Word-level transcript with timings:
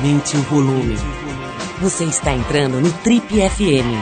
Aumente 0.00 0.34
o 0.34 0.40
volume. 0.44 0.94
Você 1.82 2.04
está 2.04 2.32
entrando 2.32 2.80
no 2.80 2.90
Trip 2.90 3.26
FM. 3.26 3.92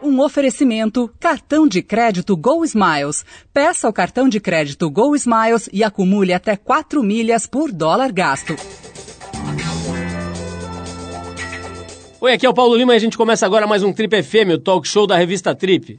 Um 0.00 0.20
oferecimento: 0.20 1.12
cartão 1.18 1.66
de 1.66 1.82
crédito 1.82 2.36
Go 2.36 2.64
Smiles. 2.64 3.24
Peça 3.52 3.88
o 3.88 3.92
cartão 3.92 4.28
de 4.28 4.38
crédito 4.38 4.88
Go 4.88 5.16
Smiles 5.16 5.68
e 5.72 5.82
acumule 5.82 6.32
até 6.32 6.54
4 6.54 7.02
milhas 7.02 7.48
por 7.48 7.72
dólar 7.72 8.12
gasto. 8.12 8.54
Oi, 12.20 12.32
aqui 12.32 12.46
é 12.46 12.48
o 12.48 12.54
Paulo 12.54 12.76
Lima 12.76 12.94
e 12.94 12.96
a 12.96 13.00
gente 13.00 13.18
começa 13.18 13.44
agora 13.44 13.66
mais 13.66 13.82
um 13.82 13.92
Trip 13.92 14.22
FM, 14.22 14.54
o 14.54 14.58
talk 14.58 14.86
show 14.86 15.08
da 15.08 15.16
revista 15.16 15.56
Trip. 15.56 15.98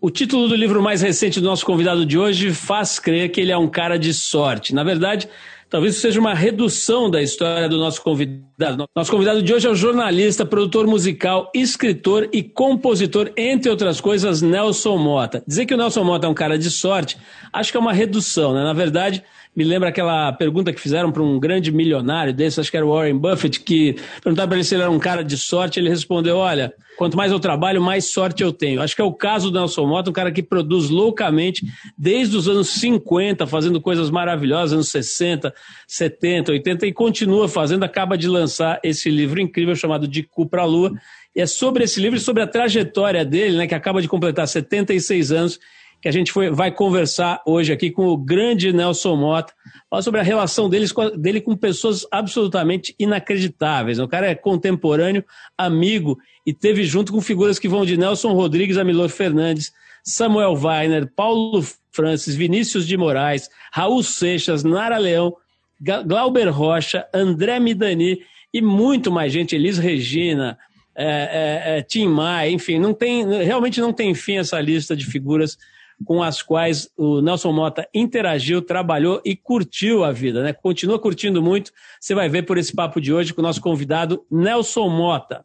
O 0.00 0.10
título 0.10 0.46
do 0.46 0.54
livro 0.54 0.80
mais 0.80 1.02
recente 1.02 1.40
do 1.40 1.46
nosso 1.46 1.66
convidado 1.66 2.06
de 2.06 2.16
hoje 2.16 2.52
faz 2.52 3.00
crer 3.00 3.32
que 3.32 3.40
ele 3.40 3.50
é 3.50 3.58
um 3.58 3.66
cara 3.66 3.98
de 3.98 4.14
sorte. 4.14 4.72
Na 4.72 4.84
verdade, 4.84 5.28
talvez 5.68 5.96
seja 5.96 6.20
uma 6.20 6.34
redução 6.34 7.10
da 7.10 7.20
história 7.20 7.68
do 7.68 7.78
nosso 7.78 8.00
convidado. 8.00 8.86
Nosso 8.94 9.10
convidado 9.10 9.42
de 9.42 9.52
hoje 9.52 9.66
é 9.66 9.70
o 9.70 9.74
jornalista, 9.74 10.46
produtor 10.46 10.86
musical, 10.86 11.50
escritor 11.52 12.28
e 12.32 12.44
compositor, 12.44 13.32
entre 13.36 13.68
outras 13.68 14.00
coisas, 14.00 14.40
Nelson 14.40 14.96
Mota. 14.98 15.42
Dizer 15.44 15.66
que 15.66 15.74
o 15.74 15.76
Nelson 15.76 16.04
Mota 16.04 16.28
é 16.28 16.30
um 16.30 16.34
cara 16.34 16.56
de 16.56 16.70
sorte, 16.70 17.18
acho 17.52 17.72
que 17.72 17.76
é 17.76 17.80
uma 17.80 17.92
redução, 17.92 18.54
né? 18.54 18.62
Na 18.62 18.72
verdade, 18.72 19.24
me 19.54 19.64
lembra 19.64 19.88
aquela 19.88 20.32
pergunta 20.32 20.72
que 20.72 20.80
fizeram 20.80 21.10
para 21.10 21.22
um 21.22 21.38
grande 21.38 21.72
milionário 21.72 22.32
desse, 22.32 22.60
acho 22.60 22.70
que 22.70 22.76
era 22.76 22.86
o 22.86 22.94
Warren 22.94 23.16
Buffett, 23.16 23.60
que 23.60 23.96
perguntaram 24.22 24.48
para 24.48 24.58
ele 24.58 24.64
se 24.64 24.74
ele 24.74 24.82
era 24.82 24.90
um 24.90 24.98
cara 24.98 25.22
de 25.22 25.36
sorte, 25.36 25.80
ele 25.80 25.88
respondeu, 25.88 26.36
olha, 26.36 26.72
quanto 26.96 27.16
mais 27.16 27.32
eu 27.32 27.40
trabalho, 27.40 27.80
mais 27.80 28.12
sorte 28.12 28.42
eu 28.42 28.52
tenho. 28.52 28.80
Acho 28.82 28.94
que 28.94 29.02
é 29.02 29.04
o 29.04 29.12
caso 29.12 29.50
do 29.50 29.58
Nelson 29.58 29.86
Mota, 29.86 30.10
um 30.10 30.12
cara 30.12 30.30
que 30.30 30.42
produz 30.42 30.90
loucamente 30.90 31.66
desde 31.96 32.36
os 32.36 32.48
anos 32.48 32.68
50, 32.68 33.46
fazendo 33.46 33.80
coisas 33.80 34.10
maravilhosas, 34.10 34.72
anos 34.72 34.88
60, 34.90 35.54
70, 35.86 36.52
80, 36.52 36.86
e 36.86 36.92
continua 36.92 37.48
fazendo, 37.48 37.84
acaba 37.84 38.16
de 38.18 38.28
lançar 38.28 38.80
esse 38.82 39.10
livro 39.10 39.40
incrível 39.40 39.74
chamado 39.74 40.06
De 40.06 40.22
Cu 40.22 40.48
pra 40.48 40.64
Lua, 40.64 40.92
e 41.34 41.40
é 41.40 41.46
sobre 41.46 41.84
esse 41.84 42.00
livro 42.00 42.18
e 42.18 42.20
sobre 42.20 42.42
a 42.42 42.46
trajetória 42.46 43.24
dele, 43.24 43.56
né, 43.56 43.66
que 43.66 43.74
acaba 43.74 44.02
de 44.02 44.08
completar 44.08 44.48
76 44.48 45.30
anos, 45.30 45.60
que 46.00 46.08
a 46.08 46.12
gente 46.12 46.30
foi, 46.30 46.50
vai 46.50 46.70
conversar 46.70 47.42
hoje 47.44 47.72
aqui 47.72 47.90
com 47.90 48.06
o 48.06 48.16
grande 48.16 48.72
Nelson 48.72 49.16
Mota, 49.16 49.52
falar 49.90 50.02
sobre 50.02 50.20
a 50.20 50.22
relação 50.22 50.68
deles, 50.68 50.92
dele 51.16 51.40
com 51.40 51.56
pessoas 51.56 52.06
absolutamente 52.10 52.94
inacreditáveis. 52.98 53.98
O 53.98 54.06
cara 54.06 54.28
é 54.28 54.34
contemporâneo, 54.34 55.24
amigo 55.56 56.18
e 56.46 56.52
teve 56.52 56.84
junto 56.84 57.12
com 57.12 57.20
figuras 57.20 57.58
que 57.58 57.68
vão 57.68 57.84
de 57.84 57.96
Nelson 57.96 58.32
Rodrigues 58.32 58.78
a 58.78 58.84
Milor 58.84 59.08
Fernandes, 59.08 59.72
Samuel 60.04 60.54
Weiner, 60.54 61.10
Paulo 61.14 61.64
Francis, 61.90 62.36
Vinícius 62.36 62.86
de 62.86 62.96
Moraes, 62.96 63.48
Raul 63.72 64.02
Seixas, 64.02 64.62
Nara 64.62 64.98
Leão, 64.98 65.34
Glauber 65.80 66.48
Rocha, 66.48 67.06
André 67.12 67.58
Midani 67.58 68.20
e 68.52 68.62
muito 68.62 69.10
mais 69.10 69.32
gente, 69.32 69.54
Elis 69.54 69.78
Regina, 69.78 70.58
é, 70.94 71.04
é, 71.04 71.78
é, 71.78 71.82
Tim 71.82 72.08
Maia, 72.08 72.50
enfim, 72.50 72.78
não 72.78 72.94
tem, 72.94 73.24
realmente 73.44 73.80
não 73.80 73.92
tem 73.92 74.14
fim 74.14 74.38
essa 74.38 74.60
lista 74.60 74.96
de 74.96 75.04
figuras 75.04 75.58
com 76.04 76.22
as 76.22 76.42
quais 76.42 76.90
o 76.96 77.20
Nelson 77.20 77.52
Mota 77.52 77.88
interagiu, 77.92 78.62
trabalhou 78.62 79.20
e 79.24 79.36
curtiu 79.36 80.04
a 80.04 80.12
vida, 80.12 80.42
né? 80.42 80.52
Continua 80.52 80.98
curtindo 80.98 81.42
muito. 81.42 81.72
Você 82.00 82.14
vai 82.14 82.28
ver 82.28 82.42
por 82.42 82.56
esse 82.56 82.74
papo 82.74 83.00
de 83.00 83.12
hoje 83.12 83.34
com 83.34 83.40
o 83.40 83.44
nosso 83.44 83.60
convidado 83.60 84.24
Nelson 84.30 84.88
Mota. 84.88 85.44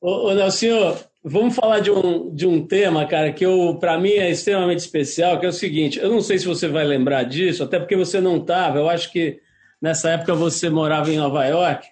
Ô, 0.00 0.28
ô 0.28 0.34
Nelson, 0.34 0.96
vamos 1.22 1.54
falar 1.54 1.80
de 1.80 1.90
um, 1.90 2.34
de 2.34 2.46
um 2.46 2.66
tema, 2.66 3.04
cara, 3.06 3.32
que 3.32 3.44
para 3.78 3.98
mim 3.98 4.12
é 4.12 4.30
extremamente 4.30 4.78
especial, 4.78 5.38
que 5.38 5.46
é 5.46 5.50
o 5.50 5.52
seguinte, 5.52 5.98
eu 5.98 6.10
não 6.10 6.20
sei 6.20 6.38
se 6.38 6.46
você 6.46 6.66
vai 6.66 6.84
lembrar 6.84 7.24
disso, 7.24 7.62
até 7.62 7.78
porque 7.78 7.96
você 7.96 8.20
não 8.20 8.38
estava, 8.38 8.78
eu 8.78 8.88
acho 8.88 9.12
que 9.12 9.38
nessa 9.80 10.10
época 10.10 10.34
você 10.34 10.70
morava 10.70 11.10
em 11.10 11.18
Nova 11.18 11.44
York, 11.44 11.88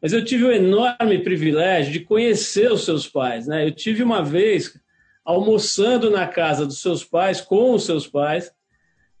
mas 0.00 0.12
eu 0.12 0.24
tive 0.24 0.44
o 0.44 0.52
enorme 0.52 1.18
privilégio 1.20 1.92
de 1.92 2.00
conhecer 2.00 2.70
os 2.70 2.84
seus 2.84 3.08
pais, 3.08 3.46
né? 3.46 3.66
Eu 3.66 3.72
tive 3.72 4.02
uma 4.02 4.22
vez 4.22 4.78
almoçando 5.26 6.10
na 6.10 6.26
casa 6.26 6.64
dos 6.64 6.80
seus 6.80 7.02
pais, 7.04 7.40
com 7.40 7.74
os 7.74 7.84
seus 7.84 8.06
pais, 8.06 8.50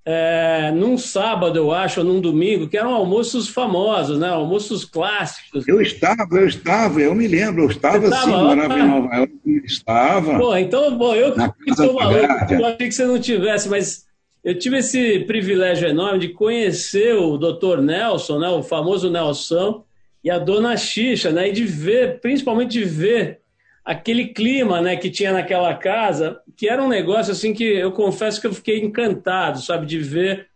é, 0.08 0.70
num 0.70 0.96
sábado, 0.96 1.58
eu 1.58 1.72
acho, 1.72 1.98
ou 1.98 2.06
num 2.06 2.20
domingo, 2.20 2.68
que 2.68 2.78
eram 2.78 2.94
almoços 2.94 3.48
famosos, 3.48 4.20
né? 4.20 4.28
almoços 4.28 4.84
clássicos. 4.84 5.66
Eu 5.66 5.82
estava, 5.82 6.28
eu 6.30 6.46
estava, 6.46 7.00
eu 7.00 7.12
me 7.12 7.26
lembro, 7.26 7.64
eu 7.64 7.70
estava 7.70 8.06
sim, 8.20 8.30
morava 8.30 8.78
em 8.78 8.86
Nova 8.86 9.16
York, 9.16 9.32
estava. 9.64 10.38
Bom, 10.38 10.56
então, 10.56 10.96
bom, 10.96 11.12
eu 11.12 11.34
estou 11.66 11.94
maluco, 11.94 12.54
eu 12.54 12.66
achei 12.66 12.86
que 12.86 12.92
você 12.92 13.04
não 13.04 13.18
tivesse, 13.18 13.68
mas 13.68 14.06
eu 14.44 14.56
tive 14.56 14.78
esse 14.78 15.18
privilégio 15.24 15.88
enorme 15.88 16.20
de 16.20 16.28
conhecer 16.28 17.16
o 17.16 17.36
Dr. 17.36 17.80
Nelson, 17.80 18.38
né? 18.38 18.48
o 18.48 18.62
famoso 18.62 19.10
Nelson, 19.10 19.82
e 20.22 20.30
a 20.30 20.38
dona 20.38 20.76
Xixa, 20.76 21.32
né? 21.32 21.48
e 21.48 21.52
de 21.52 21.64
ver, 21.64 22.20
principalmente 22.20 22.70
de 22.70 22.84
ver 22.84 23.40
aquele 23.86 24.26
clima 24.26 24.80
né, 24.80 24.96
que 24.96 25.08
tinha 25.08 25.32
naquela 25.32 25.72
casa, 25.72 26.40
que 26.56 26.68
era 26.68 26.82
um 26.82 26.88
negócio 26.88 27.30
assim 27.30 27.54
que 27.54 27.62
eu 27.62 27.92
confesso 27.92 28.40
que 28.40 28.46
eu 28.48 28.52
fiquei 28.52 28.80
encantado, 28.80 29.62
sabe, 29.62 29.86
de 29.86 30.00
ver 30.00 30.48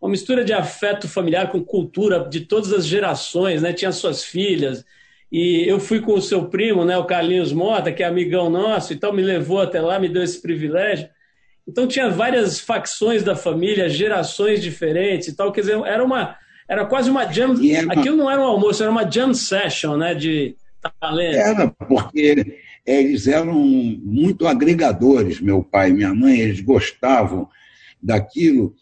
uma 0.00 0.10
mistura 0.10 0.42
de 0.42 0.54
afeto 0.54 1.06
familiar 1.06 1.50
com 1.50 1.62
cultura 1.62 2.26
de 2.26 2.40
todas 2.40 2.72
as 2.72 2.86
gerações, 2.86 3.60
né? 3.60 3.74
Tinha 3.74 3.92
suas 3.92 4.24
filhas 4.24 4.82
e 5.30 5.62
eu 5.68 5.78
fui 5.78 6.00
com 6.00 6.14
o 6.14 6.22
seu 6.22 6.46
primo, 6.46 6.82
né, 6.84 6.96
o 6.96 7.04
Carlinhos 7.04 7.52
Mota, 7.52 7.92
que 7.92 8.02
é 8.02 8.06
amigão 8.06 8.48
nosso, 8.48 8.94
então 8.94 9.12
me 9.12 9.22
levou 9.22 9.60
até 9.60 9.80
lá, 9.80 9.98
me 9.98 10.08
deu 10.08 10.22
esse 10.22 10.40
privilégio. 10.40 11.08
Então 11.68 11.86
tinha 11.86 12.08
várias 12.08 12.58
facções 12.58 13.22
da 13.22 13.36
família, 13.36 13.90
gerações 13.90 14.62
diferentes 14.62 15.28
e 15.28 15.36
tal, 15.36 15.52
quer 15.52 15.60
dizer, 15.60 15.78
era 15.84 16.02
uma 16.02 16.36
era 16.66 16.86
quase 16.86 17.10
uma 17.10 17.30
jam, 17.30 17.54
aquilo 17.90 18.16
não 18.16 18.30
era 18.30 18.40
um 18.40 18.44
almoço, 18.44 18.82
era 18.82 18.90
uma 18.90 19.08
jam 19.08 19.34
session, 19.34 19.96
né, 19.96 20.14
de 20.14 20.56
talento. 21.00 21.36
Era 21.36 21.68
porque 21.68 22.58
eles 22.98 23.26
eram 23.26 23.54
muito 23.54 24.46
agregadores, 24.46 25.40
meu 25.40 25.62
pai 25.62 25.90
e 25.90 25.92
minha 25.92 26.14
mãe, 26.14 26.40
eles 26.40 26.60
gostavam 26.60 27.48
daquilo 28.02 28.74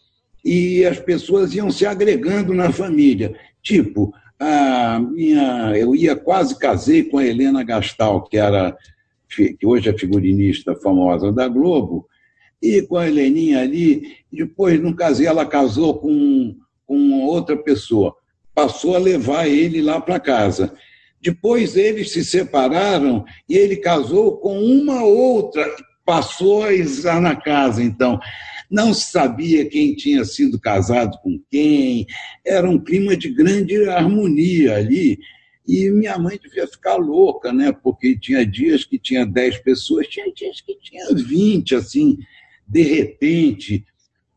e 0.43 0.85
as 0.85 0.99
pessoas 0.99 1.53
iam 1.53 1.69
se 1.69 1.85
agregando 1.85 2.53
na 2.53 2.71
família. 2.71 3.35
Tipo, 3.61 4.13
a 4.39 4.99
minha, 4.99 5.73
eu 5.77 5.95
ia 5.95 6.15
quase 6.15 6.57
casei 6.57 7.03
com 7.03 7.17
a 7.17 7.25
Helena 7.25 7.63
Gastal, 7.63 8.23
que 8.23 8.37
era 8.37 8.75
que 9.29 9.57
hoje 9.63 9.89
é 9.89 9.97
figurinista 9.97 10.73
famosa 10.75 11.31
da 11.31 11.47
Globo, 11.47 12.07
e 12.61 12.81
com 12.81 12.97
a 12.97 13.07
Heleninha 13.07 13.61
ali, 13.61 14.17
depois 14.31 14.81
não 14.81 14.91
casei, 14.91 15.27
ela 15.27 15.45
casou 15.45 15.99
com, 15.99 16.55
com 16.87 17.23
outra 17.25 17.55
pessoa, 17.55 18.15
passou 18.55 18.95
a 18.95 18.99
levar 18.99 19.47
ele 19.47 19.83
lá 19.83 20.01
para 20.01 20.19
casa. 20.19 20.73
Depois 21.21 21.75
eles 21.75 22.11
se 22.11 22.23
separaram 22.23 23.25
e 23.47 23.55
ele 23.55 23.77
casou 23.77 24.37
com 24.37 24.57
uma 24.59 25.03
outra, 25.03 25.65
passou 26.05 26.63
a 26.63 26.73
estar 26.73 27.21
na 27.21 27.35
casa. 27.35 27.83
Então, 27.83 28.19
não 28.69 28.93
sabia 28.93 29.65
quem 29.65 29.95
tinha 29.95 30.23
sido 30.23 30.59
casado 30.59 31.17
com 31.21 31.41
quem, 31.49 32.05
era 32.45 32.69
um 32.69 32.79
clima 32.79 33.17
de 33.17 33.29
grande 33.29 33.89
harmonia 33.89 34.77
ali. 34.77 35.19
E 35.67 35.89
minha 35.91 36.17
mãe 36.17 36.39
devia 36.41 36.67
ficar 36.67 36.95
louca, 36.95 37.53
né? 37.53 37.71
Porque 37.71 38.17
tinha 38.17 38.45
dias 38.45 38.85
que 38.85 38.97
tinha 38.97 39.25
10 39.25 39.59
pessoas, 39.59 40.07
tinha 40.07 40.31
dias 40.33 40.61
que 40.61 40.75
tinha 40.81 41.13
20, 41.13 41.75
assim, 41.75 42.17
de 42.67 42.81
repente 42.81 43.85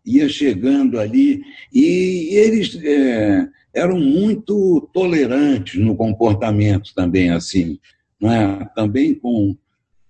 ia 0.04 0.28
chegando 0.28 0.98
ali. 0.98 1.42
E 1.72 2.28
eles. 2.32 2.78
É 2.82 3.48
eram 3.74 3.98
muito 3.98 4.88
tolerantes 4.92 5.80
no 5.80 5.96
comportamento 5.96 6.94
também, 6.94 7.30
assim, 7.30 7.78
não 8.20 8.30
é? 8.30 8.70
Também 8.74 9.14
com 9.14 9.56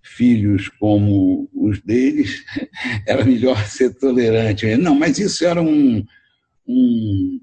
filhos 0.03 0.69
como 0.69 1.49
os 1.55 1.81
deles, 1.81 2.45
era 3.07 3.25
melhor 3.25 3.57
ser 3.67 3.95
tolerante. 3.95 4.77
Não, 4.77 4.95
mas 4.95 5.19
isso 5.19 5.45
era 5.45 5.63
um, 5.63 6.05
um, 6.67 7.41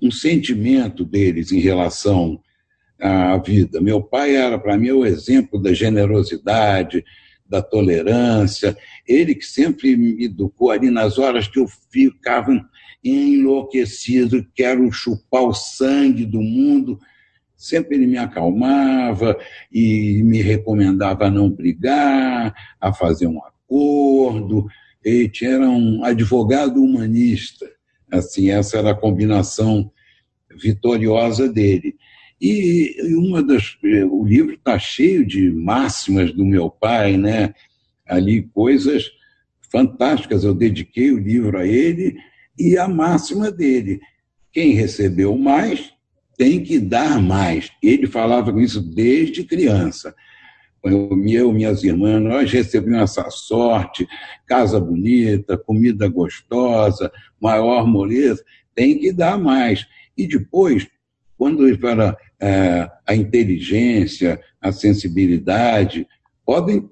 um 0.00 0.10
sentimento 0.10 1.04
deles 1.04 1.50
em 1.50 1.58
relação 1.58 2.40
à 3.00 3.36
vida. 3.38 3.80
Meu 3.80 4.00
pai 4.00 4.36
era, 4.36 4.58
para 4.58 4.78
mim, 4.78 4.92
o 4.92 5.04
exemplo 5.04 5.60
da 5.60 5.72
generosidade, 5.74 7.04
da 7.48 7.62
tolerância. 7.62 8.76
Ele 9.06 9.34
que 9.34 9.44
sempre 9.44 9.96
me 9.96 10.24
educou 10.24 10.70
ali 10.70 10.90
nas 10.90 11.18
horas 11.18 11.48
que 11.48 11.58
eu 11.58 11.66
ficava 11.90 12.52
enlouquecido, 13.02 14.46
quero 14.54 14.90
chupar 14.90 15.42
o 15.42 15.54
sangue 15.54 16.24
do 16.24 16.40
mundo. 16.40 16.98
Sempre 17.56 17.96
ele 17.96 18.06
me 18.06 18.18
acalmava 18.18 19.38
e 19.72 20.22
me 20.22 20.42
recomendava 20.42 21.26
a 21.26 21.30
não 21.30 21.50
brigar, 21.50 22.54
a 22.80 22.92
fazer 22.92 23.26
um 23.26 23.40
acordo. 23.42 24.66
Ele 25.04 25.30
era 25.42 25.68
um 25.68 26.04
advogado 26.04 26.82
humanista. 26.82 27.66
Assim, 28.10 28.50
essa 28.50 28.78
era 28.78 28.90
a 28.90 28.94
combinação 28.94 29.90
vitoriosa 30.50 31.48
dele. 31.48 31.96
E 32.40 32.96
uma 33.16 33.42
das, 33.42 33.76
o 34.10 34.24
livro 34.24 34.54
está 34.54 34.78
cheio 34.78 35.26
de 35.26 35.50
máximas 35.50 36.32
do 36.32 36.44
meu 36.44 36.70
pai, 36.70 37.16
né? 37.16 37.54
Ali 38.06 38.42
coisas 38.42 39.10
fantásticas. 39.70 40.44
Eu 40.44 40.54
dediquei 40.54 41.12
o 41.12 41.18
livro 41.18 41.58
a 41.58 41.66
ele 41.66 42.16
e 42.58 42.76
a 42.76 42.86
máxima 42.86 43.50
dele: 43.50 44.00
quem 44.52 44.72
recebeu 44.72 45.36
mais 45.36 45.92
tem 46.36 46.62
que 46.62 46.78
dar 46.78 47.20
mais. 47.20 47.70
Ele 47.82 48.06
falava 48.06 48.52
com 48.52 48.60
isso 48.60 48.80
desde 48.80 49.44
criança. 49.44 50.14
Eu, 50.84 51.10
eu 51.26 51.52
minhas 51.52 51.82
irmãs, 51.82 52.22
nós 52.22 52.52
recebemos 52.52 53.00
essa 53.00 53.28
sorte, 53.30 54.06
casa 54.46 54.78
bonita, 54.78 55.56
comida 55.56 56.08
gostosa, 56.08 57.10
maior 57.40 57.86
moleza, 57.86 58.44
tem 58.74 58.98
que 58.98 59.12
dar 59.12 59.38
mais. 59.38 59.86
E 60.16 60.26
depois, 60.26 60.86
quando 61.36 61.76
para 61.78 62.16
é, 62.40 62.90
a 63.06 63.14
inteligência, 63.14 64.40
a 64.60 64.72
sensibilidade, 64.72 66.06
podem 66.44 66.88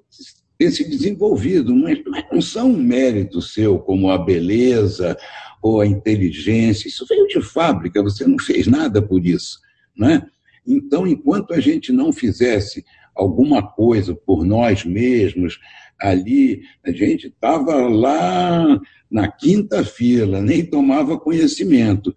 ter 0.57 0.71
se 0.71 0.87
desenvolvido, 0.87 1.75
mas 1.75 1.99
não 2.31 2.41
são 2.41 2.71
um 2.71 2.77
mérito 2.77 3.41
seu, 3.41 3.79
como 3.79 4.09
a 4.09 4.17
beleza 4.17 5.17
ou 5.61 5.81
a 5.81 5.87
inteligência. 5.87 6.87
Isso 6.87 7.05
veio 7.07 7.27
de 7.27 7.41
fábrica, 7.41 8.03
você 8.03 8.25
não 8.25 8.39
fez 8.39 8.67
nada 8.67 9.01
por 9.01 9.25
isso. 9.25 9.59
Né? 9.97 10.25
Então, 10.65 11.07
enquanto 11.07 11.53
a 11.53 11.59
gente 11.59 11.91
não 11.91 12.13
fizesse 12.13 12.85
alguma 13.15 13.63
coisa 13.63 14.15
por 14.15 14.45
nós 14.45 14.83
mesmos, 14.83 15.59
ali 15.99 16.61
a 16.83 16.91
gente 16.91 17.27
estava 17.27 17.87
lá 17.87 18.79
na 19.09 19.27
quinta 19.27 19.83
fila, 19.83 20.41
nem 20.41 20.65
tomava 20.65 21.19
conhecimento, 21.19 22.13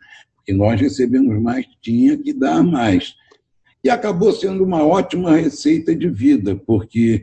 porque 0.49 0.53
nós 0.55 0.81
recebemos 0.81 1.41
mais, 1.43 1.67
tinha 1.83 2.17
que 2.17 2.33
dar 2.33 2.63
mais. 2.63 3.15
E 3.85 3.91
acabou 3.91 4.33
sendo 4.33 4.65
uma 4.65 4.83
ótima 4.83 5.37
receita 5.37 5.95
de 5.95 6.09
vida, 6.09 6.57
porque 6.57 7.23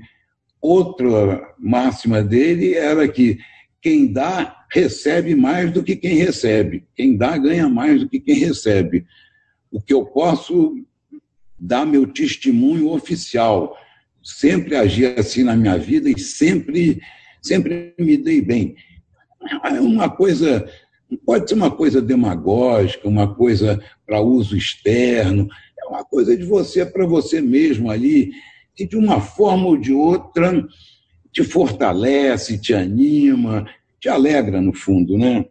outra 0.62 1.42
máxima 1.58 2.22
dele 2.22 2.76
era 2.76 3.08
que 3.08 3.40
quem 3.82 4.14
dá 4.14 4.66
recebe 4.72 5.34
mais 5.34 5.72
do 5.72 5.84
que 5.84 5.96
quem 5.96 6.18
recebe, 6.18 6.86
quem 6.96 7.18
dá 7.18 7.36
ganha 7.36 7.68
mais 7.68 8.02
do 8.02 8.10
que 8.10 8.20
quem 8.20 8.36
recebe. 8.36 9.08
O 9.72 9.82
que 9.82 9.94
eu 9.94 10.06
posso 10.06 10.76
dar 11.58 11.84
meu 11.84 12.06
testemunho 12.06 12.90
oficial. 12.90 13.76
Sempre 14.22 14.76
agi 14.76 15.06
assim 15.06 15.44
na 15.44 15.56
minha 15.56 15.78
vida 15.80 16.10
e 16.10 16.20
sempre, 16.20 17.02
sempre 17.42 17.94
me 17.98 18.18
dei 18.18 18.40
bem. 18.40 18.76
É 19.64 19.80
uma 19.80 20.10
coisa, 20.10 20.68
pode 21.16 21.50
ser 21.50 21.56
uma 21.56 21.72
coisa 21.72 22.02
demagógica, 22.02 23.08
uma 23.08 23.34
coisa 23.34 23.82
para 24.06 24.22
uso 24.22 24.56
externo, 24.56 25.48
é 25.80 25.88
uma 25.88 26.04
coisa 26.04 26.36
de 26.36 26.44
você 26.44 26.86
para 26.86 27.06
você 27.06 27.42
mesmo 27.42 27.92
ali, 27.92 28.32
que 28.76 28.88
de 28.88 28.98
uma 28.98 29.22
forma 29.22 29.68
ou 29.68 29.78
de 29.78 29.94
outra 29.94 30.66
te 31.32 31.44
fortalece, 31.44 32.60
te 32.60 32.74
anima, 32.74 33.66
te 34.00 34.10
alegra 34.10 34.62
no 34.62 34.74
fundo, 34.74 35.18
né? 35.18 35.46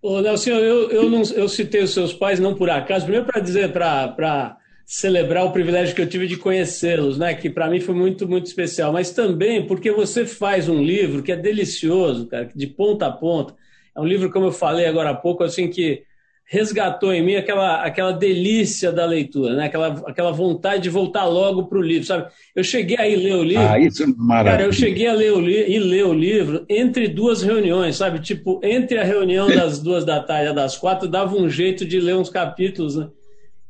Ô, 0.00 0.20
Nelson, 0.20 0.50
eu, 0.50 0.90
eu, 0.90 1.08
não, 1.08 1.22
eu 1.22 1.48
citei 1.48 1.82
os 1.82 1.94
seus 1.94 2.12
pais 2.12 2.38
não 2.38 2.54
por 2.54 2.68
acaso, 2.68 3.04
primeiro 3.04 3.26
para 3.26 3.40
dizer, 3.40 3.72
para 3.72 4.58
celebrar 4.86 5.44
o 5.44 5.52
privilégio 5.52 5.94
que 5.94 6.02
eu 6.02 6.08
tive 6.08 6.26
de 6.26 6.36
conhecê-los, 6.36 7.18
né? 7.18 7.34
Que 7.34 7.48
para 7.48 7.70
mim 7.70 7.80
foi 7.80 7.94
muito, 7.94 8.28
muito 8.28 8.46
especial. 8.46 8.92
Mas 8.92 9.12
também 9.12 9.66
porque 9.66 9.90
você 9.90 10.26
faz 10.26 10.68
um 10.68 10.82
livro 10.82 11.22
que 11.22 11.32
é 11.32 11.36
delicioso, 11.36 12.26
cara, 12.26 12.50
de 12.54 12.66
ponta 12.66 13.06
a 13.06 13.12
ponta. 13.12 13.54
É 13.96 14.00
um 14.00 14.04
livro, 14.04 14.30
como 14.30 14.46
eu 14.46 14.52
falei 14.52 14.86
agora 14.86 15.10
há 15.10 15.14
pouco, 15.14 15.44
assim 15.44 15.68
que 15.68 16.02
resgatou 16.46 17.12
em 17.12 17.24
mim 17.24 17.36
aquela, 17.36 17.82
aquela 17.82 18.12
delícia 18.12 18.92
da 18.92 19.06
leitura, 19.06 19.54
né? 19.54 19.64
aquela, 19.64 19.88
aquela 20.06 20.30
vontade 20.30 20.82
de 20.82 20.90
voltar 20.90 21.24
logo 21.24 21.64
para 21.64 21.78
o 21.78 21.82
livro, 21.82 22.06
sabe? 22.06 22.30
Eu 22.54 22.62
cheguei 22.62 22.98
a 22.98 23.08
ir 23.08 23.16
ler 23.16 23.34
o 23.36 23.42
livro. 23.42 23.66
Ah, 23.66 23.78
isso 23.78 24.02
é 24.02 24.06
maravilha. 24.06 24.56
Cara, 24.56 24.68
eu 24.68 24.72
cheguei 24.72 25.06
a 25.06 25.14
ler 25.14 25.32
o 25.32 25.40
li 25.40 25.72
e 25.72 25.78
ler 25.78 26.04
o 26.04 26.12
livro 26.12 26.66
entre 26.68 27.08
duas 27.08 27.42
reuniões, 27.42 27.96
sabe? 27.96 28.20
Tipo, 28.20 28.60
entre 28.62 28.98
a 28.98 29.04
reunião 29.04 29.48
das 29.54 29.78
duas 29.80 30.04
da 30.04 30.22
tarde 30.22 30.50
e 30.50 30.54
das 30.54 30.76
quatro, 30.76 31.08
dava 31.08 31.34
um 31.34 31.48
jeito 31.48 31.84
de 31.84 31.98
ler 31.98 32.16
uns 32.16 32.28
capítulos, 32.28 32.96
né? 32.96 33.08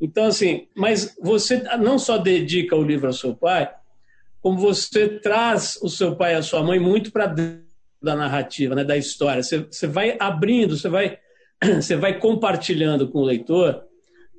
Então, 0.01 0.25
assim, 0.25 0.67
mas 0.75 1.17
você 1.23 1.63
não 1.79 1.99
só 1.99 2.19
dedica 2.19 2.75
o 2.75 2.83
livro 2.83 3.07
ao 3.07 3.13
seu 3.13 3.35
pai, 3.35 3.71
como 4.43 4.59
você 4.59 5.09
traz 5.09 5.79
o 5.81 5.89
seu 5.89 6.17
pai 6.17 6.35
e 6.35 6.37
a 6.37 6.43
sua 6.43 6.63
mãe 6.63 6.79
muito 6.79 7.13
para 7.13 7.27
dentro 7.27 7.64
da 8.05 8.15
narrativa, 8.15 8.75
né, 8.75 8.85
da 8.85 8.97
história. 8.97 9.43
Você, 9.43 9.61
você 9.61 9.87
vai 9.87 10.17
abrindo, 10.21 10.77
você 10.77 10.89
vai, 10.89 11.19
você 11.81 11.97
vai 11.97 12.19
compartilhando 12.19 13.09
com 13.09 13.19
o 13.21 13.25
leitor 13.25 13.83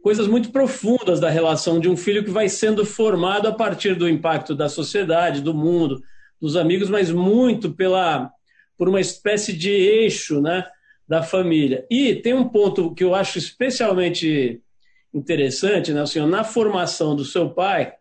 coisas 0.01 0.27
muito 0.27 0.51
profundas 0.51 1.19
da 1.19 1.31
relação 1.31 1.79
de 1.79 1.89
um 1.89 1.97
filho 1.97 2.23
que 2.23 2.29
vai 2.29 2.47
sendo 2.47 2.85
formado 2.85 3.47
a 3.47 3.51
partir 3.51 3.95
do 3.95 4.07
impacto 4.07 4.53
da 4.53 4.69
sociedade, 4.69 5.41
do 5.41 5.51
mundo, 5.51 5.99
dos 6.39 6.55
amigos, 6.55 6.91
mas 6.91 7.09
muito 7.09 7.73
pela 7.73 8.31
por 8.77 8.87
uma 8.87 9.01
espécie 9.01 9.51
de 9.51 9.71
eixo, 9.71 10.41
né, 10.41 10.65
da 11.07 11.23
família. 11.23 11.87
E 11.89 12.15
tem 12.15 12.33
um 12.33 12.47
ponto 12.47 12.93
que 12.93 13.03
eu 13.03 13.15
acho 13.15 13.37
especialmente 13.37 14.61
interessante, 15.13 15.93
né, 15.93 16.05
senhor? 16.05 16.27
Na 16.27 16.43
formação 16.43 17.15
do 17.15 17.23
seu 17.23 17.49
pai, 17.49 17.93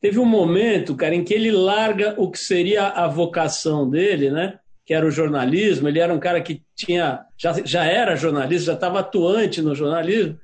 teve 0.00 0.18
um 0.18 0.24
momento, 0.24 0.94
cara, 0.94 1.14
em 1.14 1.24
que 1.24 1.34
ele 1.34 1.50
larga 1.50 2.14
o 2.16 2.30
que 2.30 2.38
seria 2.38 2.86
a 2.86 3.06
vocação 3.08 3.90
dele, 3.90 4.30
né? 4.30 4.58
Que 4.90 4.94
era 4.94 5.06
o 5.06 5.10
jornalismo. 5.10 5.86
Ele 5.86 6.00
era 6.00 6.12
um 6.12 6.18
cara 6.18 6.40
que 6.40 6.62
tinha 6.74 7.20
já, 7.38 7.52
já 7.64 7.84
era 7.84 8.16
jornalista, 8.16 8.66
já 8.66 8.72
estava 8.72 8.98
atuante 8.98 9.62
no 9.62 9.72
jornalismo, 9.72 10.36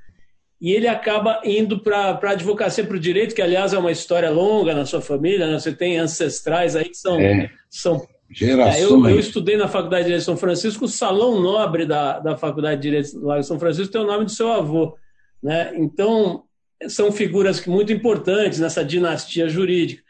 e 0.61 0.71
ele 0.71 0.87
acaba 0.87 1.41
indo 1.45 1.81
para 1.81 2.17
a 2.23 2.31
advocacia 2.31 2.85
para 2.85 2.95
o 2.95 3.01
direito, 3.01 3.35
que 3.35 3.43
aliás 3.43 3.73
é 3.73 3.79
uma 3.79 3.91
história 3.91 4.31
longa 4.31 4.73
na 4.73 4.87
sua 4.87 5.01
família, 5.01 5.49
né? 5.49 5.59
Você 5.59 5.73
tem 5.73 5.99
ancestrais 5.99 6.77
aí 6.77 6.85
que 6.85 6.97
são 6.97 7.19
é. 7.19 7.51
são 7.69 8.07
Gerações. 8.31 8.77
É, 8.77 8.85
eu, 8.85 9.09
eu, 9.09 9.19
estudei 9.19 9.57
na 9.57 9.67
Faculdade 9.67 10.03
de 10.03 10.07
Direito 10.11 10.21
de 10.21 10.27
São 10.27 10.37
Francisco, 10.37 10.85
o 10.85 10.89
salão 10.89 11.41
nobre 11.41 11.85
da, 11.85 12.21
da 12.21 12.37
Faculdade 12.37 12.77
de 12.77 12.83
Direito 12.83 13.19
lá 13.19 13.41
de 13.41 13.47
São 13.47 13.59
Francisco 13.59 13.93
tem 13.93 14.01
o 14.01 14.07
nome 14.07 14.27
do 14.27 14.31
seu 14.31 14.53
avô. 14.53 14.97
Né? 15.43 15.73
Então, 15.75 16.45
são 16.89 17.11
figuras 17.11 17.67
muito 17.67 17.93
importantes 17.93 18.61
nessa 18.61 18.85
dinastia 18.85 19.49
jurídica. 19.49 20.05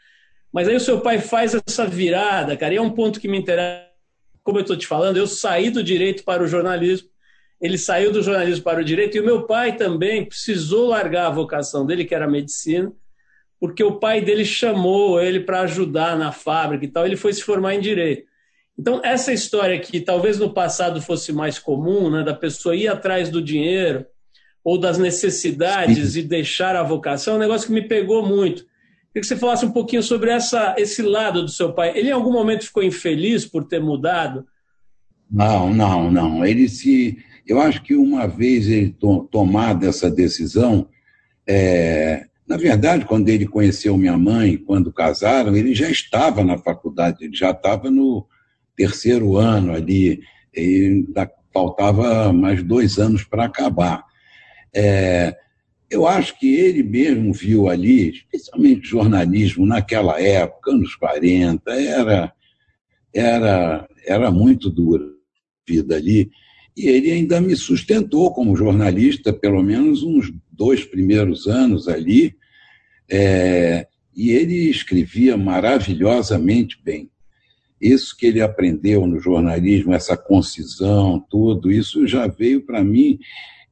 Mas 0.53 0.67
aí 0.67 0.75
o 0.75 0.79
seu 0.79 1.01
pai 1.01 1.17
faz 1.17 1.55
essa 1.55 1.87
virada, 1.87 2.55
cara, 2.55 2.75
e 2.75 2.77
é 2.77 2.81
um 2.81 2.91
ponto 2.91 3.19
que 3.19 3.27
me 3.27 3.39
interessa. 3.39 3.86
Como 4.47 4.59
eu 4.59 4.61
estou 4.61 4.77
te 4.77 4.87
falando, 4.87 5.17
eu 5.17 5.27
saí 5.27 5.69
do 5.69 5.83
direito 5.83 6.23
para 6.23 6.41
o 6.41 6.47
jornalismo, 6.47 7.09
ele 7.59 7.77
saiu 7.77 8.13
do 8.13 8.23
jornalismo 8.23 8.63
para 8.63 8.79
o 8.79 8.83
direito, 8.83 9.17
e 9.17 9.19
o 9.19 9.25
meu 9.25 9.43
pai 9.43 9.75
também 9.75 10.23
precisou 10.23 10.87
largar 10.87 11.27
a 11.27 11.31
vocação 11.31 11.85
dele, 11.85 12.05
que 12.05 12.15
era 12.15 12.23
a 12.23 12.29
medicina, 12.29 12.89
porque 13.59 13.83
o 13.83 13.99
pai 13.99 14.21
dele 14.21 14.45
chamou 14.45 15.19
ele 15.19 15.41
para 15.41 15.59
ajudar 15.63 16.17
na 16.17 16.31
fábrica 16.31 16.85
e 16.85 16.87
tal, 16.87 17.05
ele 17.05 17.17
foi 17.17 17.33
se 17.33 17.43
formar 17.43 17.75
em 17.75 17.81
direito. 17.81 18.25
Então, 18.79 19.01
essa 19.03 19.33
história 19.33 19.77
que 19.81 19.99
talvez 19.99 20.39
no 20.39 20.53
passado 20.53 21.01
fosse 21.01 21.33
mais 21.33 21.59
comum, 21.59 22.09
né, 22.09 22.23
da 22.23 22.33
pessoa 22.33 22.73
ir 22.73 22.87
atrás 22.87 23.29
do 23.29 23.41
dinheiro, 23.41 24.05
ou 24.63 24.77
das 24.77 24.97
necessidades 24.97 26.13
Sim. 26.13 26.19
e 26.21 26.23
deixar 26.23 26.73
a 26.73 26.83
vocação, 26.83 27.33
é 27.33 27.35
um 27.35 27.41
negócio 27.41 27.67
que 27.67 27.73
me 27.73 27.85
pegou 27.85 28.25
muito. 28.25 28.65
Queria 29.17 29.21
que 29.21 29.27
você 29.27 29.35
falasse 29.35 29.65
um 29.65 29.71
pouquinho 29.71 30.03
sobre 30.03 30.29
essa, 30.29 30.75
esse 30.77 31.01
lado 31.01 31.41
do 31.41 31.49
seu 31.49 31.73
pai. 31.73 31.97
Ele 31.97 32.09
em 32.09 32.11
algum 32.11 32.31
momento 32.31 32.65
ficou 32.65 32.83
infeliz 32.83 33.47
por 33.47 33.63
ter 33.63 33.81
mudado? 33.81 34.45
Não, 35.29 35.73
não, 35.73 36.11
não. 36.11 36.45
Ele 36.45 36.69
se. 36.69 37.17
Eu 37.45 37.59
acho 37.59 37.81
que 37.81 37.95
uma 37.95 38.27
vez 38.27 38.67
ele 38.67 38.91
to, 38.91 39.27
tomado 39.31 39.87
essa 39.87 40.11
decisão, 40.11 40.87
é, 41.47 42.27
na 42.47 42.57
verdade, 42.57 43.05
quando 43.05 43.27
ele 43.29 43.47
conheceu 43.47 43.97
minha 43.97 44.15
mãe, 44.15 44.55
quando 44.55 44.93
casaram, 44.93 45.55
ele 45.55 45.73
já 45.73 45.89
estava 45.89 46.43
na 46.43 46.59
faculdade, 46.59 47.25
ele 47.25 47.35
já 47.35 47.49
estava 47.49 47.89
no 47.89 48.27
terceiro 48.75 49.35
ano 49.35 49.73
ali, 49.73 50.21
e 50.55 51.03
faltava 51.51 52.31
mais 52.31 52.61
dois 52.61 52.99
anos 52.99 53.23
para 53.23 53.45
acabar. 53.45 54.03
É, 54.75 55.35
eu 55.89 56.05
acho 56.05 56.37
que 56.37 56.53
ele 56.53 56.83
mesmo 56.83 57.33
viu 57.33 57.69
ali, 57.69 58.09
especialmente 58.09 58.87
jornalismo 58.87 59.65
naquela 59.65 60.21
época, 60.21 60.71
anos 60.71 60.95
40, 60.95 61.71
era, 61.71 62.33
era, 63.13 63.87
era 64.05 64.31
muito 64.31 64.69
dura 64.69 65.05
a 65.05 65.71
vida 65.71 65.95
ali. 65.95 66.29
E 66.75 66.87
ele 66.87 67.11
ainda 67.11 67.39
me 67.39 67.55
sustentou 67.55 68.33
como 68.33 68.55
jornalista, 68.55 69.31
pelo 69.31 69.63
menos 69.63 70.03
uns 70.03 70.31
dois 70.51 70.83
primeiros 70.83 71.47
anos 71.47 71.87
ali. 71.87 72.35
É, 73.09 73.87
e 74.15 74.31
ele 74.31 74.69
escrevia 74.69 75.37
maravilhosamente 75.37 76.77
bem. 76.83 77.09
Isso 77.79 78.15
que 78.17 78.25
ele 78.25 78.41
aprendeu 78.41 79.07
no 79.07 79.19
jornalismo, 79.19 79.93
essa 79.93 80.17
concisão, 80.17 81.23
tudo, 81.29 81.71
isso 81.71 82.05
já 82.07 82.27
veio 82.27 82.65
para 82.65 82.83
mim 82.83 83.19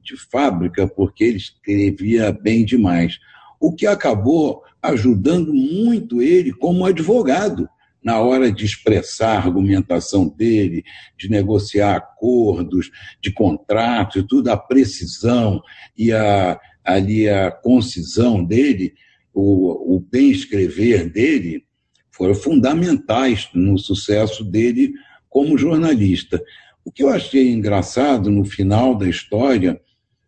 de 0.05 0.15
fábrica, 0.15 0.87
porque 0.87 1.23
ele 1.23 1.37
escrevia 1.37 2.31
bem 2.31 2.63
demais. 2.63 3.17
O 3.59 3.73
que 3.73 3.87
acabou 3.87 4.63
ajudando 4.81 5.53
muito 5.53 6.21
ele 6.21 6.53
como 6.53 6.85
advogado 6.85 7.67
na 8.03 8.19
hora 8.19 8.51
de 8.51 8.63
expressar 8.63 9.37
a 9.37 9.45
argumentação 9.45 10.27
dele, 10.27 10.83
de 11.17 11.27
negociar 11.27 11.95
acordos, 11.95 12.91
de 13.19 13.33
contratos 13.33 14.23
tudo, 14.29 14.49
a 14.49 14.55
precisão 14.55 15.59
e 15.97 16.13
a, 16.13 16.59
ali 16.83 17.27
a 17.27 17.49
concisão 17.49 18.45
dele, 18.45 18.93
o, 19.33 19.95
o 19.95 19.99
bem 19.99 20.29
escrever 20.29 21.09
dele, 21.09 21.65
foram 22.11 22.35
fundamentais 22.35 23.49
no 23.55 23.77
sucesso 23.77 24.43
dele 24.43 24.93
como 25.27 25.57
jornalista. 25.57 26.39
O 26.85 26.91
que 26.91 27.01
eu 27.01 27.09
achei 27.09 27.51
engraçado 27.51 28.29
no 28.29 28.45
final 28.45 28.95
da 28.95 29.09
história 29.09 29.81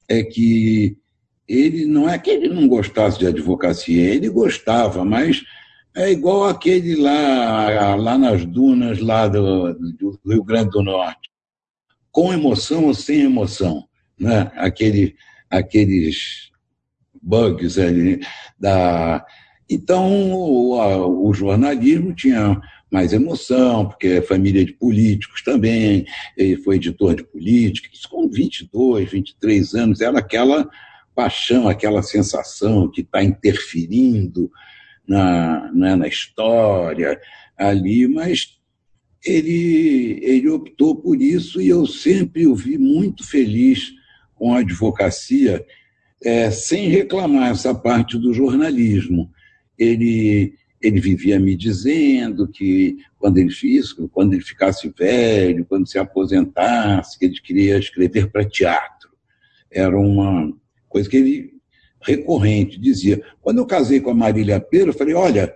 é 0.07 0.23
que 0.23 0.97
ele 1.47 1.85
não 1.85 2.09
é 2.09 2.17
que 2.19 2.29
ele 2.29 2.49
não 2.49 2.67
gostasse 2.67 3.17
de 3.19 3.27
advocacia, 3.27 4.13
ele 4.13 4.29
gostava, 4.29 5.05
mas 5.05 5.43
é 5.95 6.11
igual 6.11 6.45
aquele 6.45 6.95
lá, 6.95 7.95
lá 7.95 8.17
nas 8.17 8.45
dunas 8.45 8.99
lá 8.99 9.27
do, 9.27 9.73
do 9.73 10.19
Rio 10.25 10.43
Grande 10.43 10.71
do 10.71 10.83
Norte, 10.83 11.31
com 12.11 12.33
emoção 12.33 12.85
ou 12.85 12.93
sem 12.93 13.21
emoção, 13.21 13.87
né? 14.19 14.51
Aquele, 14.55 15.15
aqueles 15.49 16.51
bugs 17.21 17.77
ali 17.77 18.19
da. 18.59 19.25
Então 19.69 20.31
o, 20.33 21.27
o 21.27 21.33
jornalismo 21.33 22.13
tinha 22.13 22.61
mais 22.91 23.11
emoção, 23.13 23.87
porque 23.87 24.07
é 24.07 24.21
família 24.21 24.63
de 24.63 24.73
políticos 24.73 25.41
também, 25.41 26.05
ele 26.37 26.57
foi 26.57 26.77
editor 26.77 27.15
de 27.15 27.23
política, 27.23 27.89
isso 27.93 28.09
com 28.09 28.29
22, 28.29 29.11
23 29.11 29.73
anos, 29.75 30.01
era 30.01 30.19
aquela 30.19 30.69
paixão, 31.13 31.67
aquela 31.67 32.01
sensação 32.01 32.89
que 32.89 33.01
está 33.01 33.23
interferindo 33.23 34.49
na, 35.07 35.71
né, 35.73 35.95
na 35.95 36.07
história 36.07 37.19
ali, 37.57 38.07
mas 38.07 38.57
ele, 39.25 40.19
ele 40.21 40.49
optou 40.49 40.95
por 40.95 41.21
isso 41.21 41.61
e 41.61 41.67
eu 41.67 41.85
sempre 41.85 42.47
o 42.47 42.55
vi 42.55 42.77
muito 42.77 43.27
feliz 43.27 43.91
com 44.35 44.53
a 44.53 44.59
advocacia, 44.59 45.65
é, 46.23 46.51
sem 46.51 46.87
reclamar 46.89 47.51
essa 47.51 47.73
parte 47.73 48.17
do 48.17 48.33
jornalismo. 48.33 49.31
Ele, 49.77 50.53
ele 50.81 50.99
vivia 50.99 51.39
me 51.39 51.55
dizendo 51.55 52.47
que 52.47 52.97
quando 53.17 53.37
ele 53.37 53.49
fez, 53.49 53.93
quando 54.11 54.33
ele 54.33 54.43
ficasse 54.43 54.91
velho, 54.97 55.65
quando 55.65 55.87
se 55.87 55.97
aposentasse, 55.97 57.17
que 57.17 57.25
ele 57.25 57.39
queria 57.41 57.77
escrever 57.77 58.31
para 58.31 58.47
teatro. 58.47 59.09
Era 59.71 59.97
uma 59.97 60.53
coisa 60.87 61.09
que 61.09 61.17
ele 61.17 61.57
recorrente, 62.01 62.79
dizia. 62.79 63.21
Quando 63.41 63.57
eu 63.57 63.65
casei 63.65 63.99
com 63.99 64.11
a 64.11 64.15
Marília 64.15 64.59
Pera, 64.59 64.89
eu 64.89 64.93
falei, 64.93 65.13
olha, 65.13 65.53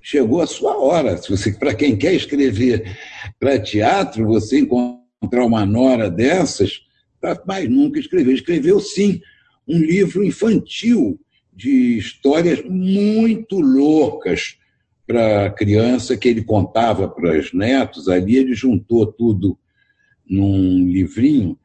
chegou 0.00 0.42
a 0.42 0.46
sua 0.46 0.76
hora. 0.78 1.16
Se 1.16 1.30
você, 1.30 1.52
para 1.58 1.74
quem 1.74 1.96
quer 1.96 2.14
escrever 2.14 2.96
para 3.40 3.58
teatro, 3.58 4.26
você 4.26 4.60
encontrar 4.60 5.44
uma 5.44 5.64
nora 5.64 6.10
dessas, 6.10 6.82
mais 7.46 7.68
nunca 7.68 7.98
escrever. 7.98 8.34
Escreveu 8.34 8.80
sim 8.80 9.20
um 9.66 9.78
livro 9.78 10.22
infantil 10.22 11.18
de 11.52 11.98
histórias 11.98 12.62
muito 12.64 13.60
loucas 13.60 14.56
para 15.06 15.50
criança 15.50 16.16
que 16.16 16.28
ele 16.28 16.42
contava 16.42 17.08
para 17.08 17.38
os 17.38 17.52
netos. 17.52 18.08
Ali 18.08 18.36
ele 18.36 18.54
juntou 18.54 19.06
tudo 19.06 19.58
num 20.28 20.88
livrinho. 20.88 21.58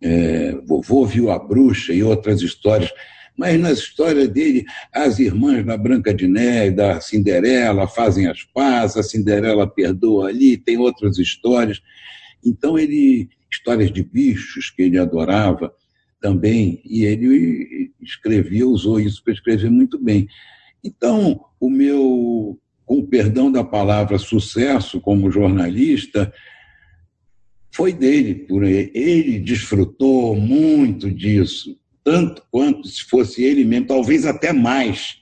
É, 0.00 0.52
Vovô 0.66 1.06
viu 1.06 1.30
a 1.30 1.38
bruxa 1.38 1.92
e 1.92 2.02
outras 2.02 2.42
histórias 2.42 2.90
mas 3.36 3.58
na 3.58 3.72
história 3.72 4.28
dele, 4.28 4.64
as 4.92 5.18
irmãs 5.18 5.64
da 5.64 5.76
Branca 5.76 6.12
de 6.12 6.28
Neve, 6.28 6.76
da 6.76 7.00
Cinderela, 7.00 7.88
fazem 7.88 8.26
as 8.26 8.44
pazes, 8.44 8.96
a 8.96 9.02
Cinderela 9.02 9.66
perdoa 9.66 10.28
ali, 10.28 10.56
tem 10.56 10.76
outras 10.76 11.18
histórias. 11.18 11.80
Então, 12.44 12.78
ele, 12.78 13.30
histórias 13.50 13.90
de 13.90 14.02
bichos 14.02 14.70
que 14.70 14.82
ele 14.82 14.98
adorava 14.98 15.72
também, 16.22 16.80
e 16.84 17.04
ele 17.04 17.92
escrevia, 18.00 18.66
usou 18.66 19.00
isso 19.00 19.22
para 19.22 19.34
escrever 19.34 19.70
muito 19.70 19.98
bem. 19.98 20.28
Então, 20.82 21.44
o 21.60 21.68
meu, 21.68 22.58
com 22.86 23.04
perdão 23.04 23.50
da 23.50 23.64
palavra 23.64 24.16
sucesso 24.18 25.00
como 25.00 25.30
jornalista, 25.30 26.32
foi 27.74 27.92
dele, 27.92 28.34
por 28.34 28.62
ele. 28.62 28.90
Ele 28.94 29.38
desfrutou 29.40 30.36
muito 30.36 31.10
disso 31.10 31.76
tanto 32.04 32.42
quanto 32.50 32.88
se 32.88 33.04
fosse 33.04 33.44
ele 33.44 33.64
mesmo, 33.64 33.86
talvez 33.86 34.26
até 34.26 34.52
mais, 34.52 35.16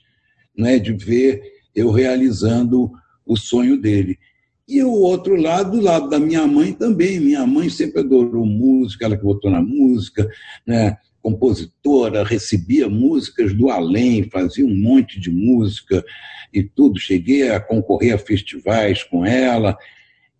né, 0.56 0.78
de 0.78 0.92
ver 0.94 1.42
eu 1.74 1.90
realizando 1.90 2.90
o 3.24 3.36
sonho 3.36 3.78
dele. 3.78 4.18
E 4.70 4.84
o 4.84 4.92
outro 4.92 5.34
lado, 5.34 5.72
do 5.72 5.80
lado 5.82 6.08
da 6.08 6.20
minha 6.20 6.46
mãe 6.46 6.72
também. 6.72 7.18
Minha 7.18 7.44
mãe 7.44 7.68
sempre 7.68 8.02
adorou 8.02 8.46
música, 8.46 9.04
ela 9.04 9.16
que 9.16 9.24
botou 9.24 9.50
na 9.50 9.60
música, 9.60 10.30
né? 10.64 10.96
compositora, 11.20 12.24
recebia 12.24 12.88
músicas 12.88 13.52
do 13.52 13.68
além, 13.68 14.30
fazia 14.30 14.64
um 14.64 14.74
monte 14.74 15.20
de 15.20 15.28
música 15.28 16.04
e 16.54 16.62
tudo. 16.62 17.00
Cheguei 17.00 17.50
a 17.50 17.60
concorrer 17.60 18.14
a 18.14 18.18
festivais 18.18 19.02
com 19.02 19.26
ela. 19.26 19.76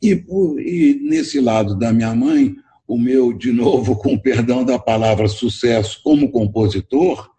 E, 0.03 0.25
e 0.59 1.01
nesse 1.03 1.41
lado 1.41 1.77
da 1.77 1.93
minha 1.93 2.15
mãe, 2.15 2.55
o 2.87 2.97
meu, 2.97 3.33
de 3.33 3.53
novo, 3.53 3.97
com 4.01 4.17
perdão 4.17 4.65
da 4.65 4.79
palavra, 4.79 5.27
sucesso 5.27 6.01
como 6.03 6.31
compositor, 6.31 7.31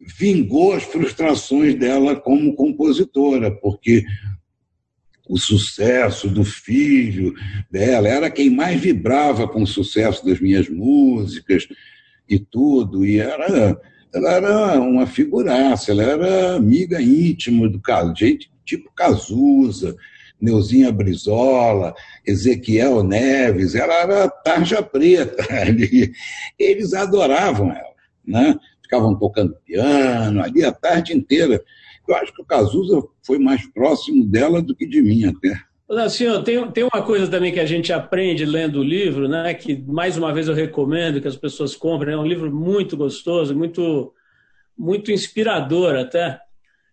vingou 0.00 0.72
as 0.72 0.82
frustrações 0.82 1.74
dela 1.74 2.16
como 2.16 2.54
compositora, 2.54 3.50
porque 3.50 4.04
o 5.30 5.38
sucesso 5.38 6.28
do 6.28 6.44
filho 6.44 7.32
dela 7.70 8.08
era 8.08 8.28
quem 8.28 8.50
mais 8.50 8.80
vibrava 8.80 9.46
com 9.46 9.62
o 9.62 9.66
sucesso 9.66 10.26
das 10.26 10.40
minhas 10.40 10.68
músicas 10.68 11.68
e 12.28 12.38
tudo, 12.38 13.06
e 13.06 13.20
era, 13.20 13.80
ela 14.12 14.32
era 14.32 14.80
uma 14.80 15.06
figuraça, 15.06 15.92
ela 15.92 16.02
era 16.02 16.56
amiga 16.56 17.00
íntima 17.00 17.68
do 17.68 17.80
caso, 17.80 18.12
gente 18.16 18.50
tipo 18.64 18.92
Cazuza, 18.92 19.96
Neuzinha 20.40 20.90
Brizola, 20.90 21.94
Ezequiel 22.26 23.04
Neves, 23.04 23.74
ela 23.74 23.94
era 23.94 24.28
tarja 24.28 24.82
preta. 24.82 25.44
Eles 26.58 26.94
adoravam 26.94 27.70
ela, 27.70 27.94
né? 28.24 28.58
ficavam 28.82 29.16
tocando 29.16 29.56
piano 29.64 30.42
ali 30.42 30.64
a 30.64 30.72
tarde 30.72 31.16
inteira. 31.16 31.62
Eu 32.10 32.16
acho 32.16 32.34
que 32.34 32.42
o 32.42 32.44
Cazuza 32.44 33.02
foi 33.24 33.38
mais 33.38 33.64
próximo 33.72 34.24
dela 34.24 34.60
do 34.60 34.74
que 34.74 34.84
de 34.84 35.00
mim 35.00 35.26
até. 35.26 35.54
Senhor, 36.08 36.42
tem, 36.42 36.70
tem 36.70 36.84
uma 36.84 37.02
coisa 37.02 37.28
também 37.28 37.52
que 37.52 37.60
a 37.60 37.66
gente 37.66 37.92
aprende 37.92 38.44
lendo 38.44 38.80
o 38.80 38.84
livro, 38.84 39.28
né? 39.28 39.54
Que 39.54 39.76
mais 39.86 40.16
uma 40.16 40.32
vez 40.32 40.48
eu 40.48 40.54
recomendo 40.54 41.20
que 41.20 41.28
as 41.28 41.36
pessoas 41.36 41.76
comprem. 41.76 42.14
É 42.14 42.18
um 42.18 42.26
livro 42.26 42.52
muito 42.52 42.96
gostoso, 42.96 43.54
muito, 43.54 44.12
muito 44.76 45.12
inspirador 45.12 45.96
até. 45.96 46.40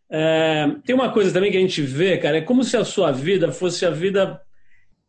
É, 0.10 0.72
tem 0.86 0.96
uma 0.96 1.12
coisa 1.12 1.32
também 1.32 1.52
que 1.52 1.58
a 1.58 1.62
gente 1.62 1.82
vê, 1.82 2.18
cara, 2.18 2.38
é 2.38 2.42
como 2.42 2.64
se 2.64 2.78
a 2.78 2.86
sua 2.86 3.12
vida 3.12 3.52
fosse 3.52 3.86
a 3.86 3.90
vida 3.90 4.40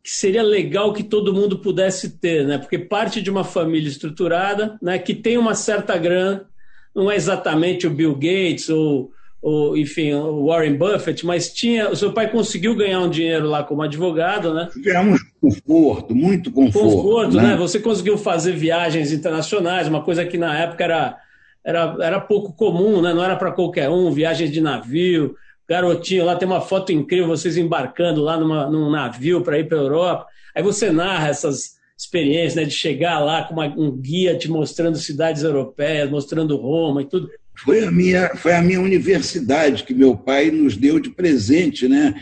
que 0.03 0.11
seria 0.11 0.43
legal 0.43 0.93
que 0.93 1.03
todo 1.03 1.33
mundo 1.33 1.59
pudesse 1.59 2.17
ter, 2.19 2.45
né? 2.45 2.57
Porque 2.57 2.79
parte 2.79 3.21
de 3.21 3.29
uma 3.29 3.43
família 3.43 3.89
estruturada, 3.89 4.77
né? 4.81 4.97
Que 4.97 5.13
tem 5.13 5.37
uma 5.37 5.53
certa 5.53 5.97
grana, 5.97 6.47
não 6.95 7.11
é 7.11 7.15
exatamente 7.15 7.85
o 7.85 7.91
Bill 7.91 8.13
Gates 8.15 8.69
ou, 8.69 9.11
ou 9.41 9.77
enfim, 9.77 10.13
o 10.13 10.47
Warren 10.47 10.75
Buffett, 10.75 11.25
mas 11.25 11.53
tinha, 11.53 11.89
o 11.89 11.95
seu 11.95 12.11
pai 12.11 12.29
conseguiu 12.29 12.75
ganhar 12.75 12.99
um 12.99 13.09
dinheiro 13.09 13.47
lá 13.47 13.63
como 13.63 13.81
advogado, 13.81 14.53
né? 14.53 14.69
Tivemos 14.73 15.21
conforto, 15.41 16.13
muito 16.13 16.51
conforto. 16.51 16.95
Conforto, 16.97 17.35
né? 17.37 17.43
né? 17.43 17.55
Você 17.55 17.79
conseguiu 17.79 18.17
fazer 18.17 18.53
viagens 18.53 19.11
internacionais, 19.13 19.87
uma 19.87 20.03
coisa 20.03 20.25
que 20.25 20.37
na 20.37 20.57
época 20.57 20.83
era 20.83 21.17
era, 21.63 21.95
era 22.01 22.19
pouco 22.19 22.53
comum, 22.53 23.01
né? 23.01 23.13
não 23.13 23.23
era 23.23 23.35
para 23.35 23.51
qualquer 23.51 23.89
um, 23.89 24.11
viagens 24.11 24.51
de 24.51 24.61
navio, 24.61 25.35
garotinho, 25.67 26.25
lá 26.25 26.35
tem 26.35 26.47
uma 26.47 26.61
foto 26.61 26.91
incrível, 26.91 27.27
vocês 27.27 27.57
embarcando 27.57 28.21
lá 28.21 28.37
numa, 28.37 28.69
num 28.69 28.89
navio 28.89 29.41
para 29.41 29.59
ir 29.59 29.67
para 29.67 29.77
a 29.77 29.81
Europa. 29.81 30.25
Aí 30.55 30.63
você 30.63 30.89
narra 30.89 31.27
essas 31.27 31.77
experiências 31.97 32.55
né, 32.55 32.63
de 32.63 32.71
chegar 32.71 33.19
lá 33.19 33.43
com 33.43 33.53
uma, 33.53 33.67
um 33.67 33.91
guia 33.91 34.37
te 34.37 34.49
mostrando 34.49 34.97
cidades 34.97 35.43
europeias, 35.43 36.09
mostrando 36.09 36.57
Roma 36.57 37.01
e 37.03 37.05
tudo. 37.05 37.29
Foi 37.63 37.83
a 37.83 37.91
minha, 37.91 38.29
foi 38.35 38.53
a 38.53 38.61
minha 38.61 38.81
universidade 38.81 39.83
que 39.83 39.93
meu 39.93 40.15
pai 40.15 40.51
nos 40.51 40.77
deu 40.77 40.99
de 40.99 41.09
presente, 41.09 41.87
né? 41.87 42.13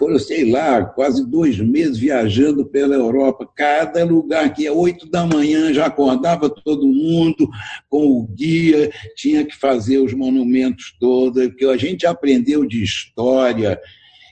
foram, 0.00 0.18
sei 0.18 0.50
lá, 0.50 0.82
quase 0.82 1.28
dois 1.28 1.58
meses 1.60 1.98
viajando 1.98 2.64
pela 2.64 2.94
Europa, 2.94 3.46
cada 3.54 4.02
lugar 4.02 4.54
que 4.54 4.66
é 4.66 4.72
oito 4.72 5.06
da 5.10 5.26
manhã, 5.26 5.74
já 5.74 5.84
acordava 5.84 6.48
todo 6.48 6.88
mundo 6.88 7.46
com 7.86 8.06
o 8.06 8.26
guia, 8.26 8.90
tinha 9.14 9.44
que 9.44 9.54
fazer 9.54 9.98
os 9.98 10.14
monumentos 10.14 10.96
todos, 10.98 11.54
que 11.54 11.66
a 11.66 11.76
gente 11.76 12.06
aprendeu 12.06 12.64
de 12.64 12.82
história 12.82 13.78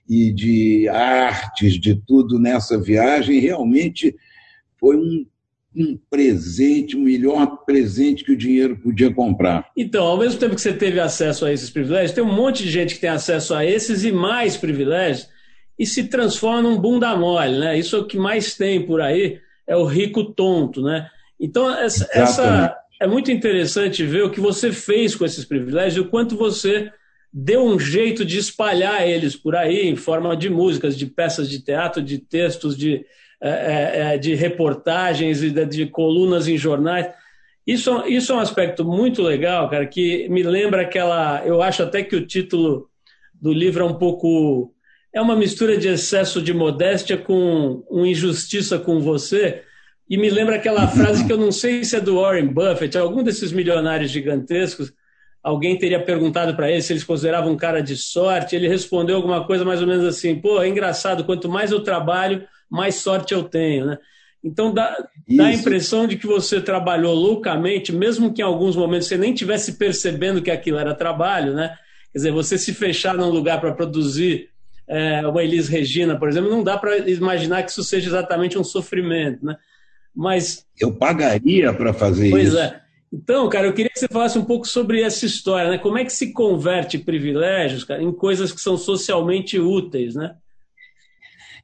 e 0.08 0.32
de 0.32 0.88
artes, 0.88 1.78
de 1.78 1.94
tudo 1.94 2.38
nessa 2.38 2.80
viagem, 2.80 3.38
realmente 3.38 4.16
foi 4.80 4.96
um 4.96 5.26
um 5.76 5.98
presente, 6.10 6.96
o 6.96 7.00
melhor 7.00 7.64
presente 7.64 8.24
que 8.24 8.32
o 8.32 8.36
dinheiro 8.36 8.76
podia 8.76 9.12
comprar. 9.12 9.70
Então, 9.76 10.06
ao 10.06 10.18
mesmo 10.18 10.40
tempo 10.40 10.54
que 10.54 10.60
você 10.60 10.72
teve 10.72 10.98
acesso 10.98 11.44
a 11.44 11.52
esses 11.52 11.70
privilégios, 11.70 12.12
tem 12.12 12.24
um 12.24 12.32
monte 12.32 12.64
de 12.64 12.70
gente 12.70 12.94
que 12.94 13.00
tem 13.00 13.10
acesso 13.10 13.54
a 13.54 13.64
esses 13.64 14.02
e 14.04 14.10
mais 14.10 14.56
privilégios 14.56 15.28
e 15.78 15.86
se 15.86 16.04
transforma 16.04 16.62
num 16.62 16.78
bunda 16.78 17.14
mole, 17.16 17.58
né? 17.58 17.78
Isso 17.78 17.96
é 17.96 17.98
o 18.00 18.06
que 18.06 18.18
mais 18.18 18.56
tem 18.56 18.84
por 18.84 19.00
aí, 19.00 19.40
é 19.66 19.76
o 19.76 19.84
rico 19.84 20.24
tonto, 20.24 20.82
né? 20.82 21.08
Então, 21.38 21.72
essa, 21.78 22.08
essa, 22.12 22.76
é 23.00 23.06
muito 23.06 23.30
interessante 23.30 24.04
ver 24.04 24.24
o 24.24 24.30
que 24.30 24.40
você 24.40 24.72
fez 24.72 25.14
com 25.14 25.24
esses 25.24 25.44
privilégios 25.44 25.96
e 25.96 26.00
o 26.00 26.10
quanto 26.10 26.36
você 26.36 26.90
deu 27.32 27.64
um 27.64 27.78
jeito 27.78 28.24
de 28.24 28.38
espalhar 28.38 29.06
eles 29.06 29.36
por 29.36 29.54
aí 29.54 29.88
em 29.88 29.94
forma 29.94 30.36
de 30.36 30.50
músicas, 30.50 30.96
de 30.96 31.06
peças 31.06 31.48
de 31.48 31.62
teatro, 31.62 32.02
de 32.02 32.18
textos, 32.18 32.76
de, 32.76 33.04
de 34.20 34.34
reportagens 34.34 35.42
e 35.42 35.50
de, 35.50 35.64
de, 35.64 35.86
colunas 35.86 36.48
em 36.48 36.56
jornais. 36.56 37.06
Isso, 37.66 38.04
isso 38.06 38.32
é 38.32 38.36
um 38.36 38.40
aspecto 38.40 38.84
muito 38.84 39.22
legal, 39.22 39.68
cara, 39.68 39.86
que 39.86 40.28
me 40.28 40.42
lembra 40.42 40.82
aquela. 40.82 41.42
Eu 41.44 41.62
acho 41.62 41.82
até 41.82 42.02
que 42.02 42.16
o 42.16 42.26
título 42.26 42.88
do 43.34 43.52
livro 43.52 43.84
é 43.84 43.86
um 43.86 43.94
pouco. 43.94 44.74
É 45.12 45.20
uma 45.20 45.36
mistura 45.36 45.76
de 45.76 45.88
excesso 45.88 46.42
de 46.42 46.52
modéstia 46.52 47.16
com 47.16 47.84
uma 47.88 48.08
injustiça 48.08 48.78
com 48.78 49.00
você. 49.00 49.62
E 50.08 50.16
me 50.16 50.30
lembra 50.30 50.56
aquela 50.56 50.88
frase 50.88 51.26
que 51.26 51.32
eu 51.32 51.36
não 51.36 51.52
sei 51.52 51.84
se 51.84 51.96
é 51.96 52.00
do 52.00 52.20
Warren 52.20 52.46
Buffett, 52.46 52.96
algum 52.96 53.22
desses 53.22 53.52
milionários 53.52 54.10
gigantescos, 54.10 54.92
alguém 55.42 55.78
teria 55.78 56.02
perguntado 56.02 56.54
para 56.56 56.70
ele 56.70 56.80
se 56.80 56.92
eles 56.92 57.04
consideravam 57.04 57.52
um 57.52 57.56
cara 57.56 57.82
de 57.82 57.96
sorte. 57.96 58.56
Ele 58.56 58.68
respondeu 58.68 59.16
alguma 59.16 59.46
coisa 59.46 59.64
mais 59.64 59.80
ou 59.80 59.86
menos 59.86 60.04
assim: 60.04 60.34
pô, 60.36 60.62
é 60.62 60.68
engraçado, 60.68 61.24
quanto 61.24 61.48
mais 61.48 61.70
eu 61.70 61.80
trabalho, 61.80 62.46
mais 62.70 62.96
sorte 62.96 63.34
eu 63.34 63.42
tenho, 63.42 63.86
né? 63.86 63.98
Então 64.42 64.72
dá, 64.72 64.96
dá 65.28 65.46
a 65.46 65.52
impressão 65.52 66.06
de 66.06 66.16
que 66.16 66.26
você 66.26 66.60
trabalhou 66.60 67.14
loucamente, 67.14 67.92
mesmo 67.92 68.32
que 68.32 68.40
em 68.40 68.44
alguns 68.44 68.76
momentos 68.76 69.08
você 69.08 69.16
nem 69.16 69.34
tivesse 69.34 69.74
percebendo 69.74 70.40
que 70.40 70.50
aquilo 70.50 70.78
era 70.78 70.94
trabalho, 70.94 71.54
né? 71.54 71.76
Quer 72.12 72.18
dizer, 72.18 72.32
você 72.32 72.56
se 72.56 72.72
fechar 72.72 73.14
num 73.14 73.30
lugar 73.30 73.60
para 73.60 73.74
produzir 73.74 74.48
é, 74.86 75.26
uma 75.26 75.42
Elis 75.42 75.68
Regina, 75.68 76.18
por 76.18 76.28
exemplo, 76.28 76.48
não 76.48 76.62
dá 76.62 76.78
para 76.78 76.98
imaginar 77.10 77.62
que 77.62 77.70
isso 77.70 77.82
seja 77.84 78.08
exatamente 78.08 78.58
um 78.58 78.64
sofrimento, 78.64 79.44
né? 79.44 79.56
Mas 80.14 80.64
eu 80.80 80.92
pagaria 80.92 81.72
para 81.72 81.92
fazer 81.92 82.30
pois 82.30 82.48
isso. 82.48 82.56
Pois 82.56 82.66
é. 82.66 82.80
Então, 83.12 83.48
cara, 83.48 83.66
eu 83.66 83.72
queria 83.72 83.90
que 83.90 83.98
você 83.98 84.08
falasse 84.08 84.38
um 84.38 84.44
pouco 84.44 84.66
sobre 84.66 85.02
essa 85.02 85.24
história, 85.24 85.70
né? 85.70 85.78
Como 85.78 85.98
é 85.98 86.04
que 86.04 86.12
se 86.12 86.32
converte 86.32 86.98
privilégios, 86.98 87.84
cara, 87.84 88.02
em 88.02 88.12
coisas 88.12 88.52
que 88.52 88.60
são 88.60 88.76
socialmente 88.76 89.58
úteis, 89.58 90.14
né? 90.14 90.34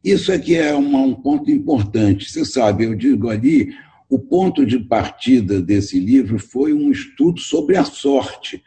Isso 0.04 0.30
aqui 0.30 0.54
é 0.54 0.74
uma, 0.74 1.00
um 1.00 1.14
ponto 1.14 1.50
importante. 1.50 2.30
Você 2.30 2.44
sabe, 2.44 2.84
eu 2.84 2.94
digo 2.94 3.30
ali, 3.30 3.74
o 4.10 4.18
ponto 4.18 4.66
de 4.66 4.78
partida 4.78 5.62
desse 5.62 5.98
livro 5.98 6.38
foi 6.38 6.74
um 6.74 6.90
estudo 6.90 7.40
sobre 7.40 7.78
a 7.78 7.84
sorte. 7.84 8.62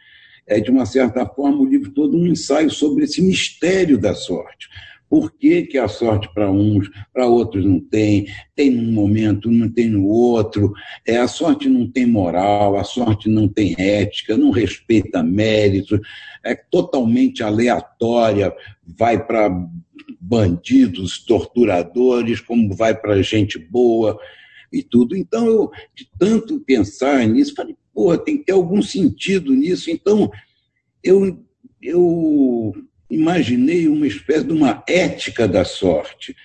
É, 0.46 0.58
de 0.58 0.70
uma 0.70 0.84
certa 0.84 1.24
forma, 1.26 1.60
o 1.60 1.66
livro 1.66 1.92
todo 1.92 2.16
um 2.16 2.26
ensaio 2.26 2.70
sobre 2.70 3.04
esse 3.04 3.22
mistério 3.22 3.96
da 3.98 4.14
sorte. 4.14 4.68
Por 5.08 5.32
que, 5.32 5.62
que 5.62 5.78
a 5.78 5.88
sorte 5.88 6.28
para 6.34 6.50
uns, 6.50 6.90
para 7.12 7.26
outros 7.26 7.64
não 7.64 7.80
tem? 7.80 8.26
Tem 8.54 8.70
num 8.70 8.92
momento, 8.92 9.50
não 9.50 9.70
tem 9.70 9.88
no 9.88 10.06
outro. 10.06 10.72
É, 11.06 11.18
a 11.18 11.28
sorte 11.28 11.68
não 11.68 11.86
tem 11.86 12.04
moral, 12.04 12.76
a 12.76 12.84
sorte 12.84 13.28
não 13.28 13.48
tem 13.48 13.74
ética, 13.78 14.36
não 14.36 14.50
respeita 14.50 15.22
méritos, 15.22 16.00
é 16.44 16.54
totalmente 16.54 17.42
aleatória, 17.42 18.52
vai 18.84 19.24
para 19.24 19.50
bandidos, 20.20 21.18
torturadores, 21.24 22.40
como 22.40 22.74
vai 22.74 22.94
para 22.98 23.22
gente 23.22 23.58
boa 23.58 24.18
e 24.72 24.82
tudo. 24.82 25.16
Então, 25.16 25.46
eu, 25.46 25.70
de 25.94 26.08
tanto 26.18 26.60
pensar 26.60 27.26
nisso, 27.26 27.54
falei, 27.54 27.76
pô, 27.92 28.16
tem 28.16 28.38
que 28.38 28.44
ter 28.44 28.52
algum 28.52 28.82
sentido 28.82 29.52
nisso. 29.54 29.90
Então, 29.90 30.30
eu, 31.02 31.44
eu 31.82 32.74
imaginei 33.10 33.88
uma 33.88 34.06
espécie 34.06 34.44
de 34.44 34.52
uma 34.52 34.82
ética 34.86 35.48
da 35.48 35.64
sorte, 35.64 36.36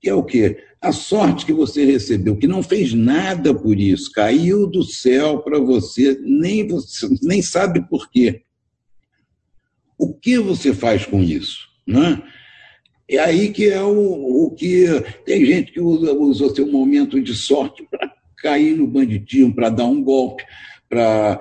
que 0.00 0.08
é 0.08 0.14
o 0.14 0.22
quê? 0.22 0.62
A 0.80 0.92
sorte 0.92 1.44
que 1.44 1.52
você 1.52 1.84
recebeu, 1.84 2.36
que 2.36 2.46
não 2.46 2.62
fez 2.62 2.92
nada 2.92 3.54
por 3.54 3.78
isso, 3.78 4.12
caiu 4.12 4.66
do 4.66 4.84
céu 4.84 5.40
para 5.40 5.58
você, 5.58 6.18
nem 6.22 6.66
você 6.66 7.08
nem 7.22 7.42
sabe 7.42 7.86
por 7.88 8.10
quê. 8.10 8.42
O 9.98 10.14
que 10.14 10.38
você 10.38 10.74
faz 10.74 11.06
com 11.06 11.22
isso? 11.22 11.66
Né? 11.86 12.22
É 13.08 13.18
aí 13.18 13.50
que 13.50 13.68
é 13.68 13.80
o, 13.82 14.46
o 14.46 14.50
que. 14.50 14.86
Tem 15.24 15.44
gente 15.44 15.72
que 15.72 15.80
usa, 15.80 16.12
usa 16.12 16.46
o 16.46 16.54
seu 16.54 16.66
momento 16.66 17.20
de 17.20 17.34
sorte 17.34 17.86
para 17.88 18.12
cair 18.36 18.76
no 18.76 18.86
banditismo, 18.86 19.54
para 19.54 19.68
dar 19.68 19.84
um 19.84 20.02
golpe, 20.02 20.44
para 20.88 21.38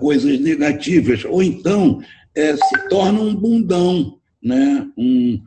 coisas 0.00 0.40
negativas. 0.40 1.24
Ou 1.24 1.42
então 1.42 2.00
é, 2.34 2.56
se 2.56 2.88
torna 2.88 3.20
um 3.20 3.34
bundão, 3.34 4.18
né? 4.42 4.88
um 4.96 5.40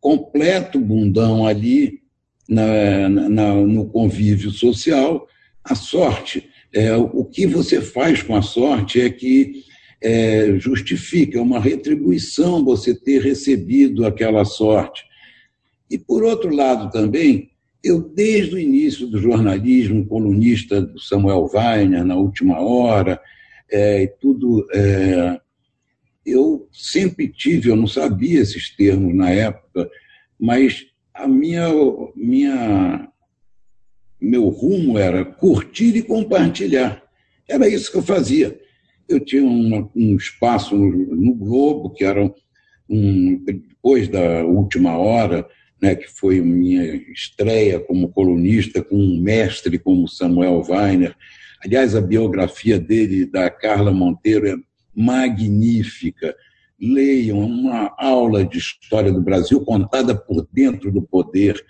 completo 0.00 0.78
bundão 0.78 1.46
ali 1.46 2.00
na, 2.48 3.08
na, 3.08 3.54
no 3.54 3.86
convívio 3.86 4.50
social. 4.50 5.26
A 5.64 5.74
sorte, 5.74 6.48
é, 6.72 6.96
o 6.96 7.24
que 7.24 7.46
você 7.46 7.80
faz 7.80 8.22
com 8.22 8.34
a 8.36 8.42
sorte 8.42 9.00
é 9.00 9.10
que 9.10 9.64
é, 10.02 10.58
justifica, 10.58 11.38
é 11.38 11.42
uma 11.42 11.60
retribuição 11.60 12.64
você 12.64 12.94
ter 12.94 13.20
recebido 13.20 14.06
aquela 14.06 14.44
sorte. 14.44 15.04
E, 15.90 15.98
por 15.98 16.22
outro 16.22 16.54
lado, 16.54 16.90
também, 16.90 17.50
eu, 17.82 18.00
desde 18.00 18.54
o 18.54 18.58
início 18.58 19.06
do 19.06 19.18
jornalismo, 19.18 20.06
colunista 20.06 20.80
do 20.80 20.98
Samuel 20.98 21.50
Weiner, 21.52 22.04
na 22.04 22.16
última 22.16 22.60
hora, 22.60 23.20
é, 23.70 24.06
tudo. 24.20 24.66
É, 24.72 25.40
eu 26.24 26.68
sempre 26.70 27.28
tive, 27.28 27.70
eu 27.70 27.76
não 27.76 27.86
sabia 27.86 28.40
esses 28.40 28.74
termos 28.76 29.14
na 29.14 29.30
época, 29.30 29.90
mas 30.38 30.86
a 31.14 31.26
minha, 31.26 31.68
minha 32.14 33.08
meu 34.20 34.48
rumo 34.48 34.98
era 34.98 35.24
curtir 35.24 35.96
e 35.96 36.02
compartilhar. 36.02 37.02
Era 37.48 37.66
isso 37.66 37.90
que 37.90 37.98
eu 37.98 38.02
fazia. 38.02 38.60
Eu 39.10 39.18
tinha 39.18 39.42
uma, 39.42 39.90
um 39.94 40.14
espaço 40.14 40.76
no, 40.76 41.16
no, 41.16 41.34
Globo, 41.34 41.90
que 41.90 42.04
era 42.04 42.32
um, 42.88 43.44
depois 43.44 44.06
da 44.06 44.44
última 44.44 44.96
hora, 44.96 45.44
né, 45.82 45.96
que 45.96 46.06
foi 46.06 46.40
minha 46.40 46.94
estreia 47.12 47.80
como 47.80 48.12
colunista, 48.12 48.84
com 48.84 48.94
um 48.94 49.20
mestre 49.20 49.80
como 49.80 50.06
Samuel 50.06 50.62
Weiner. 50.68 51.16
Aliás, 51.60 51.96
a 51.96 52.00
biografia 52.00 52.78
dele, 52.78 53.26
da 53.26 53.50
Carla 53.50 53.90
Monteiro, 53.90 54.46
é 54.46 54.54
magnífica. 54.94 56.32
Leiam 56.80 57.40
uma 57.40 57.92
aula 57.98 58.44
de 58.44 58.58
história 58.58 59.12
do 59.12 59.20
Brasil 59.20 59.60
contada 59.64 60.14
por 60.14 60.46
dentro 60.52 60.92
do 60.92 61.02
poder, 61.02 61.60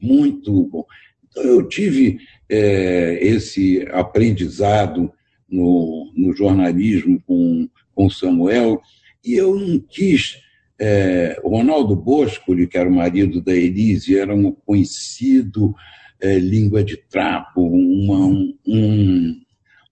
muito 0.00 0.64
bom. 0.64 0.86
Então, 1.28 1.44
eu 1.44 1.68
tive 1.68 2.18
é, 2.48 3.18
esse 3.20 3.86
aprendizado 3.92 5.12
no, 5.50 6.12
no 6.16 6.32
jornalismo 6.32 7.22
com, 7.26 7.68
com 7.94 8.10
Samuel, 8.10 8.80
e 9.24 9.34
eu 9.34 9.54
não 9.58 9.78
quis. 9.78 10.38
É, 10.78 11.38
Ronaldo 11.44 11.94
Bosco, 11.94 12.56
que 12.66 12.78
era 12.78 12.88
o 12.88 12.94
marido 12.94 13.42
da 13.42 13.54
Elise, 13.54 14.18
era 14.18 14.34
um 14.34 14.50
conhecido 14.50 15.74
é, 16.20 16.38
língua 16.38 16.82
de 16.82 16.96
trapo, 16.96 17.60
uma, 17.60 18.26
um, 18.66 19.40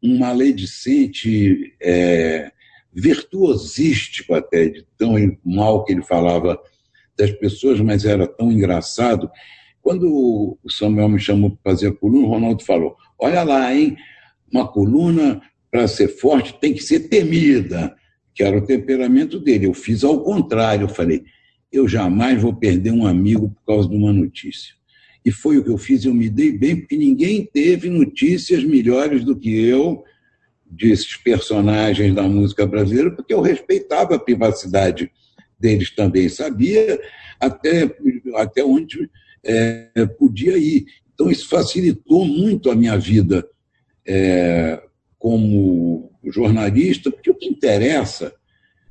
um 0.02 0.18
maledicente 0.18 1.74
é, 1.80 2.50
virtuosístico 2.92 4.34
até, 4.34 4.68
de 4.68 4.86
tão 4.96 5.14
mal 5.44 5.84
que 5.84 5.92
ele 5.92 6.02
falava 6.02 6.58
das 7.18 7.32
pessoas, 7.32 7.80
mas 7.80 8.04
era 8.04 8.26
tão 8.26 8.50
engraçado. 8.50 9.30
Quando 9.82 10.58
o 10.62 10.70
Samuel 10.70 11.08
me 11.08 11.18
chamou 11.18 11.50
para 11.50 11.72
fazer 11.72 11.88
a 11.88 11.94
coluna, 11.94 12.26
o 12.26 12.30
Ronaldo 12.30 12.64
falou: 12.64 12.96
Olha 13.18 13.42
lá, 13.42 13.74
hein? 13.74 13.96
Uma 14.52 14.66
coluna, 14.66 15.40
para 15.70 15.86
ser 15.86 16.08
forte, 16.08 16.58
tem 16.60 16.72
que 16.72 16.82
ser 16.82 17.08
temida, 17.08 17.94
que 18.34 18.42
era 18.42 18.56
o 18.56 18.64
temperamento 18.64 19.38
dele. 19.38 19.66
Eu 19.66 19.74
fiz 19.74 20.04
ao 20.04 20.22
contrário, 20.22 20.84
eu 20.84 20.88
falei: 20.88 21.24
eu 21.72 21.86
jamais 21.86 22.40
vou 22.40 22.54
perder 22.54 22.92
um 22.92 23.06
amigo 23.06 23.50
por 23.50 23.64
causa 23.64 23.88
de 23.88 23.96
uma 23.96 24.12
notícia. 24.12 24.74
E 25.24 25.30
foi 25.30 25.58
o 25.58 25.64
que 25.64 25.70
eu 25.70 25.78
fiz, 25.78 26.04
eu 26.04 26.14
me 26.14 26.30
dei 26.30 26.52
bem, 26.52 26.76
porque 26.76 26.96
ninguém 26.96 27.44
teve 27.44 27.90
notícias 27.90 28.64
melhores 28.64 29.24
do 29.24 29.36
que 29.36 29.54
eu 29.54 30.02
desses 30.64 31.16
personagens 31.16 32.14
da 32.14 32.22
música 32.22 32.66
brasileira, 32.66 33.10
porque 33.10 33.32
eu 33.32 33.40
respeitava 33.40 34.14
a 34.14 34.18
privacidade 34.18 35.10
deles 35.58 35.90
também, 35.94 36.28
sabia 36.28 37.00
até, 37.40 37.90
até 38.36 38.64
onde 38.64 39.10
é, 39.44 40.06
podia 40.18 40.56
ir. 40.56 40.86
Então, 41.12 41.30
isso 41.30 41.48
facilitou 41.48 42.24
muito 42.24 42.70
a 42.70 42.76
minha 42.76 42.96
vida 42.96 43.46
é, 44.06 44.80
como 45.18 46.12
jornalista, 46.24 47.10
porque 47.10 47.30
o 47.30 47.34
que 47.34 47.46
interessa, 47.46 48.32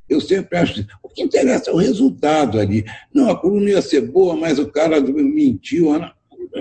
eu 0.08 0.20
sempre 0.20 0.58
acho, 0.58 0.86
o 1.02 1.08
que 1.08 1.22
interessa 1.22 1.70
é 1.70 1.72
o 1.72 1.78
resultado 1.78 2.58
ali. 2.58 2.84
Não, 3.12 3.30
a 3.30 3.36
coluna 3.36 3.70
ia 3.70 3.82
ser 3.82 4.02
boa, 4.02 4.36
mas 4.36 4.58
o 4.58 4.70
cara 4.70 5.00
mentiu. 5.00 5.98
Não, 5.98 6.12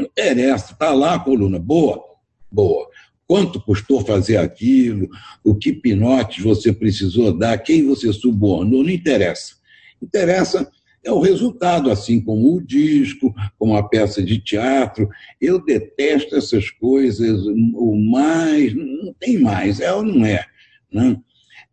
interessa, 0.01 0.73
está 0.73 0.93
lá 0.93 1.15
a 1.15 1.19
coluna, 1.19 1.60
boa, 1.60 2.03
boa 2.51 2.88
quanto 3.27 3.62
custou 3.62 4.03
fazer 4.06 4.38
aquilo, 4.38 5.10
o 5.43 5.53
que 5.53 5.73
pinotes 5.73 6.43
você 6.43 6.71
precisou 6.71 7.38
dar, 7.38 7.58
quem 7.58 7.86
você 7.86 8.12
subornou, 8.13 8.84
não 8.84 8.89
interessa. 8.89 9.56
Interessa 10.01 10.71
é 11.08 11.12
o 11.12 11.22
resultado, 11.22 11.89
assim 11.89 12.20
como 12.20 12.56
o 12.56 12.62
disco, 12.62 13.34
como 13.58 13.76
a 13.76 13.88
peça 13.88 14.22
de 14.22 14.39
teatro. 14.39 15.10
Eu 15.39 15.63
detesto 15.63 16.36
essas 16.36 16.70
coisas, 16.70 17.46
o 17.46 17.96
mais, 17.96 18.76
não 18.76 19.13
tem 19.20 19.39
mais, 19.39 19.80
é 19.80 19.93
ou 19.93 20.04
não 20.04 20.26
é. 20.26 20.46
Né? 20.91 21.17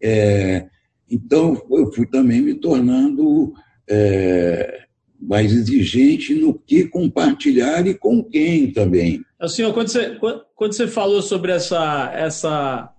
é 0.01 0.67
então, 1.11 1.61
eu 1.71 1.93
fui 1.93 2.07
também 2.07 2.41
me 2.41 2.55
tornando 2.55 3.53
é, 3.89 4.85
mais 5.21 5.53
exigente 5.53 6.35
no 6.35 6.55
que 6.55 6.87
compartilhar 6.89 7.87
e 7.87 7.95
com 7.95 8.23
quem 8.23 8.73
também. 8.73 9.23
Senhor, 9.47 9.75
quando 9.75 9.89
você, 9.89 10.19
quando 10.55 10.73
você 10.73 10.89
falou 10.89 11.21
sobre 11.21 11.53
essa, 11.53 12.11
essa 12.15 12.94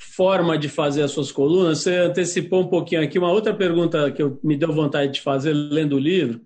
forma 0.00 0.56
de 0.56 0.66
fazer 0.66 1.02
as 1.02 1.10
suas 1.10 1.30
colunas, 1.30 1.80
você 1.80 1.94
antecipou 1.96 2.62
um 2.62 2.68
pouquinho 2.68 3.02
aqui 3.02 3.18
uma 3.18 3.30
outra 3.30 3.52
pergunta 3.52 4.10
que 4.10 4.22
eu, 4.22 4.40
me 4.42 4.56
deu 4.56 4.72
vontade 4.72 5.12
de 5.12 5.20
fazer 5.20 5.52
lendo 5.52 5.96
o 5.96 5.98
livro, 5.98 6.40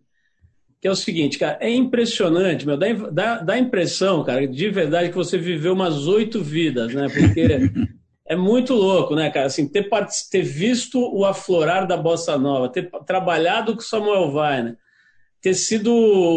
que 0.80 0.88
é 0.88 0.90
o 0.90 0.96
seguinte, 0.96 1.38
cara, 1.38 1.56
é 1.60 1.70
impressionante, 1.70 2.66
meu, 2.66 2.76
dá, 2.76 2.92
dá, 2.92 3.38
dá 3.38 3.58
impressão, 3.58 4.24
cara, 4.24 4.46
de 4.46 4.70
verdade 4.70 5.10
que 5.10 5.14
você 5.14 5.38
viveu 5.38 5.72
umas 5.72 6.08
oito 6.08 6.42
vidas, 6.42 6.92
né? 6.92 7.06
Porque 7.08 7.70
é 8.26 8.34
muito 8.34 8.74
louco, 8.74 9.14
né, 9.14 9.30
cara? 9.30 9.46
Assim, 9.46 9.68
ter, 9.68 9.88
ter 10.32 10.42
visto 10.42 10.98
o 10.98 11.24
aflorar 11.24 11.86
da 11.86 11.96
bossa 11.96 12.36
nova, 12.36 12.68
ter 12.68 12.90
trabalhado 13.06 13.74
com 13.74 13.80
Samuel 13.80 14.34
Weiner, 14.34 14.76
ter 15.40 15.54
sido 15.54 15.94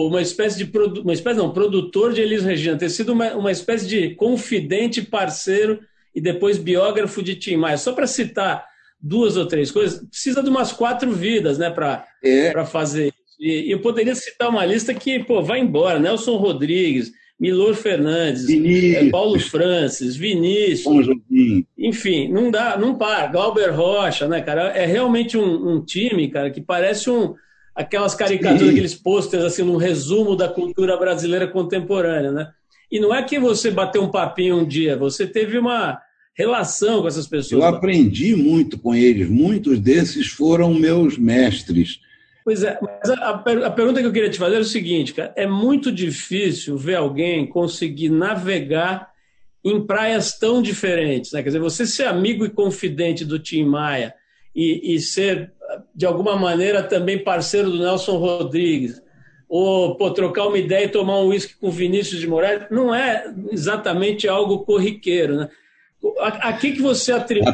uma 0.07 0.21
espécie 0.21 0.63
de 0.63 0.77
uma 1.01 1.13
espécie 1.13 1.39
não, 1.39 1.51
produtor 1.51 2.13
de 2.13 2.21
Elis 2.21 2.43
Regina, 2.43 2.77
ter 2.77 2.89
sido 2.89 3.11
uma, 3.11 3.33
uma 3.33 3.51
espécie 3.51 3.87
de 3.87 4.13
confidente, 4.13 5.01
parceiro 5.01 5.79
e 6.17 6.21
depois 6.21 6.57
biógrafo 6.57 7.21
de 7.21 7.35
Tim 7.35 7.57
Maia. 7.57 7.77
Só 7.77 7.93
para 7.93 8.07
citar 8.07 8.65
duas 8.99 9.37
ou 9.37 9.45
três 9.45 9.69
coisas, 9.69 10.03
precisa 10.09 10.41
de 10.41 10.49
umas 10.49 10.73
quatro 10.73 11.11
vidas, 11.11 11.59
né, 11.59 11.69
para 11.69 12.05
é. 12.23 12.65
fazer 12.65 13.13
e 13.39 13.71
eu 13.71 13.79
poderia 13.79 14.15
citar 14.15 14.49
uma 14.49 14.65
lista 14.65 14.93
que, 14.93 15.23
pô, 15.23 15.43
vai 15.43 15.59
embora. 15.59 15.99
Nelson 15.99 16.37
Rodrigues, 16.37 17.11
Milor 17.39 17.75
Fernandes, 17.75 18.47
Vinícius. 18.47 19.11
Paulo 19.11 19.39
Francis, 19.39 20.15
Vinícius. 20.15 21.07
Enfim, 21.77 22.29
não 22.29 22.49
dá, 22.49 22.77
não 22.77 22.95
para. 22.95 23.27
Glauber 23.27 23.69
Rocha, 23.69 24.27
né, 24.27 24.41
cara? 24.41 24.69
É 24.69 24.85
realmente 24.85 25.37
um, 25.37 25.69
um 25.69 25.85
time, 25.85 26.29
cara, 26.29 26.49
que 26.49 26.61
parece 26.61 27.09
um 27.09 27.35
aquelas 27.75 28.15
caricaturas, 28.15 28.61
Sim. 28.61 28.71
aqueles 28.71 28.95
pôsteres, 28.95 29.45
assim, 29.45 29.61
um 29.61 29.77
resumo 29.77 30.35
da 30.35 30.47
cultura 30.47 30.97
brasileira 30.97 31.47
contemporânea, 31.47 32.31
né? 32.31 32.49
E 32.91 32.99
não 32.99 33.13
é 33.13 33.21
que 33.21 33.37
você 33.37 33.69
bateu 33.69 34.01
um 34.01 34.09
papinho 34.09 34.57
um 34.57 34.65
dia, 34.65 34.97
você 34.97 35.27
teve 35.27 35.59
uma 35.59 36.01
relação 36.37 37.01
com 37.01 37.07
essas 37.07 37.27
pessoas. 37.27 37.61
Eu 37.61 37.67
aprendi 37.67 38.35
muito 38.35 38.77
com 38.77 38.93
eles, 38.93 39.27
muitos 39.27 39.79
desses 39.79 40.27
foram 40.27 40.73
meus 40.73 41.17
mestres. 41.17 41.99
Pois 42.45 42.63
é, 42.63 42.79
mas 42.81 43.09
a, 43.09 43.29
a, 43.31 43.71
pergunta 43.71 43.99
que 43.99 44.05
eu 44.05 44.13
queria 44.13 44.29
te 44.29 44.37
fazer 44.37 44.55
é 44.55 44.59
o 44.59 44.63
seguinte, 44.63 45.13
cara, 45.13 45.33
é 45.35 45.47
muito 45.47 45.91
difícil 45.91 46.77
ver 46.77 46.95
alguém 46.95 47.45
conseguir 47.47 48.09
navegar 48.09 49.11
em 49.65 49.85
praias 49.85 50.37
tão 50.37 50.61
diferentes, 50.61 51.33
né? 51.33 51.41
Quer 51.41 51.49
dizer, 51.49 51.59
você 51.59 51.85
ser 51.85 52.05
amigo 52.05 52.45
e 52.45 52.49
confidente 52.49 53.25
do 53.25 53.37
Tim 53.37 53.65
Maia 53.65 54.13
e, 54.55 54.95
e 54.95 54.99
ser, 55.01 55.51
de 55.93 56.05
alguma 56.05 56.37
maneira, 56.37 56.81
também 56.83 57.21
parceiro 57.21 57.69
do 57.69 57.79
Nelson 57.79 58.17
Rodrigues, 58.17 59.01
ou 59.49 59.95
pô, 59.97 60.11
trocar 60.11 60.47
uma 60.47 60.57
ideia 60.57 60.85
e 60.85 60.89
tomar 60.89 61.19
um 61.19 61.27
uísque 61.27 61.55
com 61.59 61.69
Vinícius 61.69 62.21
de 62.21 62.27
Moraes, 62.27 62.67
não 62.71 62.95
é 62.95 63.25
exatamente 63.51 64.27
algo 64.27 64.59
corriqueiro, 64.59 65.35
né? 65.35 65.49
A, 66.19 66.49
a 66.49 66.53
que, 66.53 66.71
que 66.73 66.81
você 66.81 67.11
atribui? 67.11 67.53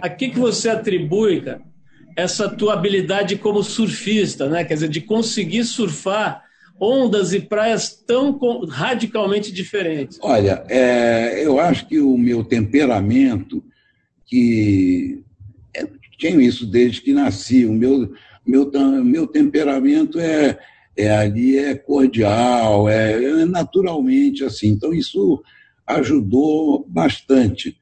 A 0.00 0.08
que, 0.08 0.28
que 0.28 0.38
você 0.38 0.68
atribui, 0.68 1.40
cara? 1.40 1.72
essa 2.16 2.48
tua 2.48 2.74
habilidade 2.74 3.36
como 3.36 3.62
surfista, 3.62 4.48
né? 4.48 4.64
Quer 4.64 4.74
dizer, 4.74 4.88
de 4.88 5.00
conseguir 5.00 5.64
surfar 5.64 6.44
ondas 6.80 7.32
e 7.32 7.40
praias 7.40 7.90
tão 7.90 8.38
radicalmente 8.66 9.52
diferentes. 9.52 10.18
Olha, 10.20 10.64
é, 10.68 11.44
eu 11.44 11.60
acho 11.60 11.86
que 11.86 12.00
o 12.00 12.16
meu 12.18 12.42
temperamento, 12.42 13.62
que 14.26 15.22
é, 15.74 15.86
tenho 16.20 16.40
isso 16.40 16.66
desde 16.66 17.00
que 17.00 17.12
nasci, 17.12 17.64
o 17.64 17.72
meu, 17.72 18.12
meu, 18.44 18.70
meu 19.04 19.26
temperamento 19.26 20.18
é, 20.18 20.58
é 20.96 21.10
ali 21.10 21.56
é 21.56 21.74
cordial, 21.74 22.88
é, 22.88 23.12
é 23.12 23.44
naturalmente 23.44 24.44
assim. 24.44 24.68
Então 24.68 24.92
isso 24.92 25.42
ajudou 25.86 26.86
bastante. 26.88 27.76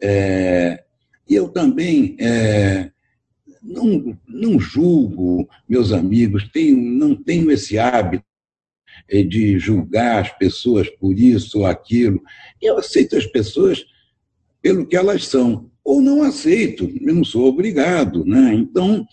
É, 0.00 0.84
e 1.28 1.34
eu 1.34 1.48
também 1.48 2.16
é, 2.20 2.90
não, 3.62 4.16
não 4.28 4.60
julgo 4.60 5.48
meus 5.68 5.92
amigos, 5.92 6.48
tenho, 6.52 6.76
não 6.76 7.14
tenho 7.14 7.50
esse 7.50 7.78
hábito 7.78 8.24
eh, 9.08 9.22
de 9.22 9.58
julgar 9.58 10.22
as 10.22 10.32
pessoas 10.32 10.88
por 10.88 11.18
isso 11.18 11.60
ou 11.60 11.66
aquilo. 11.66 12.22
Eu 12.60 12.78
aceito 12.78 13.16
as 13.16 13.26
pessoas 13.26 13.84
pelo 14.62 14.86
que 14.86 14.96
elas 14.96 15.26
são, 15.26 15.70
ou 15.84 16.00
não 16.00 16.22
aceito, 16.22 16.92
eu 17.00 17.14
não 17.14 17.24
sou 17.24 17.46
obrigado. 17.46 18.24
Né? 18.24 18.54
Então, 18.54 19.06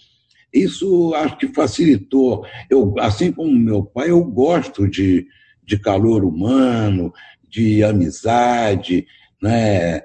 isso 0.52 1.14
acho 1.16 1.38
que 1.38 1.48
facilitou. 1.48 2.46
Eu, 2.70 2.94
assim 3.00 3.32
como 3.32 3.52
meu 3.52 3.84
pai, 3.84 4.10
eu 4.10 4.24
gosto 4.24 4.88
de, 4.88 5.28
de 5.64 5.78
calor 5.78 6.24
humano, 6.24 7.14
de 7.54 7.84
amizade, 7.84 9.06
né? 9.40 10.02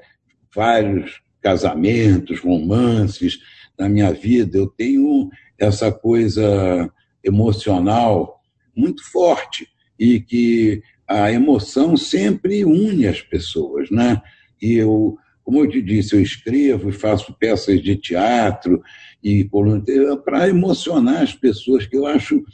vários 0.55 1.23
casamentos, 1.41 2.41
romances 2.41 3.39
na 3.79 3.89
minha 3.89 4.13
vida, 4.13 4.59
eu 4.59 4.67
tenho 4.67 5.31
essa 5.59 5.91
coisa 5.91 6.93
emocional 7.25 8.43
muito 8.77 9.03
forte 9.11 9.67
e 9.99 10.21
que 10.21 10.83
a 11.07 11.33
emoção 11.33 11.97
sempre 11.97 12.65
une 12.65 13.07
as 13.07 13.23
pessoas, 13.23 13.91
né? 13.91 14.21
E 14.61 14.75
eu, 14.75 15.17
como 15.43 15.61
eu 15.61 15.69
te 15.69 15.81
disse, 15.81 16.15
eu 16.15 16.21
escrevo 16.21 16.91
e 16.91 16.93
faço 16.93 17.35
peças 17.39 17.81
de 17.81 17.97
teatro 17.97 18.83
e 19.23 19.49
para 20.25 20.49
emocionar 20.49 21.23
as 21.23 21.35
pessoas, 21.35 21.87
que 21.87 21.97
eu 21.97 22.07
acho 22.07 22.45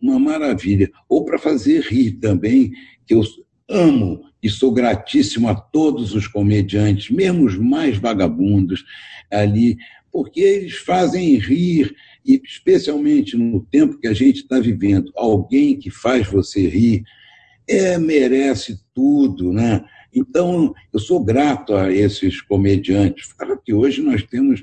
uma 0.00 0.18
maravilha, 0.18 0.90
ou 1.08 1.24
para 1.24 1.38
fazer 1.38 1.80
rir 1.82 2.12
também, 2.12 2.70
que 3.06 3.14
eu 3.14 3.22
amo 3.68 4.22
e 4.44 4.50
sou 4.50 4.70
gratíssimo 4.70 5.48
a 5.48 5.54
todos 5.54 6.14
os 6.14 6.28
comediantes, 6.28 7.08
mesmo 7.08 7.46
os 7.46 7.56
mais 7.56 7.96
vagabundos 7.96 8.84
ali, 9.32 9.78
porque 10.12 10.40
eles 10.40 10.74
fazem 10.74 11.38
rir, 11.38 11.96
e 12.22 12.40
especialmente 12.44 13.38
no 13.38 13.60
tempo 13.64 13.98
que 13.98 14.06
a 14.06 14.12
gente 14.12 14.42
está 14.42 14.60
vivendo, 14.60 15.10
alguém 15.16 15.78
que 15.78 15.90
faz 15.90 16.26
você 16.26 16.68
rir 16.68 17.04
é, 17.66 17.96
merece 17.96 18.78
tudo, 18.94 19.50
né? 19.50 19.82
Então, 20.14 20.74
eu 20.92 21.00
sou 21.00 21.24
grato 21.24 21.74
a 21.74 21.90
esses 21.90 22.42
comediantes. 22.42 23.32
Claro 23.32 23.58
que 23.64 23.72
hoje 23.72 24.02
nós 24.02 24.22
temos 24.22 24.62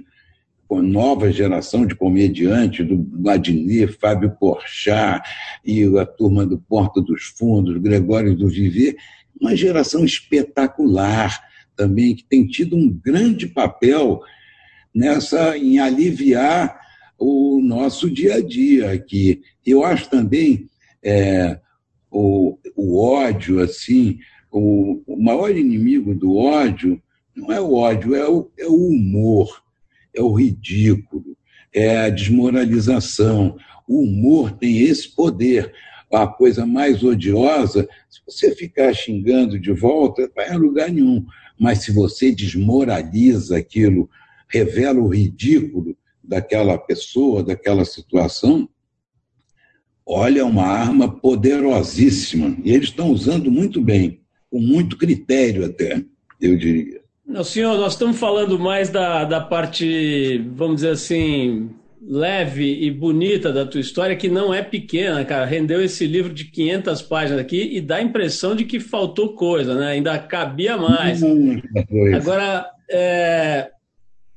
uma 0.70 0.82
nova 0.82 1.32
geração 1.32 1.86
de 1.86 1.96
comediantes, 1.96 2.88
do 2.88 3.04
Vladimir, 3.20 3.98
Fábio 4.00 4.32
Porchat 4.39 5.28
e 5.65 5.84
a 5.98 6.06
turma 6.06 6.46
do 6.46 6.58
Porta 6.58 7.02
dos 7.02 7.24
Fundos, 7.24 7.78
Gregório 7.78 8.36
do 8.36 8.48
Viver, 8.48 8.96
uma 9.42 9.56
geração 9.56 10.06
espetacular 10.06 11.42
também, 11.76 12.16
que 12.16 12.24
tem 12.24 12.46
tido 12.46 12.78
um 12.78 12.88
grande 12.88 13.48
papel 13.48 14.22
nessa 14.94 15.58
em 15.58 15.80
aliviar 15.80 16.80
o 17.18 17.60
nosso 17.62 18.10
dia 18.10 18.36
a 18.36 18.42
dia 18.42 18.92
aqui. 18.92 19.42
Eu 19.66 19.84
acho 19.84 20.10
também 20.10 20.70
é, 21.04 21.60
o, 22.12 22.58
o 22.76 23.00
ódio, 23.00 23.60
assim, 23.62 24.20
o, 24.52 25.02
o 25.08 25.22
maior 25.22 25.50
inimigo 25.50 26.14
do 26.14 26.36
ódio 26.36 27.02
não 27.36 27.52
é 27.52 27.60
o 27.60 27.74
ódio, 27.74 28.14
é 28.14 28.28
o, 28.28 28.52
é 28.60 28.68
o 28.68 28.76
humor, 28.76 29.64
é 30.14 30.22
o 30.22 30.34
ridículo, 30.34 31.38
é 31.74 32.02
a 32.02 32.10
desmoralização. 32.10 33.58
O 33.88 34.02
humor 34.02 34.52
tem 34.52 34.82
esse 34.82 35.16
poder. 35.16 35.74
A 36.12 36.28
coisa 36.28 36.65
mais 36.65 37.04
odiosa, 37.04 37.88
se 38.10 38.21
você 38.28 38.56
ficar 38.56 38.93
xingando 38.93 39.60
de 39.60 39.71
volta, 39.71 40.30
vai 40.36 40.50
a 40.50 40.58
lugar 40.58 40.89
nenhum. 40.89 41.26
Mas 41.60 41.80
se 41.80 41.91
você 41.91 42.32
desmoraliza 42.32 43.58
aquilo 43.58 44.10
revela 44.52 45.00
o 45.00 45.08
ridículo 45.08 45.95
daquela 46.21 46.78
pessoa, 46.78 47.43
daquela 47.43 47.86
situação, 47.86 48.69
olha, 50.06 50.41
é 50.41 50.43
uma 50.43 50.67
arma 50.67 51.10
poderosíssima. 51.10 52.58
E 52.63 52.71
eles 52.71 52.89
estão 52.89 53.10
usando 53.10 53.50
muito 53.50 53.82
bem, 53.82 54.19
com 54.50 54.60
muito 54.60 54.97
critério 54.97 55.65
até, 55.65 56.04
eu 56.39 56.58
diria. 56.58 57.02
Não, 57.26 57.43
senhor, 57.43 57.78
nós 57.78 57.93
estamos 57.93 58.17
falando 58.17 58.60
mais 58.60 58.89
da, 58.89 59.24
da 59.24 59.39
parte, 59.39 60.38
vamos 60.54 60.78
dizer 60.78 60.91
assim, 60.91 61.69
leve 62.02 62.84
e 62.84 62.90
bonita 62.90 63.54
da 63.54 63.66
tua 63.66 63.80
história, 63.80 64.16
que 64.16 64.28
não 64.28 64.54
é 64.54 64.62
pequena, 64.64 65.24
cara. 65.24 65.46
Rendeu 65.46 65.84
esse 65.84 66.08
livro 66.08 66.34
de 66.34 66.46
500 66.46 67.02
páginas 67.04 67.40
aqui 67.40 67.70
e 67.74 67.80
dá 67.80 67.98
a 67.98 68.02
impressão 68.02 68.56
de 68.56 68.66
que 68.66 68.80
faltou 68.80 69.36
coisa, 69.36 69.76
né? 69.76 69.92
Ainda 69.92 70.18
cabia 70.18 70.78
mais. 70.78 71.22
Hum, 71.22 71.62
Agora, 72.16 72.70
é, 72.90 73.70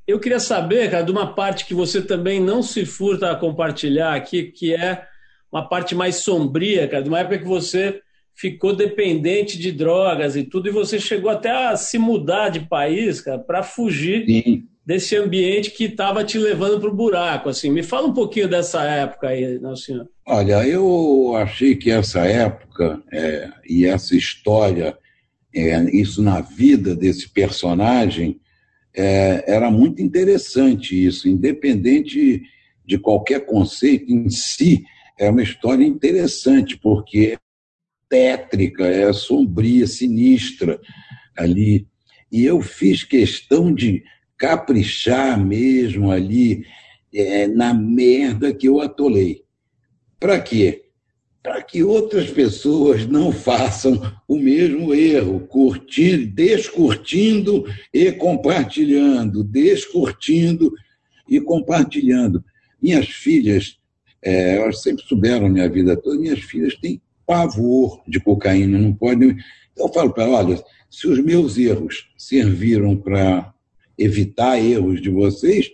eu 0.07 0.21
queria 0.21 0.41
saber, 0.41 0.91
cara, 0.91 1.05
de 1.05 1.11
uma 1.11 1.35
parte 1.35 1.65
que 1.65 1.75
você 1.75 2.03
também 2.03 2.39
não 2.39 2.63
se 2.63 2.85
furta 2.85 3.31
a 3.31 3.37
compartilhar 3.37 4.15
aqui, 4.15 4.45
que 4.45 4.75
é 4.75 5.03
uma 5.51 5.67
parte 5.67 5.95
mais 5.95 6.17
sombria, 6.17 6.87
cara, 6.87 7.03
de 7.03 7.09
uma 7.09 7.21
época 7.21 7.39
que 7.39 7.49
você 7.49 8.01
ficou 8.35 8.75
dependente 8.75 9.57
de 9.59 9.71
drogas 9.71 10.35
e 10.37 10.43
tudo, 10.43 10.69
e 10.69 10.73
você 10.73 10.99
chegou 10.99 11.31
até 11.31 11.51
a 11.51 11.77
se 11.77 11.99
mudar 11.99 12.49
de 12.49 12.61
país, 12.61 13.21
cara, 13.21 13.39
para 13.39 13.63
fugir 13.63 14.27
Sim. 14.27 14.65
Desse 14.85 15.17
ambiente 15.17 15.71
que 15.71 15.85
estava 15.85 16.23
te 16.23 16.39
levando 16.39 16.81
para 16.81 16.91
o 16.91 16.95
buraco. 16.95 17.49
Assim, 17.49 17.71
me 17.71 17.83
fala 17.83 18.07
um 18.07 18.13
pouquinho 18.13 18.49
dessa 18.49 18.83
época 18.85 19.29
aí, 19.29 19.59
não, 19.59 19.75
senhor. 19.75 20.09
Olha, 20.27 20.67
eu 20.67 21.35
achei 21.37 21.75
que 21.75 21.91
essa 21.91 22.21
época 22.21 23.03
é, 23.11 23.51
e 23.69 23.87
essa 23.87 24.15
história, 24.15 24.97
é, 25.55 25.83
isso 25.97 26.23
na 26.23 26.41
vida 26.41 26.95
desse 26.95 27.29
personagem, 27.29 28.41
é, 28.95 29.45
era 29.47 29.71
muito 29.71 30.03
interessante 30.03 31.05
isso, 31.05 31.29
independente 31.29 32.43
de 32.85 32.99
qualquer 32.99 33.47
conceito 33.47 34.13
em 34.13 34.29
si, 34.29 34.85
é 35.19 35.31
uma 35.31 35.43
história 35.43 35.85
interessante, 35.85 36.77
porque 36.77 37.35
é 37.35 37.39
tétrica, 38.09 38.87
é 38.87 39.13
sombria, 39.13 39.87
sinistra 39.87 40.79
ali. 41.37 41.87
E 42.31 42.45
eu 42.45 42.61
fiz 42.61 43.03
questão 43.03 43.73
de 43.73 44.05
caprichar 44.45 45.43
mesmo 45.43 46.11
ali 46.11 46.67
é, 47.15 47.47
na 47.47 47.73
merda 47.73 48.53
que 48.53 48.69
eu 48.69 48.79
atolei. 48.79 49.43
Para 50.21 50.39
quê? 50.39 50.85
Para 51.43 51.63
que 51.63 51.83
outras 51.83 52.31
pessoas 52.31 53.07
não 53.07 53.33
façam 53.33 54.01
o 54.29 54.37
mesmo 54.37 54.93
erro, 54.93 55.41
curtindo, 55.41 56.27
descurtindo 56.27 57.65
e 57.93 58.13
compartilhando, 58.13 59.43
descurtindo 59.43 60.71
e 61.27 61.41
compartilhando. 61.41 62.45
Minhas 62.83 63.09
filhas, 63.09 63.79
é, 64.23 64.57
elas 64.57 64.83
sempre 64.83 65.05
souberam 65.05 65.49
minha 65.49 65.71
vida 65.71 65.97
toda, 65.97 66.19
minhas 66.19 66.41
filhas 66.41 66.75
têm 66.77 67.01
pavor 67.27 68.03
de 68.07 68.21
cocaína, 68.21 68.79
não 68.79 68.93
podem. 68.93 69.39
Eu 69.75 69.89
falo 69.89 70.13
para 70.13 70.25
elas, 70.25 70.47
olha, 70.47 70.65
se 70.91 71.09
os 71.09 71.19
meus 71.19 71.57
erros 71.57 72.11
serviram 72.17 72.95
para 72.95 73.54
evitar 73.99 74.59
erros 74.59 75.01
de 75.01 75.11
vocês, 75.11 75.71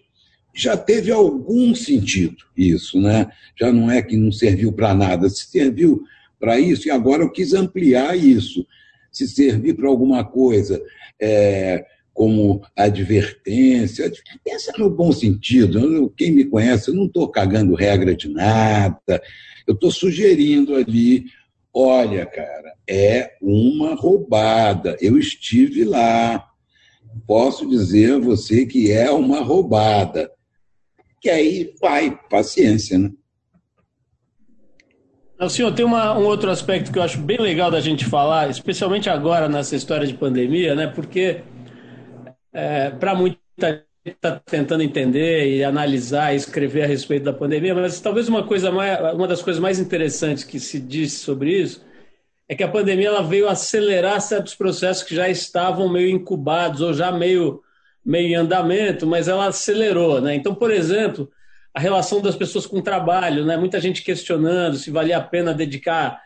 já 0.54 0.76
teve 0.76 1.10
algum 1.10 1.74
sentido 1.74 2.44
isso, 2.56 3.00
né? 3.00 3.30
Já 3.58 3.72
não 3.72 3.90
é 3.90 4.02
que 4.02 4.16
não 4.16 4.32
serviu 4.32 4.72
para 4.72 4.94
nada, 4.94 5.28
se 5.28 5.46
serviu 5.46 6.02
para 6.38 6.58
isso 6.58 6.88
e 6.88 6.90
agora 6.90 7.22
eu 7.22 7.30
quis 7.30 7.54
ampliar 7.54 8.16
isso. 8.16 8.66
Se 9.12 9.28
servir 9.28 9.74
para 9.74 9.88
alguma 9.88 10.24
coisa, 10.24 10.80
é, 11.20 11.84
como 12.12 12.62
advertência, 12.76 14.06
advertência 14.06 14.72
no 14.78 14.90
bom 14.90 15.12
sentido. 15.12 16.12
Quem 16.16 16.32
me 16.32 16.44
conhece, 16.44 16.90
eu 16.90 16.94
não 16.94 17.06
estou 17.06 17.28
cagando 17.28 17.74
regra 17.74 18.14
de 18.14 18.28
nada, 18.28 19.22
eu 19.66 19.74
estou 19.74 19.90
sugerindo 19.90 20.74
ali 20.74 21.26
Olha, 21.72 22.26
cara, 22.26 22.74
é 22.88 23.36
uma 23.40 23.94
roubada. 23.94 24.96
Eu 25.00 25.16
estive 25.16 25.84
lá. 25.84 26.49
Posso 27.26 27.68
dizer 27.68 28.14
a 28.14 28.18
você 28.18 28.66
que 28.66 28.90
é 28.90 29.10
uma 29.10 29.40
roubada. 29.40 30.30
Que 31.20 31.28
aí 31.28 31.74
vai, 31.80 32.18
paciência, 32.28 32.98
né? 32.98 33.10
O 35.38 35.48
senhor, 35.48 35.72
tem 35.72 35.84
uma, 35.84 36.18
um 36.18 36.24
outro 36.26 36.50
aspecto 36.50 36.92
que 36.92 36.98
eu 36.98 37.02
acho 37.02 37.18
bem 37.18 37.40
legal 37.40 37.70
da 37.70 37.80
gente 37.80 38.04
falar, 38.04 38.50
especialmente 38.50 39.08
agora 39.08 39.48
nessa 39.48 39.74
história 39.74 40.06
de 40.06 40.12
pandemia, 40.12 40.74
né? 40.74 40.86
Porque 40.86 41.42
é, 42.52 42.90
para 42.90 43.14
muita 43.14 43.38
gente 44.04 44.16
está 44.16 44.38
tentando 44.38 44.82
entender 44.82 45.56
e 45.56 45.64
analisar 45.64 46.34
e 46.34 46.36
escrever 46.36 46.82
a 46.82 46.86
respeito 46.86 47.24
da 47.24 47.32
pandemia, 47.32 47.74
mas 47.74 48.00
talvez 48.00 48.28
uma 48.28 48.42
coisa 48.42 48.70
mais, 48.70 49.14
uma 49.14 49.26
das 49.26 49.40
coisas 49.40 49.60
mais 49.60 49.78
interessantes 49.78 50.44
que 50.44 50.60
se 50.60 50.78
diz 50.78 51.14
sobre 51.14 51.58
isso 51.58 51.89
é 52.50 52.54
que 52.56 52.64
a 52.64 52.68
pandemia 52.68 53.06
ela 53.06 53.22
veio 53.22 53.48
acelerar 53.48 54.20
certos 54.20 54.56
processos 54.56 55.04
que 55.04 55.14
já 55.14 55.28
estavam 55.28 55.88
meio 55.88 56.10
incubados 56.10 56.80
ou 56.80 56.92
já 56.92 57.12
meio 57.12 57.62
meio 58.04 58.30
em 58.30 58.34
andamento, 58.34 59.06
mas 59.06 59.28
ela 59.28 59.46
acelerou, 59.46 60.20
né? 60.20 60.34
Então, 60.34 60.52
por 60.52 60.72
exemplo, 60.72 61.30
a 61.72 61.78
relação 61.78 62.20
das 62.20 62.34
pessoas 62.34 62.66
com 62.66 62.78
o 62.78 62.82
trabalho, 62.82 63.44
né? 63.44 63.56
Muita 63.56 63.78
gente 63.78 64.02
questionando 64.02 64.76
se 64.76 64.90
valia 64.90 65.18
a 65.18 65.22
pena 65.22 65.54
dedicar 65.54 66.20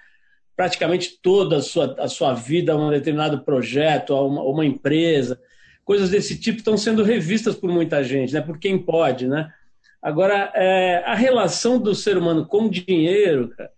praticamente 0.56 1.18
toda 1.20 1.58
a 1.58 1.60
sua, 1.60 1.94
a 1.98 2.08
sua 2.08 2.32
vida 2.32 2.72
a 2.72 2.76
um 2.76 2.90
determinado 2.90 3.40
projeto, 3.40 4.14
a 4.14 4.24
uma, 4.24 4.40
a 4.40 4.48
uma 4.48 4.64
empresa 4.64 5.38
coisas 5.84 6.08
desse 6.08 6.40
tipo 6.40 6.58
estão 6.58 6.76
sendo 6.78 7.02
revistas 7.02 7.54
por 7.54 7.70
muita 7.70 8.02
gente, 8.02 8.32
né? 8.32 8.40
Por 8.40 8.58
quem 8.58 8.78
pode, 8.78 9.28
né? 9.28 9.52
Agora, 10.00 10.50
é, 10.54 11.02
a 11.04 11.14
relação 11.14 11.78
do 11.78 11.94
ser 11.94 12.16
humano 12.16 12.46
com 12.46 12.64
o 12.64 12.70
dinheiro, 12.70 13.50
cara, 13.50 13.70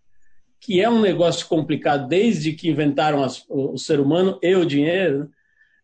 que 0.67 0.83
é 0.83 0.91
um 0.91 1.01
negócio 1.01 1.47
complicado 1.47 2.09
desde 2.09 2.53
que 2.53 2.69
inventaram 2.69 3.23
as, 3.23 3.45
o, 3.49 3.75
o, 3.75 3.79
ser 3.79 4.01
humano 4.01 4.37
e 4.43 4.53
o 4.57 4.67
dinheiro, 4.67 5.21
né? 5.21 5.29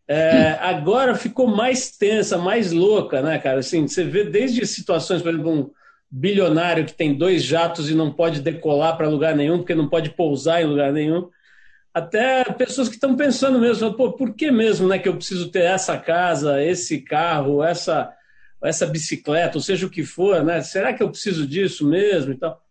é, 0.09 0.59
agora 0.61 1.15
ficou 1.15 1.47
mais 1.47 1.97
tensa, 1.97 2.37
mais 2.37 2.73
louca, 2.73 3.23
né, 3.23 3.39
cara? 3.39 3.61
Assim, 3.61 3.87
você 3.87 4.03
vê 4.03 4.25
desde 4.25 4.67
situações, 4.67 5.23
por 5.23 5.33
exemplo, 5.33 5.53
um 5.53 5.71
bilionário 6.11 6.85
que 6.85 6.93
tem 6.93 7.17
dois 7.17 7.45
jatos 7.45 7.89
e 7.89 7.95
não 7.95 8.13
pode 8.13 8.41
decolar 8.41 8.97
para 8.97 9.09
lugar 9.09 9.37
nenhum, 9.37 9.59
porque 9.59 9.75
não 9.75 9.89
pode 9.89 10.11
pousar 10.11 10.61
em 10.61 10.67
lugar 10.67 10.93
nenhum 10.93 11.31
até 11.95 12.45
pessoas 12.45 12.89
que 12.89 12.95
estão 12.95 13.15
pensando 13.17 13.59
mesmo, 13.59 13.93
pô, 13.95 14.13
por 14.13 14.35
que 14.35 14.51
mesmo 14.51 14.89
né, 14.89 14.99
que 14.99 15.09
eu 15.09 15.17
preciso 15.17 15.51
ter 15.51 15.65
essa 15.65 15.99
casa, 15.99 16.63
esse 16.63 17.01
carro, 17.03 17.63
essa, 17.63 18.11
essa 18.63 18.87
bicicleta, 18.87 19.59
ou 19.59 19.63
seja 19.63 19.87
o 19.87 19.91
que 19.91 20.03
for, 20.03 20.43
né? 20.43 20.63
Será 20.63 20.95
que 20.95 21.03
eu 21.03 21.11
preciso 21.11 21.47
disso 21.47 21.87
mesmo 21.87 22.33
e 22.33 22.37
tal? 22.37 22.63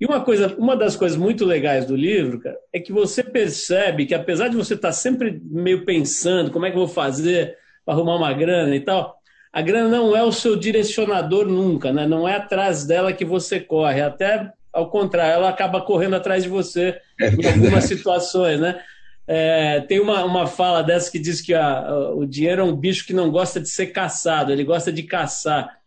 E 0.00 0.06
uma 0.06 0.20
coisa, 0.22 0.54
uma 0.56 0.74
das 0.74 0.96
coisas 0.96 1.18
muito 1.18 1.44
legais 1.44 1.84
do 1.84 1.94
livro, 1.94 2.40
cara, 2.40 2.56
é 2.72 2.80
que 2.80 2.90
você 2.90 3.22
percebe 3.22 4.06
que 4.06 4.14
apesar 4.14 4.48
de 4.48 4.56
você 4.56 4.74
estar 4.74 4.88
tá 4.88 4.92
sempre 4.92 5.40
meio 5.44 5.84
pensando 5.84 6.50
como 6.50 6.64
é 6.64 6.70
que 6.70 6.76
eu 6.76 6.86
vou 6.86 6.88
fazer 6.88 7.56
para 7.84 7.94
arrumar 7.94 8.16
uma 8.16 8.32
grana 8.32 8.74
e 8.74 8.80
tal, 8.80 9.16
a 9.52 9.60
grana 9.60 9.88
não 9.88 10.16
é 10.16 10.22
o 10.22 10.32
seu 10.32 10.56
direcionador 10.56 11.46
nunca, 11.46 11.92
né? 11.92 12.06
Não 12.06 12.26
é 12.26 12.36
atrás 12.36 12.86
dela 12.86 13.12
que 13.12 13.24
você 13.24 13.60
corre, 13.60 14.00
até 14.00 14.50
ao 14.72 14.88
contrário, 14.88 15.34
ela 15.34 15.48
acaba 15.48 15.80
correndo 15.80 16.14
atrás 16.14 16.44
de 16.44 16.48
você 16.48 16.98
é 17.20 17.28
em 17.28 17.46
algumas 17.46 17.84
situações, 17.84 18.60
né? 18.60 18.80
É, 19.26 19.80
tem 19.80 20.00
uma, 20.00 20.24
uma 20.24 20.46
fala 20.46 20.82
dessa 20.82 21.10
que 21.10 21.18
diz 21.18 21.40
que 21.40 21.54
a, 21.54 21.80
a, 21.80 22.14
o 22.14 22.26
dinheiro 22.26 22.62
é 22.62 22.64
um 22.64 22.74
bicho 22.74 23.06
que 23.06 23.12
não 23.12 23.30
gosta 23.30 23.60
de 23.60 23.68
ser 23.68 23.88
caçado, 23.88 24.50
ele 24.50 24.64
gosta 24.64 24.92
de 24.92 25.02
caçar. 25.02 25.79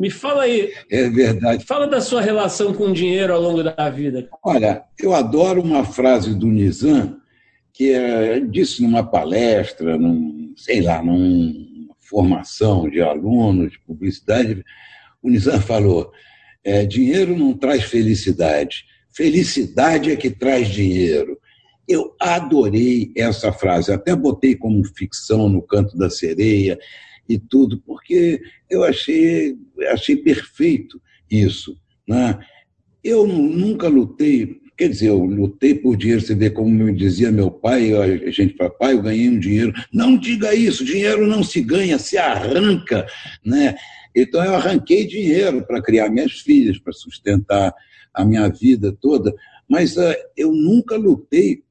Me 0.00 0.08
fala 0.08 0.44
aí. 0.44 0.72
É 0.90 1.10
verdade. 1.10 1.62
Fala 1.66 1.86
da 1.86 2.00
sua 2.00 2.22
relação 2.22 2.72
com 2.72 2.84
o 2.84 2.92
dinheiro 2.94 3.34
ao 3.34 3.40
longo 3.42 3.62
da 3.62 3.90
vida. 3.90 4.26
Olha, 4.42 4.82
eu 4.98 5.14
adoro 5.14 5.60
uma 5.60 5.84
frase 5.84 6.34
do 6.34 6.46
Nizam, 6.46 7.20
que 7.70 7.92
é, 7.92 8.40
disse 8.40 8.82
numa 8.82 9.02
palestra, 9.02 9.98
num, 9.98 10.54
sei 10.56 10.80
lá, 10.80 11.02
numa 11.02 11.94
formação 11.98 12.88
de 12.88 13.02
alunos 13.02 13.72
de 13.72 13.78
publicidade. 13.80 14.64
O 15.22 15.28
Nizam 15.28 15.60
falou: 15.60 16.10
é, 16.64 16.86
dinheiro 16.86 17.36
não 17.36 17.52
traz 17.52 17.84
felicidade, 17.84 18.86
felicidade 19.12 20.10
é 20.10 20.16
que 20.16 20.30
traz 20.30 20.68
dinheiro. 20.68 21.38
Eu 21.86 22.16
adorei 22.18 23.12
essa 23.14 23.52
frase, 23.52 23.92
até 23.92 24.16
botei 24.16 24.56
como 24.56 24.82
ficção 24.82 25.46
no 25.46 25.60
canto 25.60 25.94
da 25.98 26.08
sereia 26.08 26.78
e 27.30 27.38
tudo, 27.38 27.80
porque 27.86 28.42
eu 28.68 28.82
achei, 28.82 29.56
achei 29.92 30.16
perfeito 30.16 31.00
isso. 31.30 31.78
Né? 32.06 32.36
Eu 33.04 33.24
nunca 33.24 33.86
lutei, 33.86 34.60
quer 34.76 34.88
dizer, 34.88 35.10
eu 35.10 35.24
lutei 35.24 35.76
por 35.76 35.96
dinheiro, 35.96 36.20
você 36.20 36.34
vê 36.34 36.50
como 36.50 36.68
me 36.68 36.92
dizia 36.92 37.30
meu 37.30 37.52
pai, 37.52 37.92
a 37.94 38.30
gente 38.32 38.56
fala, 38.56 38.70
pai, 38.70 38.94
eu 38.94 39.02
ganhei 39.02 39.28
um 39.28 39.38
dinheiro. 39.38 39.72
Não 39.92 40.18
diga 40.18 40.52
isso, 40.52 40.84
dinheiro 40.84 41.24
não 41.24 41.44
se 41.44 41.62
ganha, 41.62 42.00
se 42.00 42.18
arranca. 42.18 43.06
Né? 43.44 43.76
Então, 44.14 44.44
eu 44.44 44.56
arranquei 44.56 45.06
dinheiro 45.06 45.64
para 45.64 45.80
criar 45.80 46.10
minhas 46.10 46.32
filhas, 46.32 46.80
para 46.80 46.92
sustentar 46.92 47.72
a 48.12 48.24
minha 48.24 48.48
vida 48.48 48.90
toda, 49.00 49.32
mas 49.68 49.96
uh, 49.96 50.12
eu 50.36 50.50
nunca 50.50 50.96
lutei 50.96 51.62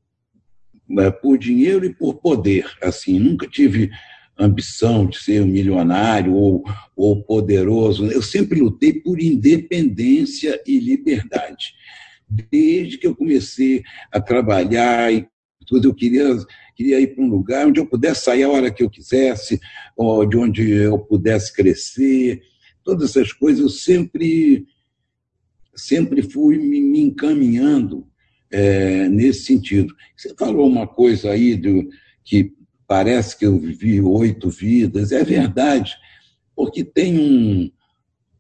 uh, 0.90 1.12
por 1.22 1.38
dinheiro 1.38 1.84
e 1.84 1.94
por 1.94 2.14
poder. 2.16 2.66
Assim, 2.82 3.20
nunca 3.20 3.46
tive 3.46 3.92
ambição 4.40 5.06
de 5.06 5.18
ser 5.18 5.42
um 5.42 5.48
milionário 5.48 6.34
ou, 6.34 6.64
ou 6.96 7.24
poderoso. 7.24 8.06
Eu 8.06 8.22
sempre 8.22 8.62
lutei 8.62 8.94
por 8.94 9.22
independência 9.22 10.62
e 10.66 10.80
liberdade. 10.80 11.74
Desde 12.28 12.98
que 12.98 13.08
eu 13.08 13.16
comecei 13.16 13.84
a 14.12 14.22
trabalhar 14.22 15.14
e 15.14 15.28
tudo, 15.68 15.90
eu 15.90 15.94
queria 15.94 16.38
queria 16.80 17.02
ir 17.02 17.14
para 17.14 17.26
um 17.26 17.30
lugar 17.30 17.68
onde 17.68 17.78
eu 17.78 17.86
pudesse 17.86 18.24
sair 18.24 18.44
a 18.44 18.50
hora 18.50 18.72
que 18.72 18.82
eu 18.82 18.90
quisesse, 18.90 19.60
ou 19.98 20.26
de 20.26 20.38
onde 20.38 20.72
eu 20.72 20.98
pudesse 20.98 21.54
crescer. 21.54 22.42
Todas 22.86 23.10
essas 23.10 23.34
coisas 23.34 23.62
eu 23.62 23.70
sempre, 23.70 24.66
sempre 25.76 26.22
fui 26.22 26.58
me 26.58 27.02
encaminhando 27.02 28.08
é, 28.50 29.10
nesse 29.10 29.44
sentido. 29.44 29.94
Você 30.16 30.34
falou 30.40 30.70
uma 30.70 30.88
coisa 30.88 31.32
aí 31.32 31.54
do, 31.58 31.90
que 32.24 32.54
parece 32.90 33.38
que 33.38 33.46
eu 33.46 33.58
vivi 33.58 34.02
oito 34.02 34.50
vidas, 34.50 35.14
é 35.14 35.24
verdade, 35.24 35.96
porque 36.56 36.84
tem 36.84 37.18
um, 37.20 37.72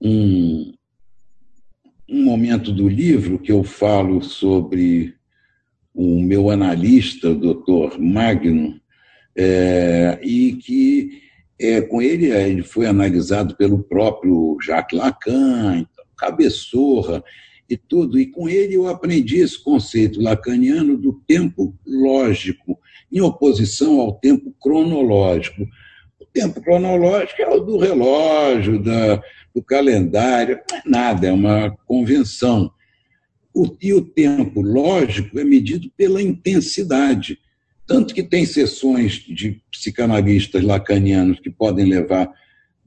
um, 0.01 0.73
um 2.09 2.23
momento 2.25 2.73
do 2.73 2.89
livro 2.89 3.39
que 3.39 3.51
eu 3.51 3.63
falo 3.63 4.21
sobre 4.21 5.13
o 5.93 6.19
meu 6.19 6.49
analista, 6.49 7.29
o 7.29 7.35
doutor 7.35 7.99
Magno, 7.99 8.81
é, 9.37 10.19
e 10.21 10.53
que 10.53 11.29
É, 11.61 11.81
com 11.81 12.01
ele, 12.01 12.31
ele 12.31 12.63
foi 12.63 12.85
analisado 12.85 13.53
pelo 13.57 13.83
próprio 13.83 14.57
Jacques 14.65 14.97
Lacan, 14.97 15.79
então, 15.79 16.05
cabeçorra 16.15 17.21
e 17.69 17.77
tudo. 17.77 18.19
E 18.19 18.25
com 18.25 18.49
ele 18.49 18.75
eu 18.75 18.87
aprendi 18.87 19.37
esse 19.37 19.61
conceito 19.61 20.21
lacaniano 20.21 20.97
do 20.97 21.13
tempo 21.27 21.75
lógico, 21.85 22.79
em 23.11 23.21
oposição 23.21 23.99
ao 23.99 24.13
tempo 24.13 24.53
cronológico. 24.59 25.67
O 26.19 26.25
tempo 26.25 26.61
cronológico 26.61 27.41
é 27.41 27.49
o 27.49 27.59
do 27.59 27.77
relógio, 27.77 28.81
da, 28.81 29.21
do 29.53 29.61
calendário, 29.61 30.59
não 30.69 30.77
é 30.77 30.81
nada, 30.85 31.27
é 31.27 31.31
uma 31.31 31.71
convenção. 31.85 32.71
O, 33.53 33.75
e 33.81 33.93
o 33.93 34.01
tempo 34.01 34.61
lógico 34.61 35.39
é 35.39 35.43
medido 35.43 35.91
pela 35.95 36.21
intensidade. 36.21 37.39
Tanto 37.85 38.13
que 38.13 38.21
tem 38.21 38.45
sessões 38.45 39.13
de 39.13 39.61
psicanalistas 39.71 40.63
lacanianos 40.63 41.39
que 41.39 41.49
podem 41.49 41.85
levar 41.85 42.31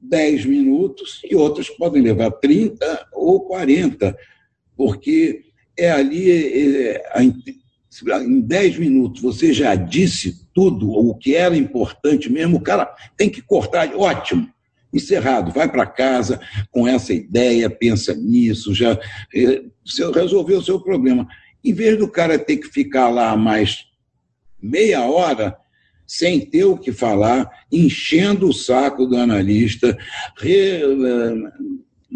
10 0.03 0.45
minutos 0.45 1.21
e 1.23 1.35
outras 1.35 1.69
podem 1.69 2.01
levar 2.01 2.31
30 2.31 3.07
ou 3.13 3.41
40, 3.41 4.17
porque 4.75 5.43
é 5.77 5.91
ali, 5.91 6.31
é, 6.31 7.03
é, 7.15 7.23
em 7.23 8.41
10 8.41 8.77
minutos 8.77 9.21
você 9.21 9.53
já 9.53 9.75
disse 9.75 10.47
tudo, 10.53 10.89
o 10.91 11.15
que 11.15 11.35
era 11.35 11.55
importante 11.55 12.31
mesmo, 12.31 12.57
o 12.57 12.61
cara 12.61 12.93
tem 13.17 13.29
que 13.29 13.41
cortar, 13.41 13.93
ótimo, 13.95 14.49
encerrado, 14.93 15.51
vai 15.51 15.69
para 15.69 15.85
casa 15.85 16.39
com 16.69 16.87
essa 16.87 17.13
ideia, 17.13 17.69
pensa 17.69 18.13
nisso, 18.13 18.73
já 18.73 18.99
é, 19.33 19.63
resolveu 20.13 20.59
o 20.59 20.63
seu 20.63 20.79
problema. 20.79 21.27
Em 21.63 21.73
vez 21.73 21.97
do 21.97 22.07
cara 22.07 22.37
ter 22.37 22.57
que 22.57 22.67
ficar 22.67 23.09
lá 23.09 23.35
mais 23.35 23.85
meia 24.61 25.01
hora 25.01 25.57
sem 26.05 26.39
ter 26.39 26.65
o 26.65 26.77
que 26.77 26.91
falar, 26.91 27.49
enchendo 27.71 28.47
o 28.47 28.53
saco 28.53 29.05
do 29.05 29.17
analista, 29.17 29.97
re, 30.37 30.81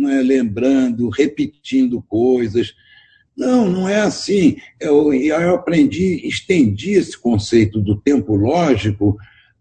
é, 0.05 0.21
lembrando, 0.21 1.09
repetindo 1.09 2.01
coisas. 2.01 2.73
Não, 3.35 3.69
não 3.69 3.87
é 3.87 4.01
assim. 4.01 4.57
Eu, 4.79 5.13
eu 5.13 5.55
aprendi, 5.55 6.27
estendi 6.27 6.91
esse 6.91 7.17
conceito 7.17 7.79
do 7.79 7.95
tempo 8.01 8.35
lógico 8.35 9.15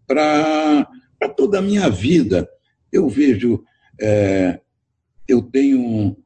para 0.07 0.87
toda 1.35 1.59
a 1.59 1.61
minha 1.61 1.89
vida. 1.89 2.47
Eu 2.91 3.07
vejo, 3.07 3.63
é, 4.01 4.59
eu 5.27 5.41
tenho 5.41 6.17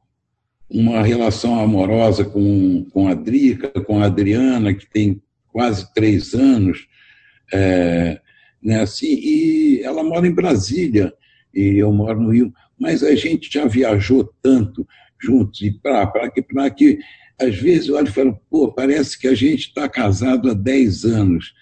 uma 0.70 1.02
relação 1.02 1.60
amorosa 1.60 2.24
com, 2.24 2.86
com 2.90 3.06
a 3.06 3.14
Drica, 3.14 3.68
com 3.82 4.00
a 4.00 4.06
Adriana, 4.06 4.72
que 4.72 4.88
tem 4.88 5.20
quase 5.52 5.92
três 5.92 6.32
anos, 6.32 6.86
é, 7.52 8.18
né, 8.62 8.80
assim, 8.80 9.06
e 9.06 9.82
ela 9.82 10.02
mora 10.02 10.26
em 10.26 10.34
Brasília, 10.34 11.12
e 11.52 11.76
eu 11.76 11.92
moro 11.92 12.18
no 12.20 12.30
Rio, 12.30 12.52
mas 12.82 13.04
a 13.04 13.14
gente 13.14 13.48
já 13.48 13.64
viajou 13.64 14.28
tanto 14.42 14.84
juntos, 15.22 15.62
e 15.62 15.70
para 15.70 16.28
que, 16.28 16.42
que, 16.74 16.98
às 17.40 17.54
vezes, 17.54 17.86
eu 17.86 17.94
olho 17.94 18.08
e 18.08 18.12
falo, 18.12 18.36
pô, 18.50 18.72
parece 18.72 19.16
que 19.16 19.28
a 19.28 19.36
gente 19.36 19.68
está 19.68 19.88
casado 19.88 20.50
há 20.50 20.52
10 20.52 21.04
anos. 21.04 21.54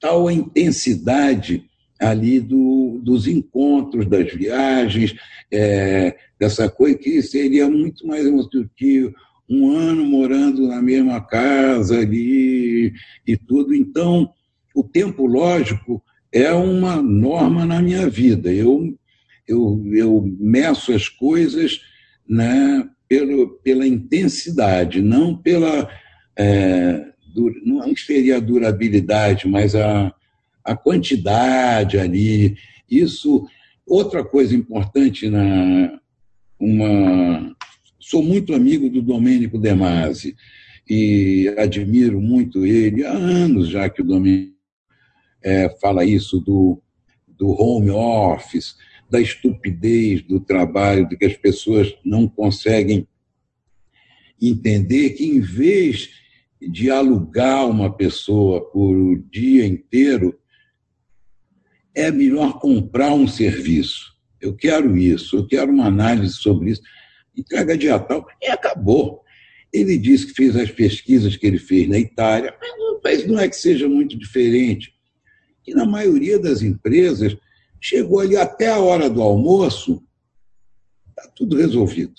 Tal 0.00 0.26
a 0.26 0.32
intensidade 0.32 1.62
ali 2.00 2.40
do, 2.40 3.02
dos 3.02 3.28
encontros, 3.28 4.06
das 4.06 4.32
viagens, 4.32 5.14
é, 5.52 6.16
dessa 6.38 6.70
coisa 6.70 6.96
que 6.96 7.20
seria 7.20 7.68
muito 7.68 8.06
mais 8.06 8.24
do 8.24 8.66
que 8.74 9.12
um 9.46 9.70
ano 9.76 10.06
morando 10.06 10.68
na 10.68 10.80
mesma 10.80 11.20
casa 11.20 11.98
ali 11.98 12.94
e 13.26 13.36
tudo. 13.36 13.74
Então, 13.74 14.30
o 14.74 14.82
tempo 14.82 15.26
lógico 15.26 16.02
é 16.32 16.50
uma 16.50 17.02
norma 17.02 17.66
na 17.66 17.82
minha 17.82 18.08
vida. 18.08 18.50
Eu, 18.50 18.96
eu, 19.50 19.82
eu 19.92 20.36
meço 20.38 20.92
as 20.92 21.08
coisas 21.08 21.80
né, 22.28 22.88
pelo, 23.08 23.58
pela 23.62 23.86
intensidade, 23.86 25.02
não 25.02 25.36
pela. 25.36 25.90
É, 26.38 27.06
não 27.64 27.94
seria 27.96 28.36
a 28.36 28.40
durabilidade, 28.40 29.46
mas 29.48 29.74
a, 29.74 30.12
a 30.64 30.76
quantidade 30.76 31.98
ali. 31.98 32.56
Isso. 32.90 33.46
Outra 33.86 34.24
coisa 34.24 34.54
importante 34.54 35.28
na 35.28 35.98
uma 36.58 37.56
Sou 38.10 38.24
muito 38.24 38.54
amigo 38.54 38.90
do 38.90 39.00
Domênico 39.00 39.56
De 39.56 39.72
Masi 39.72 40.34
e 40.88 41.54
admiro 41.56 42.20
muito 42.20 42.66
ele. 42.66 43.04
Há 43.04 43.12
anos 43.12 43.68
já 43.68 43.88
que 43.88 44.02
o 44.02 44.04
Domênico 44.04 44.56
é, 45.44 45.68
fala 45.80 46.04
isso 46.04 46.40
do, 46.40 46.82
do 47.28 47.50
home 47.50 47.90
office, 47.90 48.74
da 49.10 49.20
estupidez 49.20 50.22
do 50.22 50.40
trabalho, 50.40 51.08
de 51.08 51.16
que 51.16 51.24
as 51.24 51.36
pessoas 51.36 51.94
não 52.04 52.28
conseguem 52.28 53.06
entender 54.40 55.10
que, 55.10 55.24
em 55.24 55.40
vez 55.40 56.10
de 56.60 56.90
alugar 56.90 57.68
uma 57.68 57.92
pessoa 57.92 58.70
por 58.70 58.96
o 58.96 59.18
dia 59.30 59.66
inteiro, 59.66 60.38
é 61.94 62.10
melhor 62.10 62.58
comprar 62.58 63.12
um 63.12 63.26
serviço. 63.26 64.14
Eu 64.40 64.54
quero 64.54 64.96
isso, 64.96 65.36
eu 65.36 65.46
quero 65.46 65.72
uma 65.72 65.86
análise 65.86 66.34
sobre 66.34 66.70
isso 66.70 66.82
entrega 67.36 67.76
digital, 67.76 68.26
e 68.40 68.46
acabou. 68.46 69.22
Ele 69.72 69.96
disse 69.96 70.26
que 70.26 70.34
fez 70.34 70.56
as 70.56 70.70
pesquisas 70.70 71.36
que 71.36 71.46
ele 71.46 71.58
fez 71.58 71.88
na 71.88 71.98
Itália, 71.98 72.54
mas 73.02 73.26
não 73.26 73.38
é 73.38 73.48
que 73.48 73.56
seja 73.56 73.88
muito 73.88 74.18
diferente. 74.18 74.92
E 75.66 75.74
na 75.74 75.86
maioria 75.86 76.38
das 76.38 76.62
empresas, 76.62 77.36
chegou 77.80 78.20
ali 78.20 78.36
até 78.36 78.68
a 78.68 78.78
hora 78.78 79.08
do 79.08 79.22
almoço, 79.22 80.02
está 81.08 81.30
tudo 81.34 81.56
resolvido. 81.56 82.14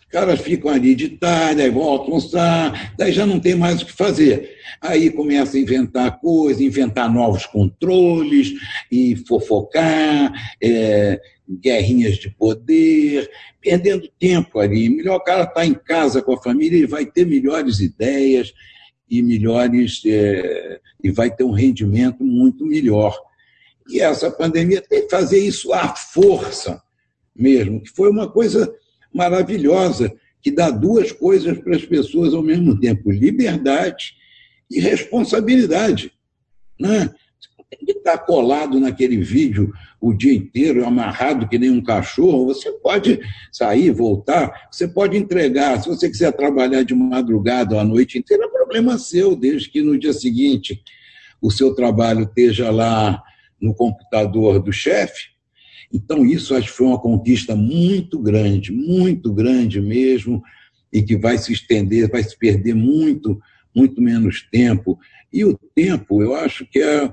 Os 0.00 0.06
caras 0.06 0.40
ficam 0.40 0.70
ali 0.70 0.94
de 0.94 1.10
tarde, 1.10 1.62
aí 1.62 1.70
voltam 1.70 2.06
almoçar, 2.06 2.94
daí 2.98 3.12
já 3.12 3.24
não 3.24 3.38
tem 3.38 3.54
mais 3.54 3.80
o 3.80 3.86
que 3.86 3.92
fazer. 3.92 4.56
Aí 4.80 5.10
começa 5.10 5.56
a 5.56 5.60
inventar 5.60 6.20
coisas, 6.20 6.60
inventar 6.60 7.12
novos 7.12 7.46
controles 7.46 8.52
e 8.90 9.14
fofocar, 9.16 10.32
é, 10.60 11.20
guerrinhas 11.48 12.16
de 12.16 12.30
poder, 12.30 13.30
perdendo 13.60 14.10
tempo 14.18 14.58
ali. 14.58 14.88
Melhor 14.88 15.16
o 15.16 15.24
cara 15.24 15.42
estar 15.42 15.54
tá 15.54 15.66
em 15.66 15.74
casa 15.74 16.22
com 16.22 16.32
a 16.32 16.42
família, 16.42 16.78
ele 16.78 16.86
vai 16.86 17.06
ter 17.06 17.24
melhores 17.24 17.80
ideias 17.80 18.52
e 19.08 19.22
melhores 19.22 20.02
é, 20.06 20.80
e 21.02 21.10
vai 21.10 21.34
ter 21.34 21.44
um 21.44 21.52
rendimento 21.52 22.22
muito 22.24 22.64
melhor. 22.64 23.16
E 23.88 24.00
essa 24.00 24.30
pandemia 24.30 24.82
tem 24.82 25.02
que 25.02 25.10
fazer 25.10 25.38
isso 25.38 25.72
à 25.72 25.94
força 25.94 26.82
mesmo, 27.34 27.80
que 27.80 27.90
foi 27.90 28.10
uma 28.10 28.30
coisa 28.30 28.72
maravilhosa, 29.12 30.12
que 30.42 30.50
dá 30.50 30.70
duas 30.70 31.12
coisas 31.12 31.58
para 31.58 31.76
as 31.76 31.84
pessoas 31.84 32.34
ao 32.34 32.42
mesmo 32.42 32.78
tempo: 32.78 33.10
liberdade 33.10 34.14
e 34.70 34.80
responsabilidade. 34.80 36.12
Né? 36.78 37.10
tem 37.70 37.86
que 37.86 37.92
estar 37.92 38.18
colado 38.18 38.80
naquele 38.80 39.16
vídeo 39.18 39.72
o 40.00 40.12
dia 40.12 40.34
inteiro, 40.34 40.84
amarrado 40.84 41.48
que 41.48 41.58
nem 41.58 41.70
um 41.70 41.82
cachorro. 41.82 42.46
Você 42.46 42.72
pode 42.72 43.20
sair, 43.52 43.92
voltar, 43.92 44.68
você 44.70 44.88
pode 44.88 45.16
entregar. 45.16 45.80
Se 45.80 45.88
você 45.88 46.10
quiser 46.10 46.32
trabalhar 46.32 46.82
de 46.82 46.94
madrugada 46.94 47.76
ou 47.76 47.80
à 47.80 47.84
noite 47.84 48.18
inteira, 48.18 48.44
é 48.44 48.48
problema 48.48 48.98
seu, 48.98 49.36
desde 49.36 49.70
que 49.70 49.82
no 49.82 49.98
dia 49.98 50.12
seguinte 50.12 50.82
o 51.40 51.50
seu 51.50 51.74
trabalho 51.74 52.24
esteja 52.24 52.70
lá 52.70 53.22
no 53.60 53.74
computador 53.74 54.60
do 54.60 54.72
chefe. 54.72 55.30
Então, 55.92 56.24
isso 56.24 56.54
acho 56.54 56.68
que 56.68 56.76
foi 56.76 56.86
uma 56.86 57.00
conquista 57.00 57.54
muito 57.56 58.18
grande, 58.18 58.72
muito 58.72 59.32
grande 59.32 59.80
mesmo, 59.80 60.42
e 60.92 61.02
que 61.02 61.16
vai 61.16 61.38
se 61.38 61.52
estender, 61.52 62.10
vai 62.10 62.22
se 62.22 62.36
perder 62.38 62.74
muito, 62.74 63.40
muito 63.74 64.00
menos 64.00 64.48
tempo. 64.50 64.98
E 65.32 65.44
o 65.44 65.58
tempo, 65.74 66.22
eu 66.22 66.34
acho 66.34 66.66
que 66.66 66.80
é 66.80 67.12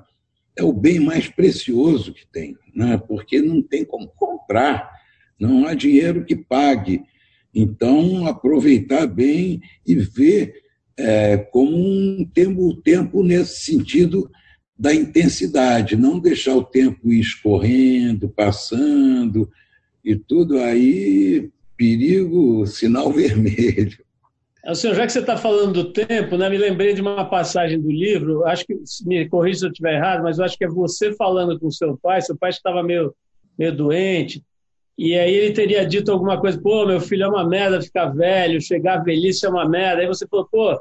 é 0.57 0.63
o 0.63 0.73
bem 0.73 0.99
mais 0.99 1.29
precioso 1.29 2.11
que 2.11 2.25
tem, 2.27 2.57
né? 2.75 2.97
porque 3.07 3.39
não 3.39 3.61
tem 3.61 3.85
como 3.85 4.07
comprar, 4.07 4.89
não 5.39 5.67
há 5.67 5.75
dinheiro 5.75 6.25
que 6.25 6.35
pague. 6.35 7.03
Então, 7.53 8.25
aproveitar 8.25 9.05
bem 9.05 9.61
e 9.85 9.95
ver 9.95 10.53
é, 10.97 11.37
como 11.37 11.77
um 11.77 12.25
tempo, 12.33 12.73
tempo 12.81 13.23
nesse 13.23 13.61
sentido 13.61 14.29
da 14.77 14.93
intensidade, 14.93 15.95
não 15.95 16.19
deixar 16.19 16.55
o 16.55 16.63
tempo 16.63 17.11
ir 17.11 17.19
escorrendo, 17.19 18.29
passando 18.29 19.49
e 20.03 20.15
tudo 20.15 20.59
aí, 20.59 21.49
perigo, 21.75 22.65
sinal 22.67 23.11
vermelho. 23.13 23.97
É, 24.63 24.73
senhor, 24.75 24.95
já 24.95 25.05
que 25.05 25.11
você 25.13 25.19
está 25.19 25.37
falando 25.37 25.71
do 25.73 25.91
tempo, 25.93 26.37
né, 26.37 26.49
me 26.49 26.57
lembrei 26.57 26.93
de 26.93 27.01
uma 27.01 27.25
passagem 27.25 27.79
do 27.79 27.89
livro, 27.89 28.45
acho 28.45 28.65
que, 28.65 28.75
me 29.05 29.27
corrija 29.27 29.59
se 29.59 29.65
eu 29.65 29.71
estiver 29.71 29.95
errado, 29.95 30.23
mas 30.23 30.37
eu 30.37 30.45
acho 30.45 30.57
que 30.57 30.65
é 30.65 30.67
você 30.67 31.13
falando 31.13 31.57
com 31.59 31.71
seu 31.71 31.97
pai, 31.97 32.21
seu 32.21 32.37
pai 32.37 32.49
estava 32.49 32.83
meio, 32.83 33.15
meio 33.57 33.73
doente, 33.73 34.43
e 34.97 35.17
aí 35.17 35.33
ele 35.33 35.53
teria 35.53 35.85
dito 35.85 36.11
alguma 36.11 36.39
coisa, 36.39 36.59
pô, 36.59 36.85
meu 36.85 36.99
filho 36.99 37.23
é 37.23 37.27
uma 37.27 37.47
merda 37.47 37.81
ficar 37.81 38.07
velho, 38.07 38.59
chegar 38.59 38.99
à 38.99 39.03
velhice 39.03 39.45
é 39.45 39.49
uma 39.49 39.67
merda, 39.69 40.01
aí 40.01 40.07
você 40.07 40.27
falou, 40.27 40.47
pô, 40.51 40.77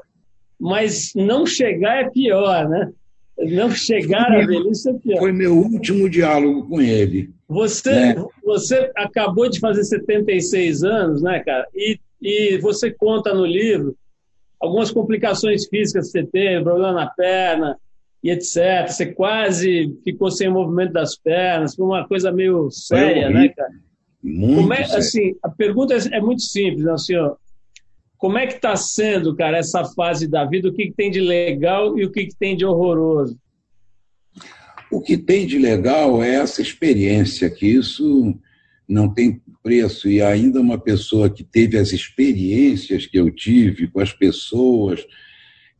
mas 0.59 1.11
não 1.15 1.45
chegar 1.45 2.03
é 2.03 2.09
pior, 2.09 2.67
né? 2.67 2.91
Não 3.39 3.69
chegar 3.69 4.31
à 4.31 4.45
velhice 4.45 4.89
é 4.89 4.93
pior. 4.93 5.19
Foi 5.19 5.31
meu 5.31 5.55
último 5.55 6.09
diálogo 6.09 6.67
com 6.67 6.81
ele. 6.81 7.29
Você, 7.47 7.91
né? 7.91 8.25
você 8.43 8.91
acabou 8.95 9.49
de 9.49 9.59
fazer 9.59 9.83
76 9.83 10.83
anos, 10.83 11.21
né, 11.21 11.39
cara? 11.39 11.67
E, 11.73 11.99
e 12.21 12.57
você 12.57 12.91
conta 12.91 13.33
no 13.33 13.45
livro 13.45 13.95
algumas 14.59 14.91
complicações 14.91 15.67
físicas 15.67 16.07
que 16.07 16.11
você 16.11 16.25
teve, 16.25 16.63
problema 16.63 16.93
na 16.93 17.07
perna 17.07 17.77
e 18.23 18.31
etc. 18.31 18.87
Você 18.87 19.05
quase 19.05 19.95
ficou 20.03 20.31
sem 20.31 20.47
o 20.47 20.53
movimento 20.53 20.93
das 20.93 21.15
pernas, 21.15 21.75
foi 21.75 21.85
uma 21.85 22.07
coisa 22.07 22.31
meio 22.31 22.69
séria, 22.71 23.29
né, 23.29 23.49
cara? 23.49 23.71
Muito 24.23 24.61
Como 24.61 24.73
é, 24.73 24.81
assim, 24.81 25.35
a 25.43 25.49
pergunta 25.49 25.93
é, 25.93 26.17
é 26.17 26.19
muito 26.19 26.41
simples, 26.41 26.83
né, 26.83 26.97
senhor? 26.97 27.37
Como 28.17 28.37
é 28.37 28.47
que 28.47 28.53
está 28.53 28.75
sendo, 28.75 29.35
cara, 29.35 29.57
essa 29.57 29.85
fase 29.85 30.27
da 30.27 30.43
vida? 30.43 30.69
O 30.69 30.73
que, 30.73 30.87
que 30.87 30.93
tem 30.93 31.11
de 31.11 31.21
legal 31.21 31.97
e 31.97 32.05
o 32.05 32.11
que, 32.11 32.25
que 32.25 32.35
tem 32.35 32.55
de 32.55 32.65
horroroso? 32.65 33.37
O 34.91 35.01
que 35.01 35.17
tem 35.17 35.45
de 35.45 35.59
legal 35.59 36.23
é 36.23 36.35
essa 36.35 36.61
experiência, 36.61 37.49
que 37.49 37.67
isso 37.67 38.33
não 38.87 39.13
tem 39.13 39.41
preço. 39.61 40.09
E 40.09 40.21
ainda 40.21 40.61
uma 40.61 40.79
pessoa 40.79 41.29
que 41.29 41.43
teve 41.43 41.77
as 41.77 41.91
experiências 41.91 43.05
que 43.05 43.19
eu 43.19 43.29
tive 43.29 43.87
com 43.87 43.99
as 43.99 44.13
pessoas 44.13 45.05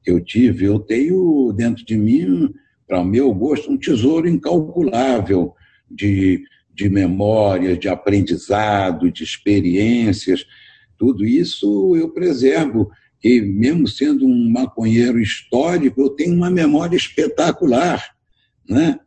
que 0.04 0.12
eu 0.12 0.24
tive, 0.24 0.66
eu 0.66 0.80
tenho 0.80 1.52
dentro 1.54 1.84
de 1.84 1.98
mim, 1.98 2.54
para 2.88 3.02
o 3.02 3.06
meu 3.06 3.34
gosto, 3.34 3.72
um 3.72 3.78
tesouro 3.78 4.28
incalculável 4.28 5.54
de, 5.90 6.44
de 6.74 6.88
memória, 6.88 7.76
de 7.76 7.90
aprendizado, 7.90 9.12
de 9.12 9.24
experiências 9.24 10.46
tudo 10.98 11.26
isso 11.26 11.96
eu 11.96 12.10
preservo, 12.10 12.90
que 13.20 13.42
mesmo 13.42 13.88
sendo 13.88 14.26
um 14.26 14.50
maconheiro 14.50 15.20
histórico, 15.20 16.02
eu 16.02 16.10
tenho 16.10 16.36
uma 16.36 16.50
memória 16.50 16.96
espetacular, 16.96 18.16
né? 18.70 19.00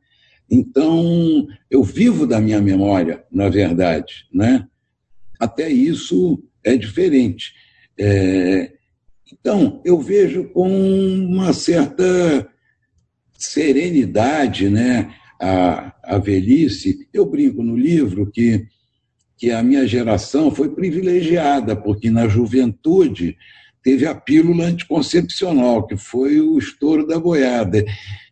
Então, 0.51 1.47
eu 1.71 1.85
vivo 1.85 2.27
da 2.27 2.41
minha 2.41 2.61
memória, 2.61 3.25
na 3.31 3.49
verdade, 3.49 4.27
né? 4.33 4.67
Até 5.39 5.71
isso 5.71 6.43
é 6.65 6.77
diferente. 6.77 7.53
É... 7.99 8.73
Então, 9.33 9.81
eu 9.85 10.01
vejo 10.01 10.49
com 10.49 10.69
uma 10.69 11.53
certa 11.53 12.51
serenidade, 13.39 14.69
né? 14.69 15.15
A, 15.41 15.95
a 16.03 16.19
velhice. 16.19 17.09
Eu 17.13 17.25
brinco 17.25 17.63
no 17.63 17.77
livro 17.77 18.31
que 18.31 18.67
que 19.41 19.51
a 19.51 19.63
minha 19.63 19.87
geração 19.87 20.51
foi 20.51 20.69
privilegiada, 20.69 21.75
porque 21.75 22.11
na 22.11 22.29
juventude 22.29 23.39
teve 23.83 24.05
a 24.05 24.15
pílula 24.15 24.67
anticoncepcional, 24.67 25.87
que 25.87 25.97
foi 25.97 26.39
o 26.43 26.59
estouro 26.59 27.07
da 27.07 27.19
boiada. 27.19 27.83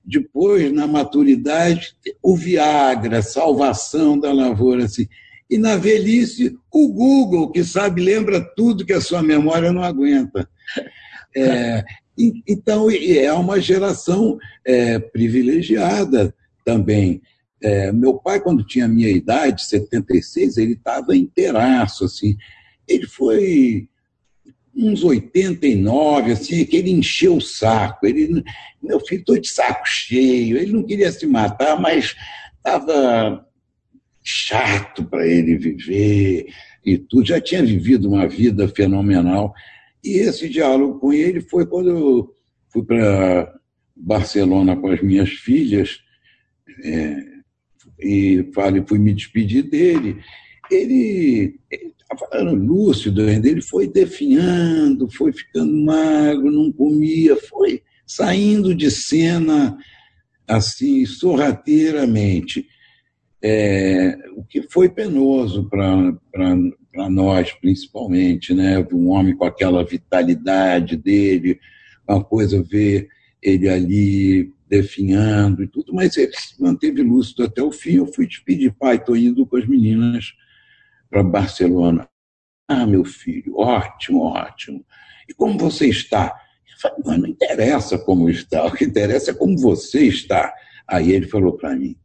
Depois, 0.04 0.70
na 0.70 0.86
maturidade, 0.86 1.96
o 2.22 2.36
Viagra, 2.36 3.22
salvação 3.22 4.20
da 4.20 4.30
lavoura. 4.30 4.84
Assim. 4.84 5.08
E 5.48 5.56
na 5.56 5.76
velhice, 5.76 6.54
o 6.70 6.92
Google, 6.92 7.50
que 7.52 7.64
sabe, 7.64 8.02
lembra 8.02 8.46
tudo 8.54 8.84
que 8.84 8.92
a 8.92 9.00
sua 9.00 9.22
memória 9.22 9.72
não 9.72 9.82
aguenta. 9.82 10.46
É, 11.34 11.84
então, 12.46 12.90
é 12.90 13.32
uma 13.32 13.58
geração 13.58 14.38
é, 14.62 14.98
privilegiada 14.98 16.34
também. 16.66 17.22
É, 17.62 17.90
meu 17.92 18.14
pai, 18.14 18.40
quando 18.40 18.64
tinha 18.64 18.84
a 18.84 18.88
minha 18.88 19.10
idade, 19.10 19.64
76, 19.64 20.56
ele 20.56 20.72
estava 20.74 21.16
inteiraço, 21.16 22.04
assim. 22.04 22.36
Ele 22.86 23.06
foi 23.06 23.88
uns 24.74 25.02
89, 25.02 26.32
assim, 26.32 26.64
que 26.64 26.76
ele 26.76 26.90
encheu 26.90 27.36
o 27.36 27.40
saco. 27.40 28.06
Ele, 28.06 28.44
meu 28.80 29.00
filho, 29.00 29.20
estou 29.20 29.38
de 29.38 29.48
saco 29.48 29.82
cheio. 29.84 30.56
Ele 30.56 30.72
não 30.72 30.84
queria 30.84 31.10
se 31.10 31.26
matar, 31.26 31.80
mas 31.80 32.14
estava 32.56 33.44
chato 34.22 35.04
para 35.04 35.26
ele 35.26 35.56
viver 35.56 36.46
e 36.84 36.96
tudo. 36.96 37.26
Já 37.26 37.40
tinha 37.40 37.64
vivido 37.64 38.08
uma 38.08 38.28
vida 38.28 38.68
fenomenal. 38.68 39.52
E 40.04 40.18
esse 40.18 40.48
diálogo 40.48 41.00
com 41.00 41.12
ele 41.12 41.40
foi 41.40 41.66
quando 41.66 41.90
eu 41.90 42.36
fui 42.68 42.84
para 42.84 43.52
Barcelona 43.96 44.76
com 44.76 44.88
as 44.88 45.02
minhas 45.02 45.30
filhas. 45.30 46.00
É, 46.84 47.16
e 47.98 48.48
falei, 48.54 48.84
fui 48.86 48.98
me 48.98 49.12
despedir 49.12 49.62
dele. 49.64 50.18
Ele 50.70 51.58
estava 51.70 52.42
lúcido 52.52 53.22
ainda, 53.22 53.48
ele 53.48 53.62
foi 53.62 53.86
definhando, 53.86 55.10
foi 55.10 55.32
ficando 55.32 55.72
magro, 55.72 56.50
não 56.50 56.72
comia, 56.72 57.36
foi 57.36 57.82
saindo 58.06 58.74
de 58.74 58.90
cena 58.90 59.76
assim, 60.46 61.04
sorrateiramente. 61.04 62.66
É, 63.42 64.16
o 64.36 64.42
que 64.42 64.62
foi 64.62 64.88
penoso 64.88 65.68
para 65.68 67.08
nós, 67.08 67.52
principalmente, 67.52 68.52
né? 68.54 68.84
Um 68.92 69.08
homem 69.10 69.36
com 69.36 69.44
aquela 69.44 69.84
vitalidade 69.84 70.96
dele, 70.96 71.60
uma 72.08 72.24
coisa 72.24 72.62
ver 72.62 73.08
ele 73.42 73.68
ali 73.68 74.52
definhando 74.68 75.62
e 75.62 75.68
tudo, 75.68 75.94
mas 75.94 76.16
ele 76.16 76.32
se 76.32 76.60
manteve 76.60 77.02
lúcido 77.02 77.44
até 77.44 77.62
o 77.62 77.72
fim. 77.72 77.96
Eu 77.96 78.06
fui 78.06 78.26
despedir, 78.26 78.74
pai, 78.78 78.96
estou 78.96 79.16
indo 79.16 79.46
com 79.46 79.56
as 79.56 79.66
meninas 79.66 80.32
para 81.10 81.22
Barcelona. 81.22 82.08
Ah, 82.66 82.86
meu 82.86 83.04
filho, 83.04 83.56
ótimo, 83.56 84.24
ótimo. 84.24 84.84
E 85.28 85.32
como 85.32 85.58
você 85.58 85.88
está? 85.88 86.34
Eu 86.70 86.80
falei, 86.80 86.98
mas 87.04 87.18
não 87.18 87.28
interessa 87.28 87.98
como 87.98 88.28
está, 88.28 88.64
o 88.66 88.72
que 88.72 88.84
interessa 88.84 89.30
é 89.30 89.34
como 89.34 89.56
você 89.58 90.04
está. 90.04 90.52
Aí 90.86 91.12
ele 91.12 91.26
falou 91.26 91.56
para 91.56 91.74
mim, 91.74 91.96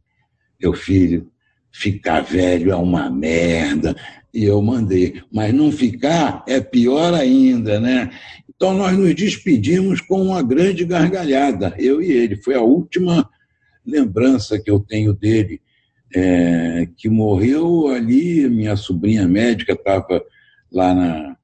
meu 0.60 0.72
filho, 0.72 1.30
ficar 1.70 2.20
velho 2.20 2.70
é 2.70 2.76
uma 2.76 3.10
merda. 3.10 3.94
E 4.32 4.44
eu 4.44 4.60
mandei, 4.60 5.22
mas 5.32 5.54
não 5.54 5.70
ficar 5.70 6.44
é 6.48 6.60
pior 6.60 7.14
ainda, 7.14 7.78
né? 7.78 8.10
Então, 8.56 8.72
nós 8.72 8.96
nos 8.96 9.14
despedimos 9.14 10.00
com 10.00 10.22
uma 10.22 10.42
grande 10.42 10.84
gargalhada, 10.84 11.74
eu 11.78 12.00
e 12.00 12.10
ele. 12.10 12.36
Foi 12.36 12.54
a 12.54 12.62
última 12.62 13.28
lembrança 13.84 14.58
que 14.58 14.70
eu 14.70 14.78
tenho 14.80 15.12
dele, 15.12 15.60
é, 16.14 16.88
que 16.96 17.08
morreu 17.08 17.88
ali. 17.88 18.48
Minha 18.48 18.76
sobrinha 18.76 19.26
médica 19.26 19.72
estava 19.72 20.22
lá 20.72 20.94
na, 20.94 21.36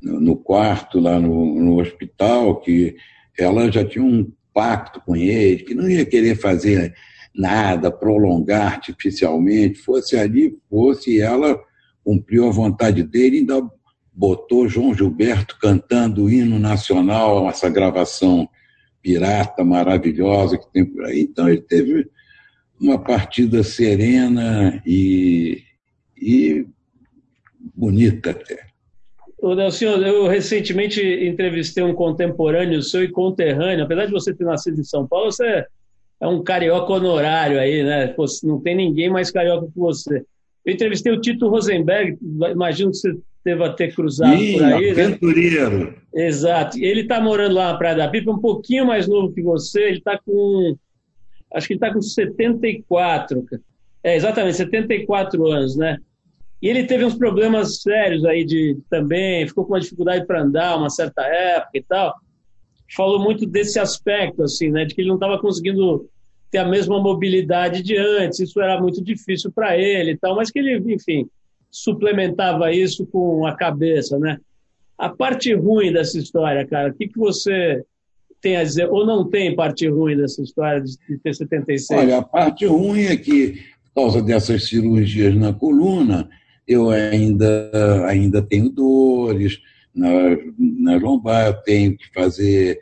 no 0.00 0.36
quarto, 0.36 1.00
lá 1.00 1.18
no, 1.18 1.58
no 1.60 1.80
hospital, 1.80 2.60
que 2.60 2.96
ela 3.38 3.70
já 3.72 3.84
tinha 3.84 4.04
um 4.04 4.30
pacto 4.52 5.00
com 5.00 5.16
ele, 5.16 5.64
que 5.64 5.74
não 5.74 5.88
ia 5.88 6.04
querer 6.04 6.36
fazer 6.36 6.94
nada, 7.34 7.90
prolongar 7.90 8.74
artificialmente, 8.74 9.80
fosse 9.80 10.16
ali, 10.16 10.56
fosse, 10.70 11.16
e 11.16 11.20
ela 11.20 11.58
cumpriu 12.04 12.46
a 12.46 12.52
vontade 12.52 13.02
dele, 13.02 13.38
ainda 13.38 13.68
botou 14.14 14.68
João 14.68 14.94
Gilberto 14.94 15.58
cantando 15.58 16.24
o 16.24 16.30
hino 16.30 16.58
nacional, 16.58 17.48
essa 17.48 17.68
gravação 17.68 18.48
pirata 19.02 19.64
maravilhosa 19.64 20.56
que 20.56 20.70
tem 20.72 20.84
por 20.84 21.04
aí. 21.04 21.22
Então 21.22 21.48
ele 21.48 21.60
teve 21.60 22.08
uma 22.80 22.98
partida 22.98 23.62
serena 23.62 24.80
e, 24.86 25.62
e 26.16 26.66
bonita 27.74 28.30
até. 28.30 28.66
Ô, 29.38 29.54
Nelson, 29.54 29.84
eu 29.84 30.26
recentemente 30.26 31.02
entrevistei 31.02 31.84
um 31.84 31.94
contemporâneo 31.94 32.82
seu 32.82 33.02
e 33.02 33.08
conterrâneo. 33.08 33.84
Apesar 33.84 34.06
de 34.06 34.12
você 34.12 34.32
ter 34.32 34.44
nascido 34.44 34.80
em 34.80 34.84
São 34.84 35.06
Paulo, 35.06 35.30
você 35.30 35.66
é 36.20 36.26
um 36.26 36.42
carioca 36.42 36.92
honorário 36.92 37.58
aí, 37.58 37.82
né? 37.82 38.14
Não 38.42 38.60
tem 38.60 38.74
ninguém 38.74 39.10
mais 39.10 39.30
carioca 39.30 39.66
que 39.66 39.78
você. 39.78 40.24
Eu 40.64 40.72
entrevistei 40.72 41.12
o 41.12 41.20
Tito 41.20 41.48
Rosenberg, 41.48 42.16
imagino 42.50 42.90
que 42.90 42.96
você 42.96 43.14
deva 43.44 43.70
ter 43.70 43.94
cruzado 43.94 44.36
Sim, 44.36 44.54
por 44.54 44.64
aí. 44.64 44.86
Né? 44.86 44.90
aventureiro. 44.90 45.78
Né? 45.78 45.94
Exato. 46.14 46.78
Ele 46.78 47.02
está 47.02 47.20
morando 47.20 47.54
lá 47.54 47.72
na 47.72 47.78
Praia 47.78 47.96
da 47.96 48.08
Pipa, 48.08 48.30
um 48.30 48.40
pouquinho 48.40 48.86
mais 48.86 49.06
novo 49.06 49.32
que 49.32 49.42
você. 49.42 49.82
Ele 49.82 49.98
está 49.98 50.18
com. 50.18 50.76
Acho 51.52 51.66
que 51.66 51.74
ele 51.74 51.78
está 51.78 51.92
com 51.92 52.00
74. 52.00 53.44
É, 54.02 54.16
exatamente, 54.16 54.56
74 54.56 55.46
anos, 55.46 55.76
né? 55.76 55.98
E 56.60 56.68
ele 56.68 56.84
teve 56.84 57.04
uns 57.04 57.14
problemas 57.14 57.82
sérios 57.82 58.24
aí 58.24 58.44
de 58.44 58.78
também, 58.88 59.46
ficou 59.46 59.64
com 59.64 59.74
uma 59.74 59.80
dificuldade 59.80 60.26
para 60.26 60.42
andar 60.42 60.78
uma 60.78 60.88
certa 60.88 61.22
época 61.22 61.78
e 61.78 61.82
tal. 61.82 62.14
Falou 62.96 63.18
muito 63.18 63.46
desse 63.46 63.78
aspecto, 63.78 64.42
assim, 64.42 64.70
né? 64.70 64.84
De 64.84 64.94
que 64.94 65.00
ele 65.00 65.08
não 65.08 65.16
estava 65.16 65.38
conseguindo 65.38 66.08
ter 66.50 66.58
a 66.58 66.68
mesma 66.68 67.00
mobilidade 67.00 67.82
de 67.82 67.96
antes, 67.96 68.38
isso 68.40 68.60
era 68.60 68.80
muito 68.80 69.02
difícil 69.02 69.50
para 69.52 69.76
ele 69.76 70.12
e 70.12 70.16
tal, 70.16 70.36
mas 70.36 70.50
que 70.50 70.58
ele, 70.58 70.76
enfim, 70.94 71.28
suplementava 71.74 72.72
isso 72.72 73.04
com 73.04 73.44
a 73.44 73.56
cabeça, 73.56 74.16
né? 74.16 74.38
A 74.96 75.08
parte 75.08 75.52
ruim 75.52 75.92
dessa 75.92 76.16
história, 76.16 76.64
cara, 76.64 76.90
o 76.90 76.94
que, 76.94 77.08
que 77.08 77.18
você 77.18 77.82
tem 78.40 78.56
a 78.56 78.62
dizer, 78.62 78.88
ou 78.88 79.04
não 79.04 79.28
tem 79.28 79.56
parte 79.56 79.88
ruim 79.88 80.16
dessa 80.16 80.40
história 80.40 80.80
de 80.80 81.18
ter 81.18 81.34
76? 81.34 81.98
Olha, 81.98 82.18
a 82.18 82.22
parte 82.22 82.64
ruim 82.64 83.06
é 83.06 83.16
que, 83.16 83.60
por 83.86 84.02
causa 84.02 84.22
dessas 84.22 84.68
cirurgias 84.68 85.34
na 85.34 85.52
coluna, 85.52 86.30
eu 86.66 86.90
ainda, 86.90 88.06
ainda 88.06 88.40
tenho 88.40 88.70
dores 88.70 89.58
na, 89.92 90.08
na 90.56 90.96
lombar, 90.96 91.48
eu 91.48 91.54
tenho 91.54 91.96
que 91.96 92.12
fazer 92.14 92.78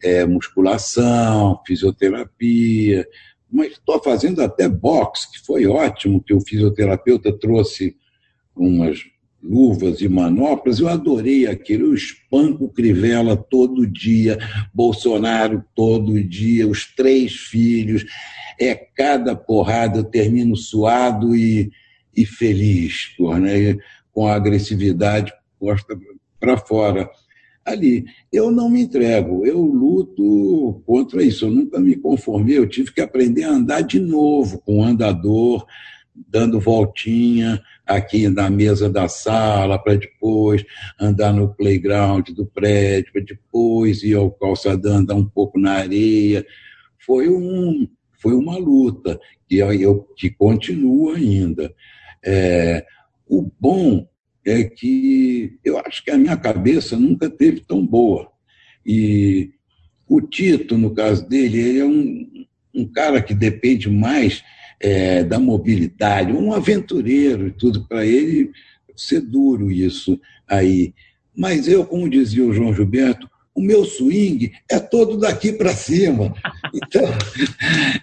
é, 0.00 0.24
musculação, 0.24 1.60
fisioterapia, 1.66 3.04
mas 3.50 3.72
estou 3.72 4.00
fazendo 4.00 4.40
até 4.40 4.68
boxe, 4.68 5.32
que 5.32 5.44
foi 5.44 5.66
ótimo, 5.66 6.22
que 6.22 6.32
o 6.32 6.40
fisioterapeuta 6.40 7.36
trouxe 7.36 7.96
umas 8.56 8.98
luvas 9.42 10.00
e 10.00 10.08
manoplas, 10.08 10.80
eu 10.80 10.88
adorei 10.88 11.46
aquilo, 11.46 11.86
eu 11.86 11.94
espanco 11.94 12.68
Crivella 12.68 13.36
todo 13.36 13.86
dia, 13.86 14.38
Bolsonaro 14.74 15.64
todo 15.74 16.22
dia, 16.22 16.66
os 16.66 16.84
três 16.94 17.32
filhos, 17.32 18.04
é 18.60 18.74
cada 18.74 19.36
porrada, 19.36 19.98
eu 19.98 20.04
termino 20.04 20.56
suado 20.56 21.36
e, 21.36 21.70
e 22.16 22.24
feliz, 22.24 23.14
né? 23.40 23.78
com 24.12 24.26
a 24.26 24.34
agressividade 24.34 25.32
posta 25.60 25.96
para 26.40 26.56
fora. 26.56 27.08
Ali, 27.64 28.04
eu 28.32 28.50
não 28.50 28.70
me 28.70 28.82
entrego, 28.82 29.44
eu 29.44 29.60
luto 29.60 30.82
contra 30.86 31.22
isso, 31.22 31.46
eu 31.46 31.50
nunca 31.50 31.80
me 31.80 31.96
conformei, 31.96 32.56
eu 32.56 32.68
tive 32.68 32.92
que 32.92 33.00
aprender 33.00 33.42
a 33.42 33.50
andar 33.50 33.80
de 33.80 33.98
novo 33.98 34.58
com 34.64 34.78
o 34.78 34.84
andador, 34.84 35.66
dando 36.14 36.60
voltinha 36.60 37.60
aqui 37.86 38.28
na 38.28 38.50
mesa 38.50 38.90
da 38.90 39.06
sala, 39.06 39.78
para 39.78 39.94
depois 39.94 40.64
andar 41.00 41.32
no 41.32 41.54
playground 41.54 42.28
do 42.30 42.44
prédio, 42.44 43.12
para 43.12 43.22
depois 43.22 44.02
ir 44.02 44.14
ao 44.14 44.30
calçadão, 44.30 44.96
andar 44.96 45.14
um 45.14 45.24
pouco 45.24 45.58
na 45.58 45.74
areia. 45.74 46.44
Foi, 46.98 47.28
um, 47.28 47.88
foi 48.20 48.34
uma 48.34 48.58
luta 48.58 49.20
que, 49.48 49.58
eu, 49.58 50.00
que 50.16 50.28
continua 50.30 51.16
ainda. 51.16 51.72
É, 52.24 52.84
o 53.28 53.48
bom 53.60 54.08
é 54.44 54.64
que 54.64 55.58
eu 55.64 55.78
acho 55.78 56.04
que 56.04 56.10
a 56.10 56.18
minha 56.18 56.36
cabeça 56.36 56.96
nunca 56.96 57.30
teve 57.30 57.60
tão 57.60 57.86
boa. 57.86 58.30
E 58.84 59.50
o 60.08 60.20
Tito, 60.20 60.76
no 60.76 60.94
caso 60.94 61.28
dele, 61.28 61.58
ele 61.58 61.78
é 61.80 61.84
um, 61.84 62.46
um 62.74 62.86
cara 62.86 63.22
que 63.22 63.34
depende 63.34 63.88
mais 63.88 64.44
é, 64.80 65.24
da 65.24 65.38
mobilidade, 65.38 66.32
um 66.32 66.52
aventureiro 66.52 67.46
e 67.46 67.52
tudo, 67.52 67.86
para 67.86 68.04
ele 68.04 68.50
ser 68.94 69.20
duro 69.20 69.70
isso 69.70 70.20
aí. 70.48 70.94
Mas 71.36 71.68
eu, 71.68 71.84
como 71.84 72.08
dizia 72.08 72.44
o 72.44 72.52
João 72.52 72.74
Gilberto, 72.74 73.28
o 73.56 73.62
meu 73.62 73.86
swing 73.86 74.52
é 74.70 74.78
todo 74.78 75.16
daqui 75.16 75.52
para 75.52 75.70
cima. 75.70 76.32
Então, 76.74 77.04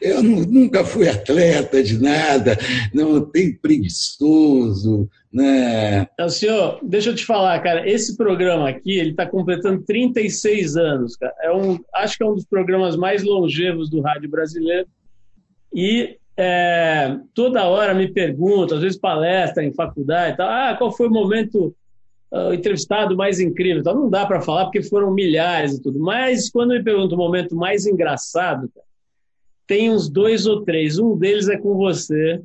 eu 0.01 0.23
nunca 0.23 0.83
fui 0.83 1.07
atleta 1.07 1.83
de 1.83 2.01
nada, 2.01 2.57
não 2.91 3.21
tenho 3.21 3.55
preguiçoso, 3.59 5.07
né? 5.31 6.07
Então, 6.13 6.27
senhor, 6.27 6.79
deixa 6.81 7.11
eu 7.11 7.15
te 7.15 7.23
falar, 7.23 7.61
cara, 7.61 7.87
esse 7.87 8.17
programa 8.17 8.67
aqui, 8.67 8.97
ele 8.97 9.11
está 9.11 9.27
completando 9.27 9.83
36 9.83 10.75
anos, 10.75 11.15
cara. 11.15 11.35
É 11.41 11.53
um, 11.53 11.77
acho 11.93 12.17
que 12.17 12.23
é 12.23 12.25
um 12.25 12.33
dos 12.33 12.45
programas 12.45 12.95
mais 12.95 13.21
longevos 13.21 13.91
do 13.91 14.01
rádio 14.01 14.29
brasileiro. 14.29 14.87
E 15.71 16.17
é, 16.35 17.17
toda 17.33 17.65
hora 17.65 17.93
me 17.93 18.07
perguntam, 18.07 18.77
às 18.77 18.83
vezes 18.83 18.97
palestra 18.97 19.63
em 19.63 19.73
faculdade, 19.73 20.37
tal, 20.37 20.49
ah, 20.49 20.75
qual 20.75 20.91
foi 20.91 21.07
o 21.07 21.11
momento 21.11 21.75
uh, 22.31 22.53
entrevistado 22.53 23.15
mais 23.15 23.39
incrível? 23.39 23.79
Então, 23.79 23.93
não 23.93 24.09
dá 24.09 24.25
para 24.25 24.41
falar 24.41 24.65
porque 24.65 24.81
foram 24.81 25.13
milhares 25.13 25.73
e 25.73 25.81
tudo. 25.81 25.99
Mas 25.99 26.49
quando 26.49 26.71
me 26.71 26.83
perguntam 26.83 27.17
o 27.17 27.21
momento 27.21 27.55
mais 27.55 27.85
engraçado, 27.85 28.69
tem 29.67 29.91
uns 29.91 30.09
dois 30.09 30.45
ou 30.45 30.63
três. 30.63 30.97
Um 30.97 31.15
deles 31.15 31.47
é 31.47 31.57
com 31.57 31.75
você. 31.75 32.41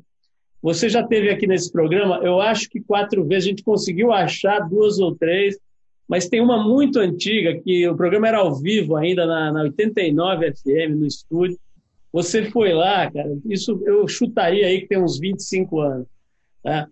Você 0.61 0.87
já 0.89 1.01
teve 1.01 1.29
aqui 1.29 1.47
nesse 1.47 1.71
programa, 1.71 2.19
eu 2.21 2.41
acho 2.41 2.69
que 2.69 2.81
quatro 2.81 3.23
vezes 3.25 3.45
a 3.45 3.49
gente 3.49 3.63
conseguiu 3.63 4.11
achar 4.11 4.59
duas 4.59 4.99
ou 4.99 5.15
três, 5.15 5.57
mas 6.05 6.27
tem 6.27 6.41
uma 6.41 6.61
muito 6.61 6.99
antiga 6.99 7.57
que 7.61 7.87
o 7.87 7.95
programa 7.95 8.27
era 8.27 8.39
ao 8.39 8.53
vivo 8.53 8.97
ainda 8.97 9.25
na, 9.25 9.53
na 9.53 9.61
89 9.61 10.53
FM 10.53 10.97
no 10.97 11.05
estúdio 11.05 11.57
você 12.11 12.49
foi 12.49 12.73
lá, 12.73 13.09
cara, 13.11 13.37
isso 13.45 13.81
eu 13.85 14.07
chutaria 14.07 14.65
aí 14.65 14.81
que 14.81 14.87
tem 14.87 15.01
uns 15.01 15.19
25 15.19 15.79
anos. 15.79 16.07
Tá? 16.63 16.87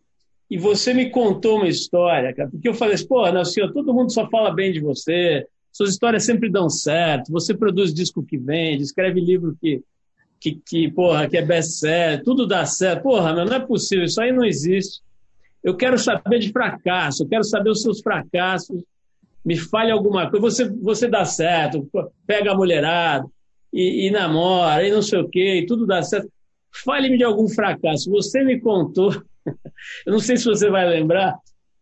E 0.49 0.57
você 0.57 0.93
me 0.93 1.09
contou 1.09 1.57
uma 1.57 1.67
história, 1.67 2.33
cara, 2.33 2.49
porque 2.49 2.69
eu 2.69 2.73
falei 2.73 2.95
assim, 2.95 3.07
pô, 3.07 3.29
Nelson, 3.29 3.71
todo 3.73 3.93
mundo 3.93 4.11
só 4.13 4.29
fala 4.29 4.53
bem 4.53 4.71
de 4.71 4.79
você, 4.79 5.45
suas 5.71 5.91
histórias 5.91 6.23
sempre 6.23 6.49
dão 6.49 6.69
certo, 6.69 7.31
você 7.31 7.53
produz 7.53 7.93
disco 7.93 8.23
que 8.23 8.37
vende, 8.37 8.83
escreve 8.83 9.19
livro 9.19 9.55
que, 9.59 9.83
que, 10.39 10.59
que 10.65 10.91
porra, 10.91 11.27
que 11.27 11.37
é 11.37 11.45
best-seller, 11.45 12.23
tudo 12.23 12.47
dá 12.47 12.65
certo. 12.65 13.03
Porra, 13.03 13.33
meu, 13.33 13.45
não 13.45 13.57
é 13.57 13.59
possível, 13.59 14.05
isso 14.05 14.21
aí 14.21 14.31
não 14.31 14.45
existe. 14.45 15.01
Eu 15.63 15.75
quero 15.75 15.99
saber 15.99 16.39
de 16.39 16.51
fracasso, 16.51 17.23
eu 17.23 17.27
quero 17.27 17.43
saber 17.43 17.69
os 17.69 17.81
seus 17.81 18.01
fracassos, 18.01 18.81
me 19.43 19.57
fale 19.57 19.91
alguma 19.91 20.29
coisa, 20.29 20.41
você, 20.41 20.69
você 20.69 21.07
dá 21.07 21.25
certo, 21.25 21.87
pega 22.25 22.51
a 22.51 22.55
mulherada, 22.55 23.27
e, 23.73 24.07
e 24.07 24.11
namora, 24.11 24.87
e 24.87 24.91
não 24.91 25.01
sei 25.01 25.19
o 25.19 25.29
quê, 25.29 25.59
e 25.59 25.65
tudo 25.65 25.85
dá 25.85 26.01
certo. 26.01 26.29
Fale-me 26.83 27.17
de 27.17 27.23
algum 27.23 27.47
fracasso. 27.47 28.09
Você 28.11 28.43
me 28.43 28.59
contou, 28.59 29.11
eu 30.05 30.11
não 30.11 30.19
sei 30.19 30.37
se 30.37 30.45
você 30.45 30.69
vai 30.69 30.87
lembrar, 30.87 31.37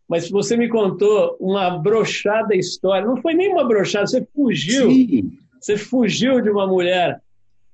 mas 0.08 0.30
você 0.30 0.56
me 0.56 0.68
contou 0.68 1.36
uma 1.40 1.70
brochada 1.78 2.54
história. 2.54 3.06
Não 3.06 3.20
foi 3.20 3.34
nem 3.34 3.48
uma 3.48 3.66
brochada, 3.66 4.06
você 4.06 4.26
fugiu. 4.34 4.90
Sim. 4.90 5.32
Você 5.60 5.76
fugiu 5.76 6.40
de 6.40 6.50
uma 6.50 6.66
mulher 6.66 7.20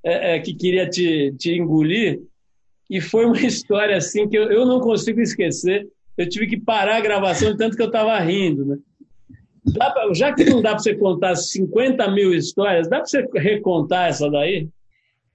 é, 0.02 0.36
é, 0.36 0.40
que 0.40 0.54
queria 0.54 0.88
te, 0.88 1.34
te 1.38 1.52
engolir. 1.52 2.22
E 2.88 3.00
foi 3.00 3.26
uma 3.26 3.38
história 3.44 3.96
assim 3.96 4.28
que 4.28 4.36
eu, 4.36 4.50
eu 4.50 4.64
não 4.64 4.80
consigo 4.80 5.20
esquecer. 5.20 5.86
Eu 6.16 6.28
tive 6.28 6.46
que 6.46 6.60
parar 6.60 6.96
a 6.96 7.00
gravação, 7.00 7.56
tanto 7.56 7.76
que 7.76 7.82
eu 7.82 7.86
estava 7.86 8.18
rindo. 8.20 8.64
Né? 8.64 8.78
Pra, 9.74 9.94
já 10.12 10.32
que 10.32 10.44
não 10.44 10.60
dá 10.60 10.70
para 10.70 10.80
você 10.80 10.94
contar 10.94 11.36
50 11.36 12.10
mil 12.10 12.34
histórias, 12.34 12.88
dá 12.88 12.96
para 12.96 13.06
você 13.06 13.24
recontar 13.34 14.08
essa 14.08 14.28
daí? 14.28 14.68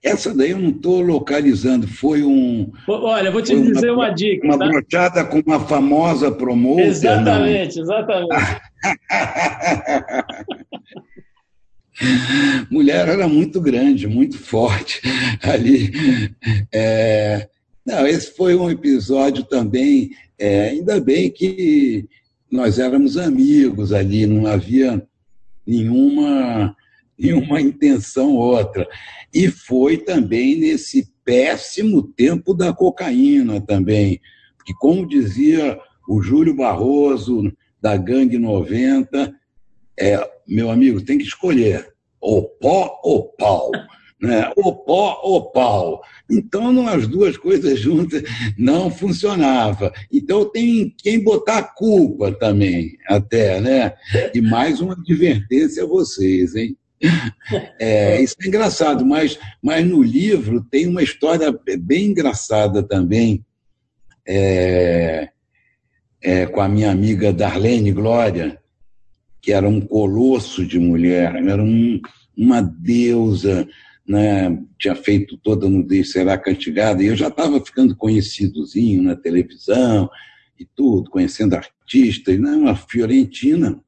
Essa 0.04 0.34
daí 0.34 0.52
eu 0.52 0.60
não 0.60 0.70
estou 0.70 1.02
localizando. 1.02 1.88
Foi 1.88 2.24
um. 2.24 2.72
Olha, 2.88 3.32
vou 3.32 3.42
te 3.42 3.56
dizer 3.60 3.92
uma, 3.92 4.08
uma, 4.08 4.14
dica. 4.14 4.46
Uma 4.46 4.60
tá? 4.60 4.68
brochada 4.68 5.26
com 5.26 5.40
uma 5.40 5.60
famosa 5.60 6.32
promotora. 6.32 6.86
Exatamente, 6.88 7.78
não. 7.78 7.84
exatamente. 7.84 8.36
Mulher 12.70 13.08
era 13.08 13.28
muito 13.28 13.60
grande, 13.60 14.08
muito 14.08 14.38
forte 14.38 15.02
ali. 15.42 15.92
É... 16.72 17.50
Não, 17.86 18.06
esse 18.06 18.36
foi 18.36 18.54
um 18.56 18.70
episódio 18.70 19.44
também. 19.44 20.12
É, 20.38 20.70
ainda 20.70 21.00
bem 21.00 21.32
que 21.32 22.08
nós 22.52 22.80
éramos 22.80 23.18
amigos 23.18 23.92
ali, 23.92 24.26
não 24.26 24.48
havia 24.48 25.06
nenhuma, 25.66 26.76
nenhuma 27.18 27.62
intenção 27.62 28.36
outra. 28.36 28.88
E 29.34 29.50
foi 29.50 29.98
também 29.98 30.58
nesse 30.58 31.12
péssimo 31.24 32.02
tempo 32.02 32.54
da 32.54 32.74
cocaína 32.74 33.60
também, 33.60 34.20
porque, 34.58 34.74
como 34.80 35.08
dizia 35.08 35.78
o 36.08 36.22
Júlio 36.22 36.56
Barroso, 36.56 37.52
da 37.82 37.98
Gangue 37.98 38.38
90, 38.38 39.34
é, 40.00 40.30
meu 40.48 40.70
amigo, 40.70 41.02
tem 41.02 41.18
que 41.18 41.26
escolher 41.26 41.94
ou 42.20 42.44
pó 42.44 43.00
ou 43.04 43.24
pau 43.38 43.72
né? 44.22 44.52
o 44.56 44.74
pó, 44.74 45.22
o 45.24 45.52
pau. 45.52 46.02
Então, 46.30 46.74
não, 46.74 46.88
as 46.88 47.08
duas 47.08 47.38
coisas 47.38 47.78
juntas 47.80 48.24
não 48.58 48.90
funcionava. 48.90 49.94
Então, 50.12 50.50
tem 50.50 50.94
quem 50.98 51.24
botar 51.24 51.60
a 51.60 51.64
culpa 51.64 52.32
também, 52.32 52.98
até, 53.08 53.62
né? 53.62 53.94
E 54.34 54.42
mais 54.42 54.82
uma 54.82 54.94
advertência 54.94 55.84
a 55.84 55.88
vocês, 55.88 56.56
hein? 56.56 56.78
É, 57.80 58.22
isso 58.22 58.36
é 58.42 58.48
engraçado, 58.48 59.06
mas, 59.06 59.40
mas 59.62 59.86
no 59.86 60.02
livro 60.02 60.66
tem 60.70 60.88
uma 60.88 61.04
história 61.04 61.58
bem 61.80 62.08
engraçada 62.08 62.84
também, 62.84 63.46
é, 64.28 65.30
é, 66.22 66.46
com 66.48 66.60
a 66.60 66.68
minha 66.68 66.92
amiga 66.92 67.32
Darlene 67.32 67.92
Glória, 67.92 68.60
que 69.42 69.54
era 69.54 69.68
um 69.68 69.80
colosso 69.80 70.66
de 70.66 70.80
mulher, 70.80 71.36
era 71.36 71.64
um, 71.64 72.02
uma 72.36 72.62
deusa, 72.62 73.68
né, 74.08 74.58
tinha 74.80 74.96
feito 74.96 75.38
toda 75.38 75.70
nudez 75.70 76.12
será 76.12 76.38
castigada, 76.38 77.04
e 77.04 77.08
eu 77.08 77.16
já 77.16 77.28
estava 77.28 77.64
ficando 77.64 77.96
conhecidozinho 77.96 79.04
na 79.04 79.16
televisão 79.16 80.10
e 80.58 80.66
tudo, 80.66 81.12
conhecendo 81.12 81.56
artistas, 81.56 82.40
né, 82.40 82.52
uma 82.52 82.76
fiorentina. 82.76 83.80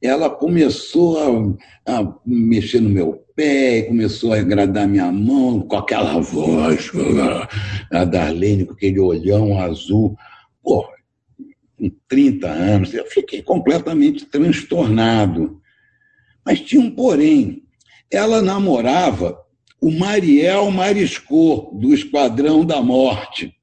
Ela 0.00 0.30
começou 0.30 1.56
a, 1.86 1.98
a 1.98 2.18
mexer 2.24 2.80
no 2.80 2.88
meu 2.88 3.24
pé, 3.34 3.82
começou 3.82 4.32
a 4.32 4.38
agradar 4.38 4.86
minha 4.86 5.10
mão 5.10 5.60
com 5.62 5.76
aquela 5.76 6.20
voz, 6.20 6.90
a 7.90 8.04
Darlene 8.04 8.64
com 8.64 8.72
aquele 8.72 9.00
olhão 9.00 9.58
azul. 9.58 10.16
Pô, 10.62 10.86
com 11.76 11.90
30 12.08 12.46
anos, 12.46 12.94
eu 12.94 13.04
fiquei 13.06 13.42
completamente 13.42 14.24
transtornado. 14.26 15.60
Mas 16.44 16.60
tinha 16.60 16.80
um 16.80 16.90
porém 16.90 17.65
ela 18.10 18.40
namorava 18.40 19.38
o 19.80 19.90
Mariel 19.90 20.70
Mariscô, 20.70 21.70
do 21.74 21.92
Esquadrão 21.92 22.64
da 22.64 22.80
Morte. 22.80 23.54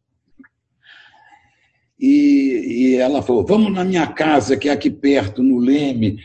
E, 2.00 2.64
e, 2.68 2.96
ela 2.96 3.22
falou: 3.22 3.46
Vamos 3.46 3.72
na 3.72 3.84
minha 3.84 4.08
casa, 4.08 4.58
que 4.58 4.70
é 4.70 4.72
aqui 4.72 4.90
perto, 4.90 5.42
no 5.42 5.58
Leme. 5.58 6.20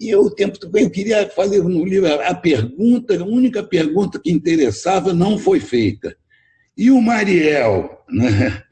E 0.00 0.08
eu, 0.08 0.22
o 0.22 0.30
tempo 0.30 0.58
todo, 0.58 0.76
eu 0.76 0.90
queria 0.90 1.28
fazer 1.28 1.62
no 1.62 1.84
livro 1.84 2.08
a 2.22 2.34
pergunta, 2.34 3.20
a 3.20 3.24
única 3.24 3.62
pergunta 3.62 4.18
que 4.18 4.30
interessava 4.30 5.12
não 5.12 5.36
foi 5.36 5.60
feita. 5.60 6.16
E 6.76 6.90
o 6.90 7.00
Mariel? 7.00 7.98
Né? 8.08 8.62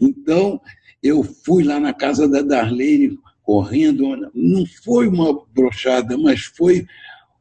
Então, 0.00 0.60
eu 1.02 1.22
fui 1.22 1.62
lá 1.62 1.78
na 1.78 1.92
casa 1.92 2.26
da 2.26 2.42
Darlene 2.42 3.18
correndo, 3.42 4.30
não 4.34 4.64
foi 4.82 5.06
uma 5.06 5.44
brochada, 5.52 6.16
mas 6.16 6.42
foi 6.42 6.86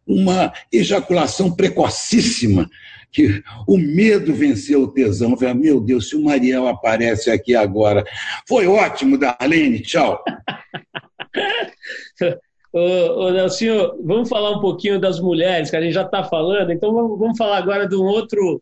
uma 0.06 0.54
ejaculação 0.72 1.52
precocíssima, 1.52 2.70
que 3.12 3.44
o 3.68 3.78
medo 3.78 4.34
venceu 4.34 4.84
o 4.84 4.92
tesão. 4.92 5.38
Falei, 5.38 5.54
meu 5.54 5.82
Deus, 5.82 6.10
se 6.10 6.16
o 6.16 6.24
Mariel 6.24 6.68
aparece 6.68 7.30
aqui 7.30 7.56
agora. 7.56 8.06
Foi 8.48 8.68
ótimo, 8.68 9.18
Darlene, 9.18 9.82
tchau. 9.82 10.24
ô, 12.72 13.26
ô 13.26 13.32
Nelsinho, 13.32 14.02
vamos 14.04 14.30
falar 14.30 14.52
um 14.52 14.62
pouquinho 14.62 15.00
das 15.00 15.20
mulheres, 15.20 15.70
que 15.70 15.76
a 15.76 15.82
gente 15.82 15.94
já 15.94 16.04
está 16.04 16.24
falando, 16.24 16.72
então 16.72 16.94
vamos, 16.94 17.20
vamos 17.20 17.38
falar 17.38 17.58
agora 17.58 17.88
de 17.88 17.96
um 17.96 18.04
outro 18.04 18.62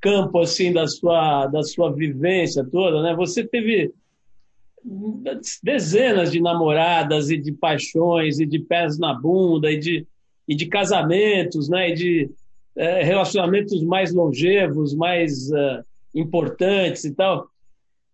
campo 0.00 0.40
assim 0.40 0.72
da 0.72 0.86
sua, 0.86 1.46
da 1.46 1.62
sua 1.62 1.92
vivência 1.92 2.64
toda, 2.64 3.02
né? 3.02 3.14
Você 3.14 3.42
teve 3.42 3.92
dezenas 5.62 6.30
de 6.30 6.42
namoradas 6.42 7.30
e 7.30 7.38
de 7.38 7.52
paixões 7.52 8.38
e 8.38 8.44
de 8.44 8.58
pés 8.58 8.98
na 8.98 9.14
bunda 9.14 9.70
e 9.70 9.78
de, 9.78 10.06
e 10.48 10.54
de 10.54 10.66
casamentos, 10.66 11.68
né? 11.68 11.90
E 11.90 11.94
de 11.94 12.30
é, 12.76 13.02
relacionamentos 13.02 13.82
mais 13.82 14.12
longevos, 14.12 14.94
mais 14.94 15.50
uh, 15.50 15.84
importantes 16.14 17.04
e 17.04 17.12
tal. 17.12 17.48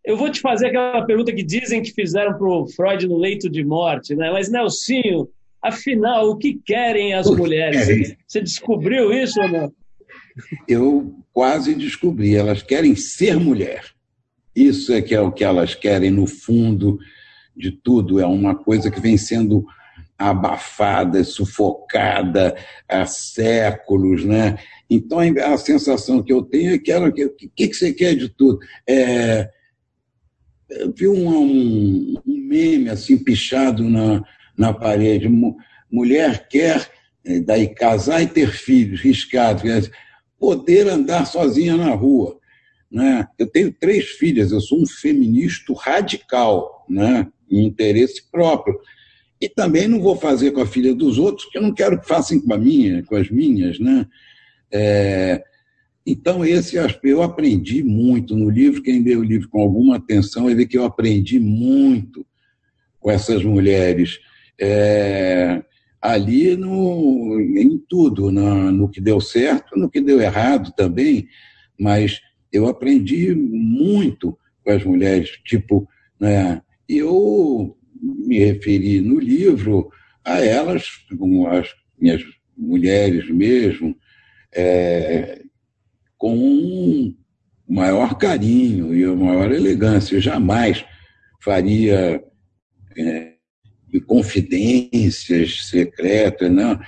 Eu 0.04 0.16
vou 0.16 0.30
te 0.30 0.40
fazer 0.40 0.68
aquela 0.68 1.04
pergunta 1.04 1.32
que 1.32 1.42
dizem 1.42 1.82
que 1.82 1.92
fizeram 1.92 2.36
para 2.36 2.48
o 2.48 2.66
Freud 2.66 3.06
no 3.06 3.18
leito 3.18 3.50
de 3.50 3.64
morte, 3.64 4.14
né? 4.14 4.30
Mas 4.30 4.50
Nelsinho, 4.50 5.28
afinal, 5.62 6.30
o 6.30 6.36
que 6.36 6.58
querem 6.64 7.14
as 7.14 7.28
mulheres? 7.30 8.16
Você 8.26 8.40
descobriu 8.40 9.12
isso 9.12 9.40
ou 9.40 9.48
não? 9.48 9.72
Eu 10.66 11.14
quase 11.32 11.74
descobri. 11.74 12.34
Elas 12.34 12.62
querem 12.62 12.96
ser 12.96 13.38
mulher. 13.38 13.84
Isso 14.54 14.92
é 14.92 15.02
que 15.02 15.14
é 15.14 15.20
o 15.20 15.32
que 15.32 15.44
elas 15.44 15.74
querem 15.74 16.10
no 16.10 16.26
fundo 16.26 16.98
de 17.56 17.70
tudo. 17.70 18.18
É 18.18 18.26
uma 18.26 18.54
coisa 18.54 18.90
que 18.90 19.00
vem 19.00 19.16
sendo 19.16 19.64
abafada, 20.20 21.24
sufocada 21.24 22.54
há 22.86 23.06
séculos, 23.06 24.22
né? 24.22 24.58
Então 24.88 25.18
a 25.18 25.56
sensação 25.56 26.22
que 26.22 26.30
eu 26.30 26.42
tenho 26.42 26.74
é 26.74 26.78
que 26.78 26.92
ela, 26.92 27.10
que, 27.10 27.26
que, 27.28 27.68
que 27.68 27.74
você 27.74 27.90
quer 27.90 28.14
de 28.14 28.28
tudo? 28.28 28.58
É, 28.86 29.48
eu 30.68 30.92
vi 30.92 31.08
um, 31.08 31.26
um, 31.26 32.22
um, 32.26 32.36
meme 32.36 32.90
assim 32.90 33.16
pichado 33.16 33.82
na, 33.88 34.22
na 34.56 34.74
parede. 34.74 35.26
Mulher 35.90 36.48
quer 36.48 36.86
eh, 37.24 37.40
daí 37.40 37.68
casar 37.68 38.22
e 38.22 38.26
ter 38.26 38.50
filhos, 38.50 39.00
riscado, 39.00 39.62
poder 40.38 40.86
andar 40.86 41.24
sozinha 41.24 41.78
na 41.78 41.94
rua. 41.94 42.38
Né? 42.90 43.26
Eu 43.38 43.46
tenho 43.46 43.72
três 43.72 44.10
filhas, 44.10 44.52
eu 44.52 44.60
sou 44.60 44.82
um 44.82 44.86
feminista 44.86 45.72
radical, 45.74 46.84
né? 46.88 47.26
em 47.50 47.64
interesse 47.64 48.30
próprio. 48.30 48.78
E 49.40 49.48
também 49.48 49.88
não 49.88 50.00
vou 50.00 50.16
fazer 50.16 50.50
com 50.50 50.60
a 50.60 50.66
filha 50.66 50.94
dos 50.94 51.18
outros, 51.18 51.44
porque 51.44 51.58
eu 51.58 51.62
não 51.62 51.72
quero 51.72 51.98
que 51.98 52.06
façam 52.06 52.38
com 52.40 52.52
a 52.52 52.58
minha, 52.58 53.02
com 53.04 53.16
as 53.16 53.30
minhas. 53.30 53.78
Né? 53.78 54.06
É... 54.70 55.42
Então, 56.06 56.44
esse 56.44 56.76
eu 57.02 57.22
aprendi 57.22 57.82
muito 57.82 58.36
no 58.36 58.50
livro. 58.50 58.82
Quem 58.82 59.02
lê 59.02 59.16
o 59.16 59.22
livro 59.22 59.48
com 59.48 59.60
alguma 59.60 59.96
atenção 59.96 60.44
vai 60.44 60.54
ver 60.54 60.66
que 60.66 60.76
eu 60.76 60.84
aprendi 60.84 61.38
muito 61.38 62.26
com 62.98 63.10
essas 63.10 63.42
mulheres. 63.42 64.18
É... 64.60 65.62
Ali 66.02 66.56
no, 66.56 67.38
em 67.56 67.78
tudo, 67.88 68.30
no, 68.30 68.70
no 68.72 68.88
que 68.88 69.00
deu 69.00 69.20
certo, 69.20 69.78
no 69.78 69.90
que 69.90 70.00
deu 70.00 70.20
errado 70.20 70.72
também, 70.74 71.28
mas 71.78 72.20
eu 72.52 72.66
aprendi 72.66 73.34
muito 73.34 74.36
com 74.64 74.70
as 74.70 74.82
mulheres, 74.84 75.30
tipo, 75.44 75.86
né, 76.18 76.62
eu 76.88 77.76
me 78.00 78.38
referi 78.38 79.00
no 79.00 79.18
livro 79.18 79.90
a 80.24 80.40
elas, 80.40 80.88
como 81.18 81.46
as 81.46 81.68
minhas 81.98 82.22
mulheres 82.56 83.28
mesmo, 83.30 83.96
é, 84.52 85.42
com 86.16 86.36
um 86.36 87.16
maior 87.68 88.18
carinho 88.18 88.94
e 88.94 89.06
uma 89.06 89.26
maior 89.26 89.52
elegância. 89.52 90.16
Eu 90.16 90.20
jamais 90.20 90.84
faria 91.40 92.22
é, 92.96 93.32
confidências 94.06 95.66
secretas, 95.68 96.50
não. 96.50 96.78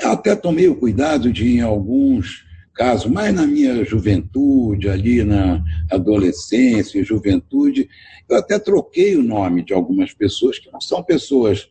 Eu 0.00 0.12
até 0.12 0.34
tomei 0.36 0.68
o 0.68 0.76
cuidado 0.76 1.32
de, 1.32 1.56
em 1.56 1.60
alguns 1.60 2.47
caso, 2.78 3.10
mais 3.10 3.34
na 3.34 3.44
minha 3.44 3.84
juventude, 3.84 4.88
ali 4.88 5.24
na 5.24 5.64
adolescência 5.90 7.00
e 7.00 7.04
juventude, 7.04 7.88
eu 8.28 8.36
até 8.36 8.56
troquei 8.56 9.16
o 9.16 9.22
nome 9.22 9.64
de 9.64 9.74
algumas 9.74 10.14
pessoas 10.14 10.60
que 10.60 10.70
não 10.70 10.80
são 10.80 11.02
pessoas 11.02 11.68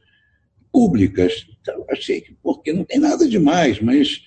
públicas. 0.70 1.48
Então, 1.62 1.86
achei 1.90 2.20
que, 2.20 2.36
porque 2.44 2.74
não 2.74 2.84
tem 2.84 3.00
nada 3.00 3.26
demais, 3.26 3.80
mas 3.80 4.22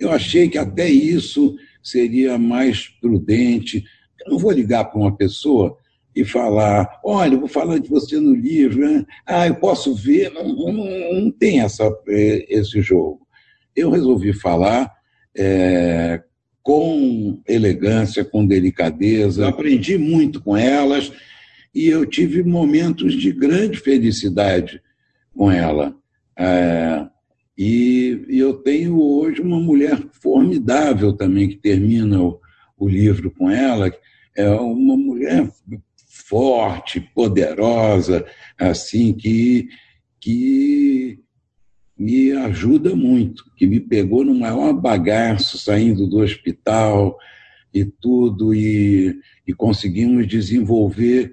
eu 0.00 0.10
achei 0.10 0.48
que 0.48 0.56
até 0.56 0.88
isso 0.88 1.54
seria 1.82 2.38
mais 2.38 2.88
prudente. 2.98 3.84
Eu 4.24 4.32
não 4.32 4.38
vou 4.38 4.52
ligar 4.52 4.86
para 4.86 4.98
uma 4.98 5.14
pessoa 5.14 5.76
e 6.14 6.24
falar, 6.24 6.98
olha, 7.04 7.36
vou 7.36 7.46
falar 7.46 7.78
de 7.78 7.90
você 7.90 8.18
no 8.18 8.34
livro, 8.34 8.80
né? 8.80 9.04
ah, 9.26 9.46
eu 9.46 9.56
posso 9.56 9.94
ver, 9.94 10.32
não, 10.32 10.48
não, 10.48 10.72
não 10.72 11.30
tem 11.30 11.60
essa, 11.60 11.94
eh, 12.08 12.46
esse 12.48 12.80
jogo. 12.80 13.20
Eu 13.76 13.90
resolvi 13.90 14.32
falar 14.32 14.95
é, 15.36 16.22
com 16.62 17.40
elegância, 17.46 18.24
com 18.24 18.46
delicadeza. 18.46 19.42
Eu 19.42 19.48
aprendi 19.48 19.96
muito 19.96 20.42
com 20.42 20.56
elas 20.56 21.12
e 21.74 21.88
eu 21.88 22.06
tive 22.06 22.42
momentos 22.42 23.14
de 23.14 23.30
grande 23.32 23.78
felicidade 23.78 24.80
com 25.34 25.50
ela. 25.50 25.94
É, 26.38 27.06
e, 27.56 28.24
eu 28.28 28.54
tenho 28.54 29.00
hoje 29.00 29.40
uma 29.40 29.60
mulher 29.60 29.98
formidável 30.10 31.12
também 31.12 31.48
que 31.48 31.56
termina 31.56 32.20
o, 32.22 32.40
o 32.76 32.88
livro 32.88 33.30
com 33.30 33.50
ela. 33.50 33.92
É 34.36 34.48
uma 34.50 34.96
mulher 34.96 35.48
forte, 36.26 37.00
poderosa, 37.14 38.26
assim 38.58 39.12
que 39.14 39.68
que 40.18 41.20
me 41.98 42.32
ajuda 42.32 42.94
muito, 42.94 43.44
que 43.56 43.66
me 43.66 43.80
pegou 43.80 44.24
no 44.24 44.34
maior 44.34 44.72
bagaço 44.74 45.56
saindo 45.56 46.06
do 46.06 46.18
hospital 46.18 47.16
e 47.72 47.84
tudo, 47.84 48.54
e, 48.54 49.18
e 49.46 49.54
conseguimos 49.54 50.26
desenvolver. 50.26 51.32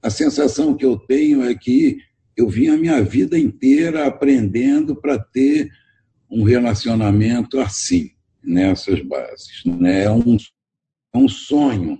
A 0.00 0.10
sensação 0.10 0.74
que 0.74 0.84
eu 0.84 0.96
tenho 0.96 1.42
é 1.42 1.54
que 1.54 1.98
eu 2.36 2.48
vim 2.48 2.68
a 2.68 2.76
minha 2.76 3.02
vida 3.02 3.38
inteira 3.38 4.06
aprendendo 4.06 4.94
para 4.94 5.18
ter 5.18 5.70
um 6.30 6.42
relacionamento 6.42 7.60
assim, 7.60 8.10
nessas 8.42 9.00
bases. 9.00 9.62
Né? 9.64 10.04
É, 10.04 10.10
um, 10.10 10.36
é 11.12 11.18
um 11.18 11.28
sonho 11.28 11.98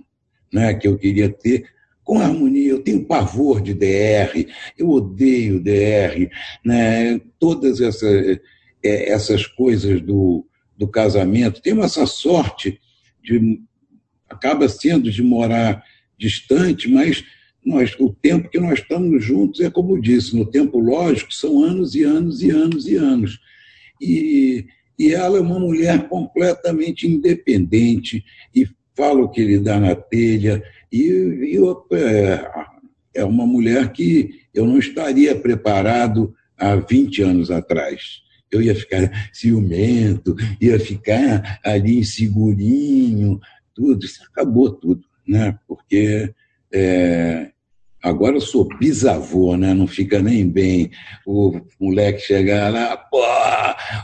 né, 0.53 0.73
que 0.73 0.87
eu 0.87 0.97
queria 0.97 1.29
ter 1.29 1.65
com 2.05 2.19
harmonia. 2.19 2.69
Eu 2.69 2.81
tenho 2.81 3.03
pavor 3.03 3.59
de 3.59 3.73
DR, 3.73 4.47
eu 4.77 4.89
odeio 4.89 5.61
DR, 5.61 6.29
né? 6.63 7.19
todas 7.37 7.81
essa, 7.81 8.07
é, 8.07 9.11
essas 9.11 9.45
coisas 9.45 9.99
do, 9.99 10.47
do 10.77 10.87
casamento. 10.87 11.61
Tenho 11.61 11.83
essa 11.83 12.05
sorte 12.05 12.79
de. 13.21 13.59
acaba 14.29 14.69
sendo 14.69 15.11
de 15.11 15.21
morar 15.21 15.83
distante, 16.17 16.89
mas 16.89 17.25
nós, 17.65 17.95
o 17.99 18.13
tempo 18.13 18.47
que 18.47 18.59
nós 18.59 18.79
estamos 18.79 19.25
juntos 19.25 19.59
é 19.59 19.69
como 19.69 19.99
disse, 19.99 20.35
no 20.35 20.45
tempo 20.45 20.79
lógico, 20.79 21.33
são 21.33 21.63
anos 21.63 21.95
e 21.95 22.03
anos 22.03 22.43
e 22.43 22.51
anos 22.51 22.87
e 22.87 22.95
anos. 22.95 23.39
E, 23.99 24.67
e 24.99 25.13
ela 25.13 25.39
é 25.39 25.41
uma 25.41 25.59
mulher 25.59 26.07
completamente 26.07 27.07
independente 27.07 28.23
e 28.53 28.67
fala 28.95 29.23
o 29.23 29.29
que 29.29 29.43
lhe 29.43 29.59
dá 29.59 29.79
na 29.79 29.95
telha, 29.95 30.63
e, 31.03 31.55
e 31.55 31.97
é, 31.97 32.51
é 33.15 33.25
uma 33.25 33.45
mulher 33.45 33.91
que 33.91 34.41
eu 34.53 34.65
não 34.65 34.77
estaria 34.77 35.35
preparado 35.35 36.33
há 36.57 36.75
20 36.75 37.21
anos 37.21 37.51
atrás. 37.51 38.21
Eu 38.51 38.61
ia 38.61 38.75
ficar 38.75 39.29
ciumento, 39.33 40.35
ia 40.61 40.79
ficar 40.79 41.59
ali 41.63 41.99
insegurinho, 41.99 43.39
tudo. 43.73 44.05
Isso 44.05 44.23
acabou 44.23 44.71
tudo, 44.71 45.03
né? 45.27 45.57
Porque 45.67 46.33
é, 46.71 47.51
Agora 48.05 48.35
eu 48.35 48.41
sou 48.41 48.67
bisavô, 48.77 49.57
né? 49.57 49.73
Não 49.73 49.87
fica 49.87 50.21
nem 50.21 50.47
bem 50.47 50.91
o 51.25 51.59
moleque 51.79 52.19
chegar 52.19 52.71
lá, 52.71 52.95
pô, 52.95 53.19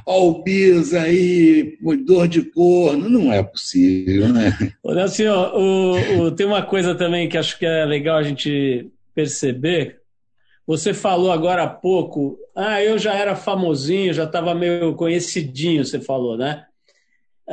ó 0.07 0.27
o 0.27 0.41
bis 0.41 0.91
aí, 0.95 1.77
dor 2.03 2.27
de 2.27 2.41
corno. 2.41 3.07
Não 3.07 3.31
é 3.31 3.43
possível, 3.43 4.27
né? 4.29 4.57
Olha 4.83 5.05
ó, 5.27 5.55
o, 5.55 6.19
o, 6.19 6.31
tem 6.31 6.47
uma 6.47 6.63
coisa 6.63 6.95
também 6.95 7.29
que 7.29 7.37
acho 7.37 7.59
que 7.59 7.65
é 7.65 7.85
legal 7.85 8.17
a 8.17 8.23
gente 8.23 8.89
perceber. 9.13 9.99
Você 10.65 10.95
falou 10.95 11.31
agora 11.31 11.63
há 11.63 11.69
pouco, 11.69 12.39
ah, 12.55 12.81
eu 12.81 12.97
já 12.97 13.13
era 13.13 13.35
famosinho, 13.35 14.13
já 14.13 14.23
estava 14.23 14.55
meio 14.55 14.95
conhecidinho, 14.95 15.85
você 15.85 15.99
falou, 15.99 16.35
né? 16.35 16.65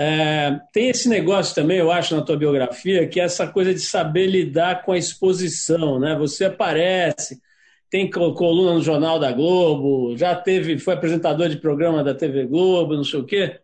É, 0.01 0.61
tem 0.72 0.90
esse 0.90 1.09
negócio 1.09 1.53
também, 1.57 1.78
eu 1.78 1.90
acho, 1.90 2.14
na 2.14 2.22
tua 2.22 2.36
biografia, 2.36 3.09
que 3.09 3.18
é 3.18 3.24
essa 3.24 3.49
coisa 3.49 3.74
de 3.74 3.80
saber 3.80 4.28
lidar 4.28 4.84
com 4.84 4.92
a 4.92 4.99
exposição, 4.99 5.99
né? 5.99 6.16
Você 6.16 6.44
aparece, 6.44 7.42
tem 7.90 8.09
coluna 8.09 8.74
no 8.74 8.80
Jornal 8.80 9.18
da 9.18 9.32
Globo, 9.32 10.16
já 10.16 10.36
teve, 10.36 10.78
foi 10.78 10.94
apresentador 10.94 11.49
de 11.49 11.57
programa 11.57 12.05
da 12.05 12.14
TV 12.14 12.46
Globo, 12.46 12.94
não 12.94 13.03
sei 13.03 13.18
o 13.18 13.24
quê. 13.24 13.59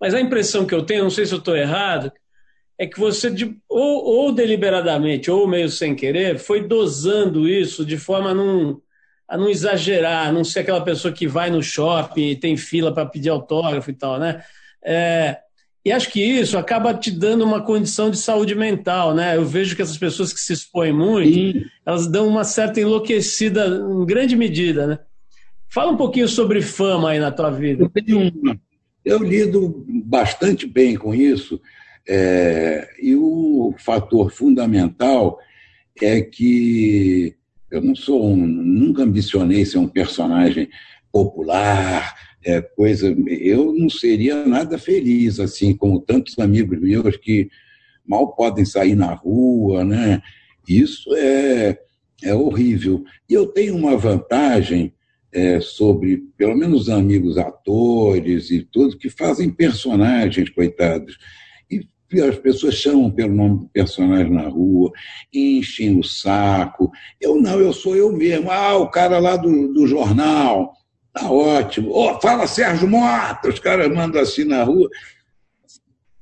Mas 0.00 0.14
a 0.14 0.20
impressão 0.20 0.64
que 0.64 0.72
eu 0.72 0.86
tenho, 0.86 1.02
não 1.02 1.10
sei 1.10 1.26
se 1.26 1.34
eu 1.34 1.38
estou 1.38 1.56
errado, 1.56 2.12
é 2.78 2.86
que 2.86 3.00
você, 3.00 3.34
ou, 3.68 4.04
ou, 4.04 4.32
deliberadamente, 4.32 5.28
ou 5.28 5.48
meio 5.48 5.68
sem 5.68 5.96
querer, 5.96 6.38
foi 6.38 6.68
dosando 6.68 7.48
isso 7.48 7.84
de 7.84 7.98
forma 7.98 8.30
a 8.30 8.34
não, 8.34 8.80
a 9.28 9.36
não 9.36 9.48
exagerar, 9.48 10.28
a 10.28 10.32
não 10.32 10.44
ser 10.44 10.60
aquela 10.60 10.84
pessoa 10.84 11.12
que 11.12 11.26
vai 11.26 11.50
no 11.50 11.60
shopping 11.60 12.28
e 12.28 12.36
tem 12.36 12.56
fila 12.56 12.94
para 12.94 13.06
pedir 13.06 13.30
autógrafo 13.30 13.90
e 13.90 13.94
tal, 13.94 14.20
né? 14.20 14.44
É, 14.84 15.38
e 15.84 15.92
acho 15.92 16.10
que 16.10 16.22
isso 16.22 16.56
acaba 16.56 16.94
te 16.94 17.10
dando 17.10 17.44
uma 17.44 17.60
condição 17.60 18.10
de 18.10 18.16
saúde 18.16 18.54
mental, 18.54 19.14
né? 19.14 19.36
Eu 19.36 19.44
vejo 19.44 19.76
que 19.76 19.82
essas 19.82 19.98
pessoas 19.98 20.32
que 20.32 20.40
se 20.40 20.52
expõem 20.54 20.92
muito, 20.92 21.34
Sim. 21.34 21.64
elas 21.84 22.06
dão 22.06 22.26
uma 22.26 22.42
certa 22.42 22.80
enlouquecida, 22.80 23.66
em 23.66 24.06
grande 24.06 24.34
medida, 24.34 24.86
né? 24.86 24.98
Fala 25.68 25.92
um 25.92 25.96
pouquinho 25.96 26.26
sobre 26.26 26.62
fama 26.62 27.10
aí 27.10 27.18
na 27.18 27.30
tua 27.30 27.50
vida. 27.50 27.84
Eu, 27.84 27.90
tenho 27.90 28.32
uma, 28.32 28.58
eu 29.04 29.22
lido 29.22 29.84
bastante 30.06 30.66
bem 30.66 30.96
com 30.96 31.14
isso, 31.14 31.60
é, 32.08 32.88
e 33.02 33.14
o 33.14 33.74
fator 33.78 34.30
fundamental 34.30 35.38
é 36.00 36.22
que 36.22 37.34
eu 37.70 37.82
não 37.82 37.94
sou 37.94 38.26
um, 38.26 38.36
nunca 38.36 39.02
ambicionei 39.02 39.66
ser 39.66 39.78
um 39.78 39.88
personagem 39.88 40.68
popular, 41.12 42.14
é, 42.44 42.60
coisa. 42.60 43.14
Eu 43.28 43.72
não 43.72 43.88
seria 43.88 44.46
nada 44.46 44.78
feliz 44.78 45.40
assim, 45.40 45.74
como 45.74 46.00
tantos 46.00 46.38
amigos 46.38 46.80
meus 46.80 47.16
que 47.16 47.48
mal 48.06 48.34
podem 48.34 48.64
sair 48.64 48.94
na 48.94 49.14
rua, 49.14 49.84
né? 49.84 50.20
Isso 50.68 51.14
é, 51.14 51.78
é 52.22 52.34
horrível. 52.34 53.04
E 53.28 53.34
eu 53.34 53.46
tenho 53.46 53.74
uma 53.76 53.96
vantagem 53.96 54.92
é, 55.32 55.60
sobre, 55.60 56.24
pelo 56.36 56.56
menos, 56.56 56.88
amigos 56.88 57.38
atores 57.38 58.50
e 58.50 58.62
tudo, 58.62 58.98
que 58.98 59.10
fazem 59.10 59.50
personagens, 59.50 60.50
coitados 60.50 61.18
as 62.20 62.38
pessoas 62.38 62.74
chamam 62.74 63.10
pelo 63.10 63.34
nome 63.34 63.60
do 63.60 63.68
personagem 63.68 64.32
na 64.32 64.48
rua, 64.48 64.92
enchem 65.32 65.98
o 65.98 66.04
saco. 66.04 66.90
Eu 67.20 67.40
não, 67.40 67.58
eu 67.58 67.72
sou 67.72 67.96
eu 67.96 68.12
mesmo. 68.12 68.50
Ah, 68.50 68.76
o 68.76 68.88
cara 68.88 69.18
lá 69.18 69.36
do, 69.36 69.72
do 69.72 69.86
jornal, 69.86 70.72
tá 71.14 71.30
ótimo. 71.30 71.90
Oh, 71.92 72.20
fala 72.20 72.46
Sérgio 72.46 72.88
Mota, 72.88 73.48
os 73.48 73.60
caras 73.60 73.88
mandam 73.94 74.20
assim 74.20 74.44
na 74.44 74.64
rua. 74.64 74.90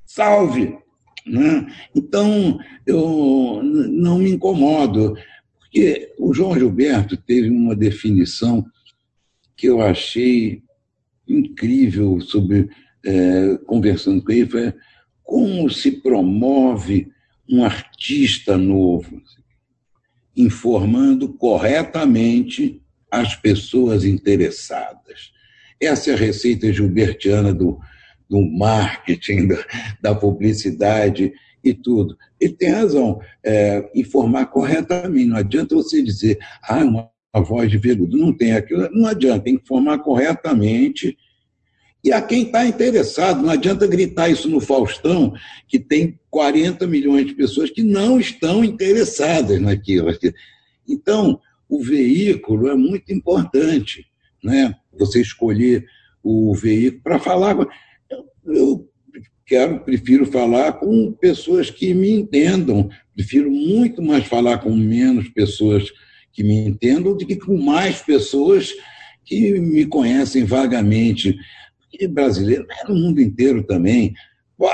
Salve! 0.05 0.79
Né? 1.27 1.67
Então, 1.95 2.59
eu 2.87 3.61
não 3.63 4.19
me 4.19 4.31
incomodo, 4.31 5.17
porque 5.59 6.13
o 6.19 6.35
João 6.35 6.55
Gilberto 6.55 7.17
teve 7.17 7.49
uma 7.49 7.75
definição 7.75 8.65
que 9.57 9.69
eu 9.69 9.81
achei 9.81 10.63
incrível 11.27 12.21
sobre 12.21 12.69
é, 13.05 13.57
conversando 13.67 14.23
com 14.23 14.33
ele, 14.33 14.51
foi 14.51 14.75
como 15.23 15.71
se 15.71 16.03
promove 16.03 17.11
um 17.49 17.65
artista 17.65 18.59
novo, 18.59 19.23
informando 20.37 21.33
corretamente 21.33 22.82
as 23.13 23.37
pessoas 23.37 24.05
interessadas. 24.05 25.33
Essa 25.81 26.11
é 26.11 26.15
a 26.15 26.17
receita 26.17 26.73
gilbertiana 26.73 27.53
do, 27.53 27.79
do 28.29 28.41
marketing, 28.41 29.49
da, 29.53 29.57
da 30.01 30.15
publicidade 30.15 31.33
e 31.63 31.75
tudo. 31.75 32.17
Ele 32.41 32.55
tem 32.55 32.71
razão, 32.71 33.21
é, 33.45 33.91
informar 33.95 34.47
corretamente. 34.47 35.29
Não 35.29 35.37
adianta 35.37 35.75
você 35.75 36.03
dizer, 36.03 36.39
ah, 36.63 36.79
uma, 36.79 37.11
uma 37.35 37.45
voz 37.45 37.71
de 37.71 37.77
veludo. 37.77 38.17
Não 38.17 38.33
tem 38.33 38.55
aquilo. 38.55 38.89
Não 38.91 39.07
adianta, 39.07 39.45
tem 39.45 39.57
que 39.57 39.63
informar 39.63 39.99
corretamente 39.99 41.17
e 42.05 42.13
a 42.13 42.21
quem 42.21 42.43
está 42.43 42.67
interessado, 42.67 43.43
não 43.43 43.51
adianta 43.51 43.87
gritar 43.87 44.29
isso 44.29 44.49
no 44.49 44.61
Faustão, 44.61 45.33
que 45.69 45.79
tem 45.79 46.19
40 46.31 46.85
milhões 46.87 47.27
de 47.27 47.35
pessoas 47.35 47.71
que 47.71 47.83
não 47.83 48.19
estão 48.19 48.65
interessadas 48.65 49.61
naquilo. 49.61 50.09
Então, 50.89 51.41
o 51.73 51.83
veículo 51.83 52.69
é 52.69 52.75
muito 52.75 53.11
importante, 53.15 54.05
né? 54.45 54.75
Você 54.99 55.23
escolher 55.23 55.87
o 56.23 56.55
veículo 56.55 57.03
para 57.03 57.19
falar. 57.19 57.67
Eu 58.45 58.87
quero, 59.47 59.81
prefiro 59.81 60.27
falar 60.27 60.75
com 60.75 61.13
pessoas 61.13 61.71
que 61.71 61.95
me 61.95 62.11
entendam, 62.11 62.91
prefiro 63.15 63.51
muito 63.51 64.03
mais 64.03 64.27
falar 64.27 64.59
com 64.59 64.77
menos 64.77 65.31
pessoas 65.31 65.91
que 66.31 66.45
me 66.45 66.69
entendam 66.69 67.17
do 67.17 67.27
que 67.27 67.37
com 67.37 67.57
mais 67.57 68.03
pessoas 68.03 68.71
que 69.25 69.59
me 69.59 69.87
conhecem 69.87 70.45
vagamente 70.45 71.35
e 71.91 72.07
brasileiro, 72.07 72.67
é 72.69 72.87
no 72.87 72.95
mundo 72.95 73.19
inteiro 73.19 73.63
também. 73.63 74.13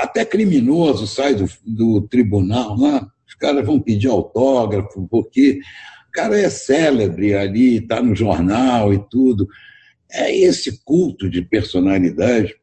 Até 0.01 0.25
criminoso 0.25 1.07
sai 1.07 1.33
do, 1.33 1.45
do 1.65 2.01
tribunal 2.09 2.77
lá, 2.77 3.09
os 3.25 3.35
caras 3.35 3.65
vão 3.65 3.79
pedir 3.79 4.09
autógrafo, 4.09 5.07
porque 5.09 5.61
o 6.09 6.11
cara 6.11 6.39
é 6.39 6.49
célebre 6.49 7.35
ali, 7.35 7.77
está 7.77 8.01
no 8.01 8.15
jornal 8.15 8.93
e 8.93 8.99
tudo. 9.09 9.47
É 10.11 10.35
esse 10.35 10.83
culto 10.83 11.29
de 11.29 11.41
personalidade 11.41 12.55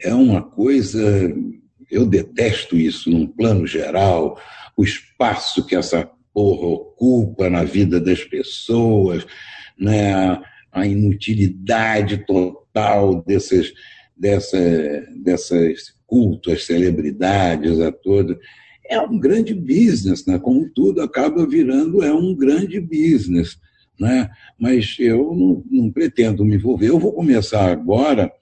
é 0.00 0.14
uma 0.14 0.42
coisa. 0.42 1.34
Eu 1.90 2.06
detesto 2.06 2.76
isso 2.76 3.10
num 3.10 3.26
plano 3.26 3.66
geral, 3.66 4.40
o 4.76 4.84
espaço 4.84 5.66
que 5.66 5.74
essa 5.74 6.08
porra 6.32 6.66
ocupa 6.66 7.50
na 7.50 7.64
vida 7.64 8.00
das 8.00 8.24
pessoas, 8.24 9.26
né? 9.78 10.40
a 10.70 10.86
inutilidade 10.86 12.24
total 12.26 12.62
tal 12.72 13.22
desses, 13.22 13.72
dessa, 14.16 14.58
dessas 15.22 15.94
cultos, 16.06 16.66
celebridades, 16.66 17.80
a 17.80 17.92
todos. 17.92 18.36
É 18.84 19.00
um 19.00 19.18
grande 19.18 19.54
business, 19.54 20.26
né? 20.26 20.38
como 20.38 20.68
tudo 20.68 21.00
acaba 21.02 21.46
virando, 21.46 22.02
é 22.02 22.12
um 22.12 22.34
grande 22.34 22.80
business. 22.80 23.56
Né? 23.98 24.28
Mas 24.58 24.96
eu 24.98 25.34
não, 25.34 25.64
não 25.70 25.90
pretendo 25.90 26.44
me 26.44 26.56
envolver. 26.56 26.88
Eu 26.88 26.98
vou 26.98 27.12
começar 27.12 27.70
agora 27.70 28.32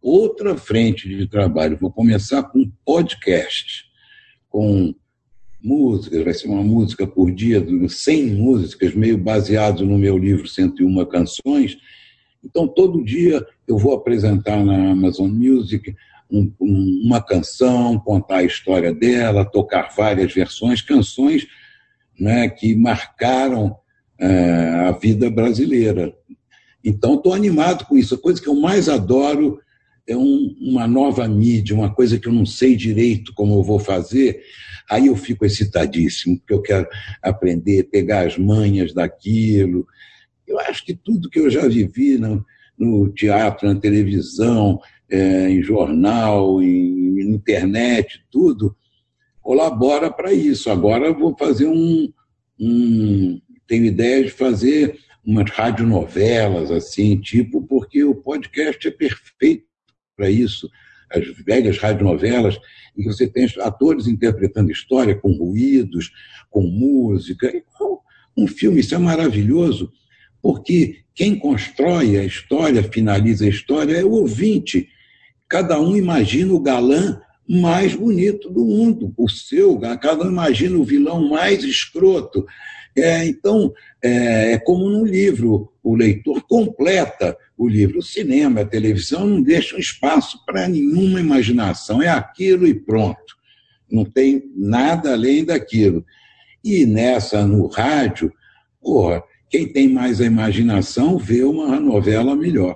outra 0.00 0.56
frente 0.56 1.08
de 1.08 1.26
trabalho. 1.26 1.78
Vou 1.78 1.92
começar 1.92 2.42
com 2.44 2.70
podcast, 2.84 3.84
com 4.48 4.94
músicas, 5.62 6.24
vai 6.24 6.34
ser 6.34 6.48
uma 6.48 6.62
música 6.62 7.06
por 7.06 7.30
dia, 7.30 7.64
100 7.88 8.34
músicas, 8.34 8.94
meio 8.94 9.16
baseado 9.16 9.86
no 9.86 9.96
meu 9.96 10.18
livro 10.18 10.46
101 10.46 11.06
Canções, 11.06 11.78
então, 12.44 12.68
todo 12.68 13.02
dia 13.02 13.44
eu 13.66 13.78
vou 13.78 13.94
apresentar 13.94 14.62
na 14.64 14.90
Amazon 14.90 15.30
Music 15.30 15.94
um, 16.34 16.52
um, 16.60 17.02
uma 17.04 17.22
canção, 17.22 17.98
contar 17.98 18.38
a 18.38 18.44
história 18.44 18.92
dela, 18.92 19.44
tocar 19.44 19.94
várias 19.96 20.32
versões, 20.32 20.82
canções 20.82 21.46
né, 22.18 22.48
que 22.48 22.74
marcaram 22.74 23.76
é, 24.18 24.86
a 24.88 24.92
vida 24.92 25.30
brasileira. 25.30 26.14
Então, 26.84 27.14
estou 27.14 27.32
animado 27.32 27.86
com 27.86 27.96
isso. 27.96 28.14
A 28.14 28.18
coisa 28.18 28.40
que 28.40 28.48
eu 28.48 28.54
mais 28.54 28.88
adoro 28.88 29.60
é 30.06 30.16
um, 30.16 30.54
uma 30.60 30.86
nova 30.86 31.26
mídia, 31.26 31.74
uma 31.74 31.92
coisa 31.94 32.18
que 32.18 32.28
eu 32.28 32.32
não 32.32 32.44
sei 32.44 32.76
direito 32.76 33.32
como 33.34 33.54
eu 33.54 33.62
vou 33.62 33.78
fazer. 33.78 34.42
Aí 34.90 35.06
eu 35.06 35.16
fico 35.16 35.46
excitadíssimo, 35.46 36.38
porque 36.38 36.52
eu 36.52 36.60
quero 36.60 36.86
aprender, 37.22 37.84
pegar 37.84 38.26
as 38.26 38.36
manhas 38.36 38.92
daquilo, 38.92 39.86
eu 40.46 40.60
acho 40.60 40.84
que 40.84 40.94
tudo 40.94 41.30
que 41.30 41.38
eu 41.38 41.48
já 41.48 41.66
vivi 41.66 42.18
no, 42.18 42.44
no 42.78 43.08
teatro, 43.10 43.66
na 43.66 43.80
televisão, 43.80 44.78
é, 45.10 45.48
em 45.50 45.62
jornal, 45.62 46.62
em, 46.62 47.20
internet, 47.20 48.24
tudo, 48.30 48.76
colabora 49.40 50.10
para 50.10 50.32
isso. 50.32 50.70
Agora 50.70 51.12
vou 51.12 51.36
fazer 51.36 51.66
um, 51.66 52.12
um. 52.58 53.40
Tenho 53.66 53.84
ideia 53.84 54.24
de 54.24 54.30
fazer 54.30 54.98
umas 55.24 55.50
radionovelas, 55.50 56.70
assim, 56.70 57.18
tipo, 57.18 57.62
porque 57.62 58.04
o 58.04 58.14
podcast 58.14 58.86
é 58.86 58.90
perfeito 58.90 59.64
para 60.16 60.30
isso. 60.30 60.68
As 61.10 61.26
velhas 61.44 61.78
radionovelas, 61.78 62.58
em 62.96 63.02
que 63.02 63.08
você 63.08 63.26
tem 63.26 63.46
atores 63.60 64.06
interpretando 64.06 64.70
história 64.70 65.14
com 65.14 65.32
ruídos, 65.32 66.10
com 66.50 66.62
música. 66.62 67.52
Um 68.36 68.46
filme, 68.46 68.80
isso 68.80 68.94
é 68.94 68.98
maravilhoso 68.98 69.90
porque 70.44 70.98
quem 71.14 71.38
constrói 71.38 72.18
a 72.18 72.22
história, 72.22 72.82
finaliza 72.82 73.46
a 73.46 73.48
história, 73.48 73.96
é 73.96 74.04
o 74.04 74.10
ouvinte. 74.10 74.90
Cada 75.54 75.80
um 75.80 75.96
imagina 75.96 76.52
o 76.52 76.58
galã 76.58 77.20
mais 77.48 77.94
bonito 77.94 78.50
do 78.50 78.64
mundo, 78.64 79.14
o 79.16 79.28
seu, 79.28 79.78
cada 79.78 80.24
um 80.24 80.28
imagina 80.32 80.76
o 80.76 80.82
vilão 80.82 81.28
mais 81.28 81.62
escroto. 81.62 82.44
É, 82.96 83.24
então, 83.24 83.72
é, 84.02 84.54
é 84.54 84.58
como 84.58 84.88
no 84.90 85.04
livro, 85.04 85.72
o 85.80 85.94
leitor 85.94 86.42
completa 86.48 87.38
o 87.56 87.68
livro. 87.68 88.00
O 88.00 88.02
cinema, 88.02 88.62
a 88.62 88.66
televisão 88.66 89.28
não 89.28 89.40
deixam 89.40 89.78
espaço 89.78 90.44
para 90.44 90.66
nenhuma 90.66 91.20
imaginação, 91.20 92.02
é 92.02 92.08
aquilo 92.08 92.66
e 92.66 92.74
pronto. 92.74 93.36
Não 93.88 94.04
tem 94.04 94.42
nada 94.56 95.12
além 95.12 95.44
daquilo. 95.44 96.04
E 96.64 96.84
nessa, 96.84 97.46
no 97.46 97.68
rádio, 97.68 98.32
porra, 98.82 99.22
quem 99.48 99.72
tem 99.72 99.88
mais 99.88 100.20
a 100.20 100.26
imaginação 100.26 101.16
vê 101.16 101.44
uma 101.44 101.78
novela 101.78 102.34
melhor. 102.34 102.74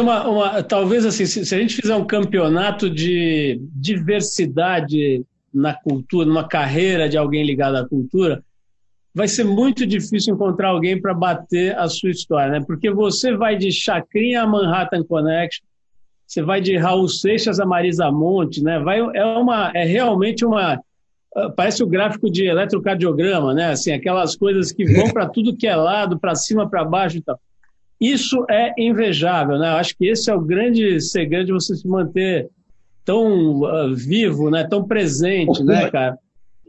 Uma, 0.00 0.28
uma, 0.28 0.62
talvez 0.62 1.06
assim, 1.06 1.24
se, 1.24 1.46
se, 1.46 1.54
a 1.54 1.58
gente 1.58 1.76
fizer 1.76 1.94
um 1.94 2.04
campeonato 2.04 2.90
de 2.90 3.60
diversidade 3.74 5.24
na 5.54 5.72
cultura, 5.72 6.26
numa 6.26 6.48
carreira 6.48 7.08
de 7.08 7.16
alguém 7.16 7.44
ligado 7.44 7.76
à 7.76 7.88
cultura, 7.88 8.42
vai 9.14 9.28
ser 9.28 9.44
muito 9.44 9.86
difícil 9.86 10.34
encontrar 10.34 10.70
alguém 10.70 11.00
para 11.00 11.14
bater 11.14 11.78
a 11.78 11.88
sua 11.88 12.10
história, 12.10 12.50
né? 12.50 12.64
Porque 12.66 12.90
você 12.90 13.36
vai 13.36 13.56
de 13.56 13.70
Chacrinha 13.70 14.42
a 14.42 14.46
Manhattan 14.46 15.04
Connection, 15.04 15.64
você 16.26 16.42
vai 16.42 16.60
de 16.60 16.76
Raul 16.76 17.08
Seixas 17.08 17.60
a 17.60 17.66
Marisa 17.66 18.10
Monte, 18.10 18.64
né? 18.64 18.80
Vai, 18.80 18.98
é, 18.98 19.24
uma, 19.24 19.70
é 19.74 19.84
realmente 19.84 20.44
uma. 20.44 20.80
Ah, 21.36 21.50
parece 21.54 21.84
o 21.84 21.86
gráfico 21.86 22.30
de 22.30 22.46
eletrocardiograma, 22.46 23.54
né? 23.54 23.70
Assim, 23.70 23.92
aquelas 23.92 24.34
coisas 24.34 24.72
que 24.72 24.84
vão 24.84 25.10
para 25.12 25.28
tudo 25.28 25.56
que 25.56 25.68
é 25.68 25.76
lado, 25.76 26.18
para 26.18 26.34
cima, 26.34 26.68
para 26.68 26.84
baixo 26.84 27.18
e 27.18 27.22
tal. 27.22 27.38
Isso 28.02 28.44
é 28.50 28.72
invejável, 28.76 29.58
né? 29.60 29.68
Eu 29.68 29.76
acho 29.76 29.96
que 29.96 30.08
esse 30.08 30.28
é 30.28 30.34
o 30.34 30.40
grande 30.40 31.00
segredo 31.00 31.46
de 31.46 31.52
você 31.52 31.76
se 31.76 31.86
manter 31.86 32.50
tão 33.04 33.60
uh, 33.60 33.94
vivo, 33.94 34.50
né? 34.50 34.66
Tão 34.68 34.84
presente, 34.84 35.62
né, 35.62 35.88
cara? 35.88 36.18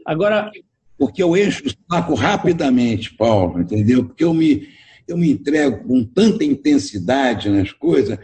Agora, 0.06 0.48
porque 0.96 1.20
eu 1.20 1.36
encho 1.36 1.64
o 1.66 1.92
saco 1.92 2.14
rapidamente, 2.14 3.12
Paulo, 3.14 3.60
entendeu? 3.60 4.04
Porque 4.04 4.22
eu 4.22 4.32
me, 4.32 4.68
eu 5.06 5.16
me 5.16 5.30
entrego 5.30 5.86
com 5.86 6.04
tanta 6.04 6.44
intensidade 6.44 7.48
nas 7.50 7.72
coisas 7.72 8.18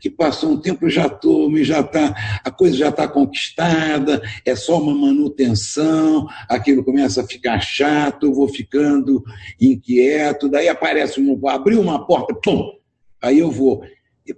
que 0.00 0.10
passou 0.10 0.52
um 0.52 0.60
tempo 0.60 0.88
já 0.88 1.08
tô, 1.08 1.50
já 1.58 1.82
tá, 1.82 2.40
a 2.42 2.50
coisa 2.50 2.76
já 2.76 2.88
está 2.88 3.06
conquistada, 3.06 4.22
é 4.44 4.56
só 4.56 4.80
uma 4.80 4.94
manutenção, 4.94 6.26
aquilo 6.48 6.82
começa 6.82 7.22
a 7.22 7.26
ficar 7.26 7.60
chato, 7.60 8.26
eu 8.26 8.34
vou 8.34 8.48
ficando 8.48 9.22
inquieto, 9.60 10.48
daí 10.48 10.68
aparece 10.68 11.20
um, 11.20 11.48
abriu 11.48 11.80
uma 11.80 12.04
porta, 12.06 12.34
pum, 12.34 12.72
aí 13.20 13.38
eu 13.38 13.50
vou. 13.50 13.84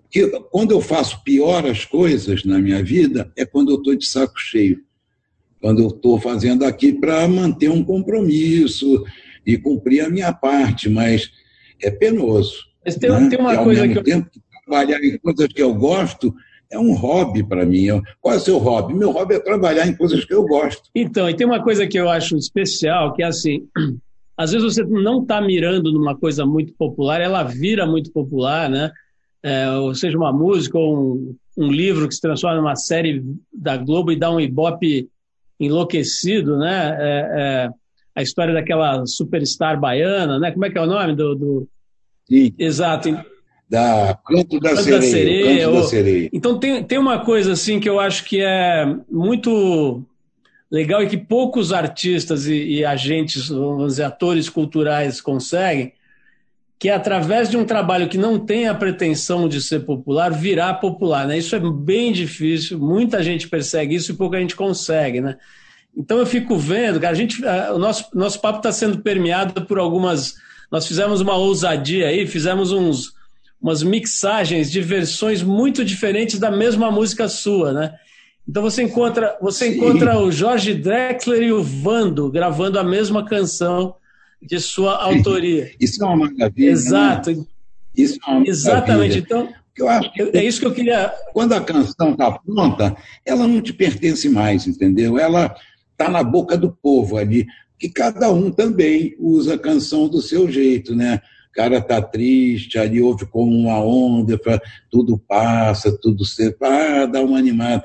Porque 0.02 0.28
quando 0.50 0.72
eu 0.72 0.80
faço 0.80 1.22
pior 1.22 1.66
as 1.66 1.84
coisas 1.84 2.44
na 2.44 2.58
minha 2.58 2.82
vida 2.82 3.32
é 3.36 3.44
quando 3.44 3.70
eu 3.70 3.76
estou 3.76 3.94
de 3.94 4.06
saco 4.06 4.38
cheio 4.38 4.82
quando 5.64 5.82
eu 5.82 5.88
estou 5.88 6.20
fazendo 6.20 6.62
aqui 6.62 6.92
para 6.92 7.26
manter 7.26 7.70
um 7.70 7.82
compromisso 7.82 9.02
e 9.46 9.56
cumprir 9.56 10.04
a 10.04 10.10
minha 10.10 10.30
parte, 10.30 10.90
mas 10.90 11.30
é 11.84 11.90
penoso. 11.90 12.64
Mas 12.84 12.96
tem, 12.96 13.10
né? 13.10 13.28
tem 13.28 13.38
uma 13.38 13.54
e, 13.54 13.64
coisa 13.64 13.88
que 13.88 13.98
eu... 13.98 14.02
tempo 14.02 14.30
trabalhar 14.66 15.02
em 15.02 15.18
coisas 15.18 15.46
que 15.48 15.62
eu 15.62 15.74
gosto 15.74 16.34
é 16.70 16.78
um 16.78 16.94
hobby 16.94 17.42
para 17.42 17.64
mim. 17.64 17.86
Qual 18.20 18.34
é 18.34 18.38
o 18.38 18.40
seu 18.40 18.58
hobby? 18.58 18.94
Meu 18.94 19.12
hobby 19.12 19.34
é 19.34 19.40
trabalhar 19.40 19.86
em 19.86 19.96
coisas 19.96 20.24
que 20.24 20.34
eu 20.34 20.44
gosto. 20.44 20.90
Então, 20.94 21.28
e 21.28 21.34
tem 21.34 21.46
uma 21.46 21.62
coisa 21.62 21.86
que 21.86 21.98
eu 21.98 22.08
acho 22.08 22.36
especial, 22.36 23.14
que 23.14 23.22
é 23.22 23.26
assim, 23.26 23.66
às 24.36 24.52
vezes 24.52 24.74
você 24.74 24.84
não 24.84 25.22
está 25.22 25.40
mirando 25.40 25.92
numa 25.92 26.16
coisa 26.16 26.44
muito 26.44 26.72
popular, 26.74 27.20
ela 27.20 27.42
vira 27.44 27.86
muito 27.86 28.10
popular, 28.12 28.68
né? 28.68 28.90
É, 29.42 29.70
ou 29.72 29.94
seja, 29.94 30.16
uma 30.16 30.32
música 30.32 30.78
ou 30.78 30.96
um, 30.96 31.36
um 31.58 31.70
livro 31.70 32.08
que 32.08 32.14
se 32.14 32.20
transforma 32.20 32.56
numa 32.56 32.76
série 32.76 33.22
da 33.52 33.76
Globo 33.76 34.10
e 34.10 34.16
dá 34.16 34.30
um 34.30 34.40
ibope 34.40 35.08
enlouquecido, 35.60 36.58
né? 36.58 36.96
É, 36.98 37.28
é, 37.30 37.70
a 38.16 38.22
história 38.22 38.54
daquela 38.54 39.04
superstar 39.06 39.78
baiana, 39.78 40.38
né? 40.38 40.50
Como 40.50 40.64
é 40.64 40.70
que 40.70 40.78
é 40.78 40.80
o 40.80 40.86
nome 40.86 41.14
do... 41.14 41.34
do... 41.34 41.68
Sim. 42.28 42.54
Exato. 42.58 43.10
Da 43.68 44.18
Canto 44.26 44.60
da 44.60 44.70
Canto 44.70 44.82
Sereia. 44.82 45.00
Da 45.00 45.06
sereia, 45.06 45.66
Canto 45.66 45.76
da 45.76 45.82
sereia. 45.84 46.30
Então 46.32 46.58
tem, 46.58 46.84
tem 46.84 46.98
uma 46.98 47.24
coisa 47.24 47.52
assim 47.52 47.80
que 47.80 47.88
eu 47.88 47.98
acho 47.98 48.24
que 48.24 48.40
é 48.40 48.96
muito 49.10 50.04
legal 50.70 51.02
e 51.02 51.06
que 51.06 51.16
poucos 51.16 51.72
artistas 51.72 52.46
e, 52.46 52.54
e 52.54 52.84
agentes, 52.84 53.48
vamos 53.48 53.92
dizer, 53.92 54.04
atores 54.04 54.48
culturais 54.48 55.20
conseguem, 55.20 55.92
que 56.78 56.88
é 56.88 56.94
através 56.94 57.48
de 57.48 57.56
um 57.56 57.64
trabalho 57.64 58.08
que 58.08 58.18
não 58.18 58.38
tem 58.38 58.66
a 58.66 58.74
pretensão 58.74 59.48
de 59.48 59.62
ser 59.62 59.80
popular, 59.80 60.32
virar 60.32 60.74
popular. 60.74 61.26
Né? 61.26 61.38
Isso 61.38 61.54
é 61.54 61.60
bem 61.60 62.12
difícil, 62.12 62.78
muita 62.78 63.22
gente 63.22 63.48
persegue 63.48 63.94
isso 63.94 64.12
e 64.12 64.16
pouca 64.16 64.38
gente 64.38 64.56
consegue. 64.56 65.20
Né? 65.20 65.36
Então 65.96 66.18
eu 66.18 66.26
fico 66.26 66.56
vendo, 66.56 66.98
cara, 66.98 67.12
a 67.12 67.16
gente, 67.16 67.42
o 67.72 67.78
nosso, 67.78 68.08
nosso 68.12 68.40
papo 68.40 68.58
está 68.58 68.72
sendo 68.72 68.98
permeado 68.98 69.64
por 69.66 69.78
algumas. 69.78 70.34
Nós 70.74 70.88
fizemos 70.88 71.20
uma 71.20 71.36
ousadia 71.36 72.08
aí, 72.08 72.26
fizemos 72.26 72.72
uns, 72.72 73.12
umas 73.62 73.84
mixagens 73.84 74.68
de 74.68 74.80
versões 74.80 75.40
muito 75.40 75.84
diferentes 75.84 76.36
da 76.40 76.50
mesma 76.50 76.90
música 76.90 77.28
sua, 77.28 77.72
né? 77.72 77.94
Então 78.48 78.60
você 78.60 78.82
encontra, 78.82 79.38
você 79.40 79.68
encontra 79.68 80.18
o 80.18 80.32
Jorge 80.32 80.74
Drexler 80.74 81.44
e 81.44 81.52
o 81.52 81.62
Vando 81.62 82.28
gravando 82.28 82.76
a 82.76 82.82
mesma 82.82 83.24
canção 83.24 83.94
de 84.42 84.58
sua 84.58 85.00
autoria. 85.00 85.70
Isso 85.78 86.02
é 86.02 86.08
uma 86.08 86.28
maravilha. 86.28 86.66
Né? 86.66 86.72
Exato. 86.72 87.30
Né? 87.30 87.44
Isso 87.96 88.18
é 88.26 88.30
uma 88.32 88.44
Exatamente. 88.44 89.18
Então, 89.18 89.48
eu 89.78 89.88
acho 89.88 90.12
que 90.12 90.22
é 90.22 90.44
isso 90.44 90.58
que 90.58 90.66
eu 90.66 90.74
queria. 90.74 91.14
Quando 91.32 91.52
a 91.52 91.60
canção 91.60 92.10
está 92.10 92.32
pronta, 92.32 92.96
ela 93.24 93.46
não 93.46 93.60
te 93.60 93.72
pertence 93.72 94.28
mais, 94.28 94.66
entendeu? 94.66 95.20
Ela 95.20 95.54
está 95.92 96.10
na 96.10 96.24
boca 96.24 96.58
do 96.58 96.72
povo 96.72 97.16
ali, 97.16 97.46
que 97.78 97.88
cada 97.88 98.30
um 98.30 98.50
também 98.50 99.14
usa 99.18 99.54
a 99.54 99.58
canção 99.58 100.08
do 100.08 100.22
seu 100.22 100.50
jeito, 100.50 100.94
né? 100.94 101.20
O 101.50 101.54
cara 101.54 101.78
está 101.78 102.02
triste, 102.02 102.78
ali 102.78 103.00
ouve 103.00 103.26
como 103.26 103.52
uma 103.52 103.78
onda, 103.78 104.40
tudo 104.90 105.16
passa, 105.16 105.96
tudo 106.00 106.24
se 106.24 106.54
ah, 106.60 107.06
dá 107.06 107.20
uma 107.22 107.38
animada. 107.38 107.84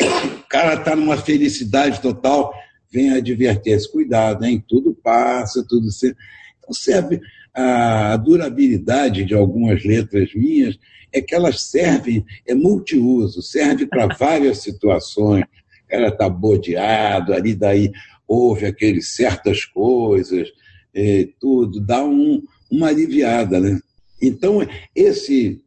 O 0.00 0.48
cara 0.48 0.74
está 0.74 0.96
numa 0.96 1.16
felicidade 1.16 2.00
total, 2.00 2.52
vem 2.90 3.10
advertir-se, 3.10 3.90
cuidado, 3.90 4.44
hein? 4.44 4.64
tudo 4.66 4.94
passa, 4.94 5.64
tudo 5.68 5.90
se... 5.90 6.14
Então, 6.58 6.72
serve 6.72 7.20
a 7.54 8.16
durabilidade 8.16 9.24
de 9.24 9.34
algumas 9.34 9.84
letras 9.84 10.32
minhas 10.34 10.78
é 11.12 11.20
que 11.20 11.34
elas 11.34 11.62
servem, 11.62 12.24
é 12.46 12.54
multiuso, 12.54 13.42
serve 13.42 13.86
para 13.86 14.06
várias 14.14 14.58
situações. 14.58 15.44
O 15.44 15.88
cara 15.90 16.08
está 16.08 16.28
bodeado, 16.28 17.32
ali 17.32 17.54
daí 17.54 17.90
ouve 18.28 18.66
aqueles 18.66 19.16
certas 19.16 19.64
coisas, 19.64 20.52
é, 20.94 21.28
tudo, 21.40 21.80
dá 21.80 22.04
um, 22.04 22.42
uma 22.70 22.88
aliviada, 22.88 23.58
né? 23.58 23.80
Então, 24.20 24.58
esse, 24.94 25.62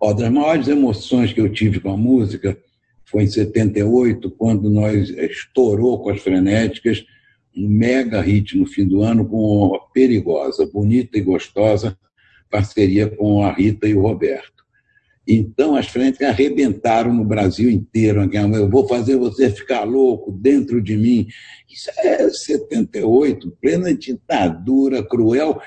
ó, 0.00 0.12
das 0.12 0.30
maiores 0.30 0.68
emoções 0.68 1.32
que 1.32 1.40
eu 1.40 1.52
tive 1.52 1.78
com 1.80 1.90
a 1.90 1.96
música 1.96 2.58
foi 3.04 3.22
em 3.22 3.28
78, 3.28 4.30
quando 4.32 4.68
nós 4.68 5.10
estourou 5.10 6.02
com 6.02 6.10
as 6.10 6.20
frenéticas, 6.20 7.04
um 7.56 7.68
mega 7.68 8.20
hit 8.20 8.58
no 8.58 8.66
fim 8.66 8.86
do 8.86 9.02
ano 9.02 9.26
com 9.26 9.74
a 9.76 9.80
Perigosa, 9.92 10.66
bonita 10.66 11.16
e 11.16 11.22
gostosa, 11.22 11.96
parceria 12.50 13.08
com 13.08 13.44
a 13.44 13.52
Rita 13.52 13.86
e 13.86 13.94
o 13.94 14.02
Roberto. 14.02 14.55
Então, 15.26 15.74
as 15.74 15.88
frenéticas 15.88 16.28
arrebentaram 16.28 17.12
no 17.12 17.24
Brasil 17.24 17.68
inteiro. 17.68 18.28
Eu 18.32 18.70
vou 18.70 18.86
fazer 18.86 19.16
você 19.16 19.50
ficar 19.50 19.82
louco 19.82 20.30
dentro 20.30 20.80
de 20.80 20.96
mim. 20.96 21.26
Isso 21.68 21.90
é 21.98 22.28
78, 22.30 23.50
plena 23.60 23.92
ditadura 23.92 25.02
cruel. 25.02 25.60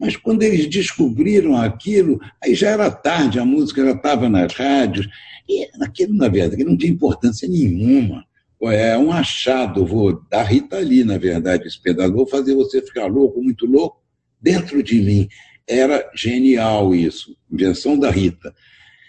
Mas 0.00 0.16
quando 0.16 0.42
eles 0.42 0.66
descobriram 0.66 1.56
aquilo, 1.56 2.18
aí 2.42 2.54
já 2.54 2.70
era 2.70 2.90
tarde, 2.90 3.38
a 3.38 3.44
música 3.44 3.84
já 3.84 3.92
estava 3.92 4.28
nas 4.28 4.52
rádios, 4.52 5.08
e 5.48 5.68
aquilo, 5.80 6.14
na 6.14 6.26
verdade, 6.26 6.64
não 6.64 6.76
tinha 6.76 6.90
importância 6.90 7.48
nenhuma. 7.48 8.24
É 8.62 8.96
um 8.98 9.12
achado, 9.12 9.86
vou 9.86 10.24
dar 10.30 10.42
Rita 10.42 10.76
ali, 10.76 11.04
na 11.04 11.18
verdade, 11.18 11.68
esse 11.68 11.80
pedaço. 11.80 12.12
Vou 12.12 12.26
fazer 12.26 12.54
você 12.54 12.82
ficar 12.82 13.06
louco, 13.06 13.40
muito 13.42 13.66
louco, 13.66 14.02
dentro 14.40 14.82
de 14.82 15.00
mim. 15.00 15.28
Era 15.68 16.10
genial 16.16 16.94
isso, 16.94 17.36
invenção 17.50 17.98
da 17.98 18.10
Rita. 18.10 18.52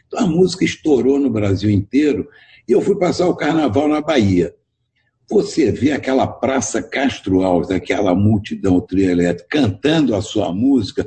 Então 0.07 0.19
a 0.19 0.27
música 0.27 0.63
estourou 0.63 1.19
no 1.19 1.29
Brasil 1.29 1.69
inteiro 1.69 2.27
e 2.67 2.71
eu 2.71 2.81
fui 2.81 2.97
passar 2.97 3.27
o 3.27 3.35
carnaval 3.35 3.87
na 3.87 4.01
Bahia. 4.01 4.53
Você 5.29 5.71
vê 5.71 5.91
aquela 5.91 6.27
Praça 6.27 6.83
Castro 6.83 7.41
Alves, 7.41 7.71
aquela 7.71 8.13
multidão 8.13 8.79
trio 8.79 9.09
elétrico 9.09 9.49
cantando 9.49 10.15
a 10.15 10.21
sua 10.21 10.53
música, 10.53 11.05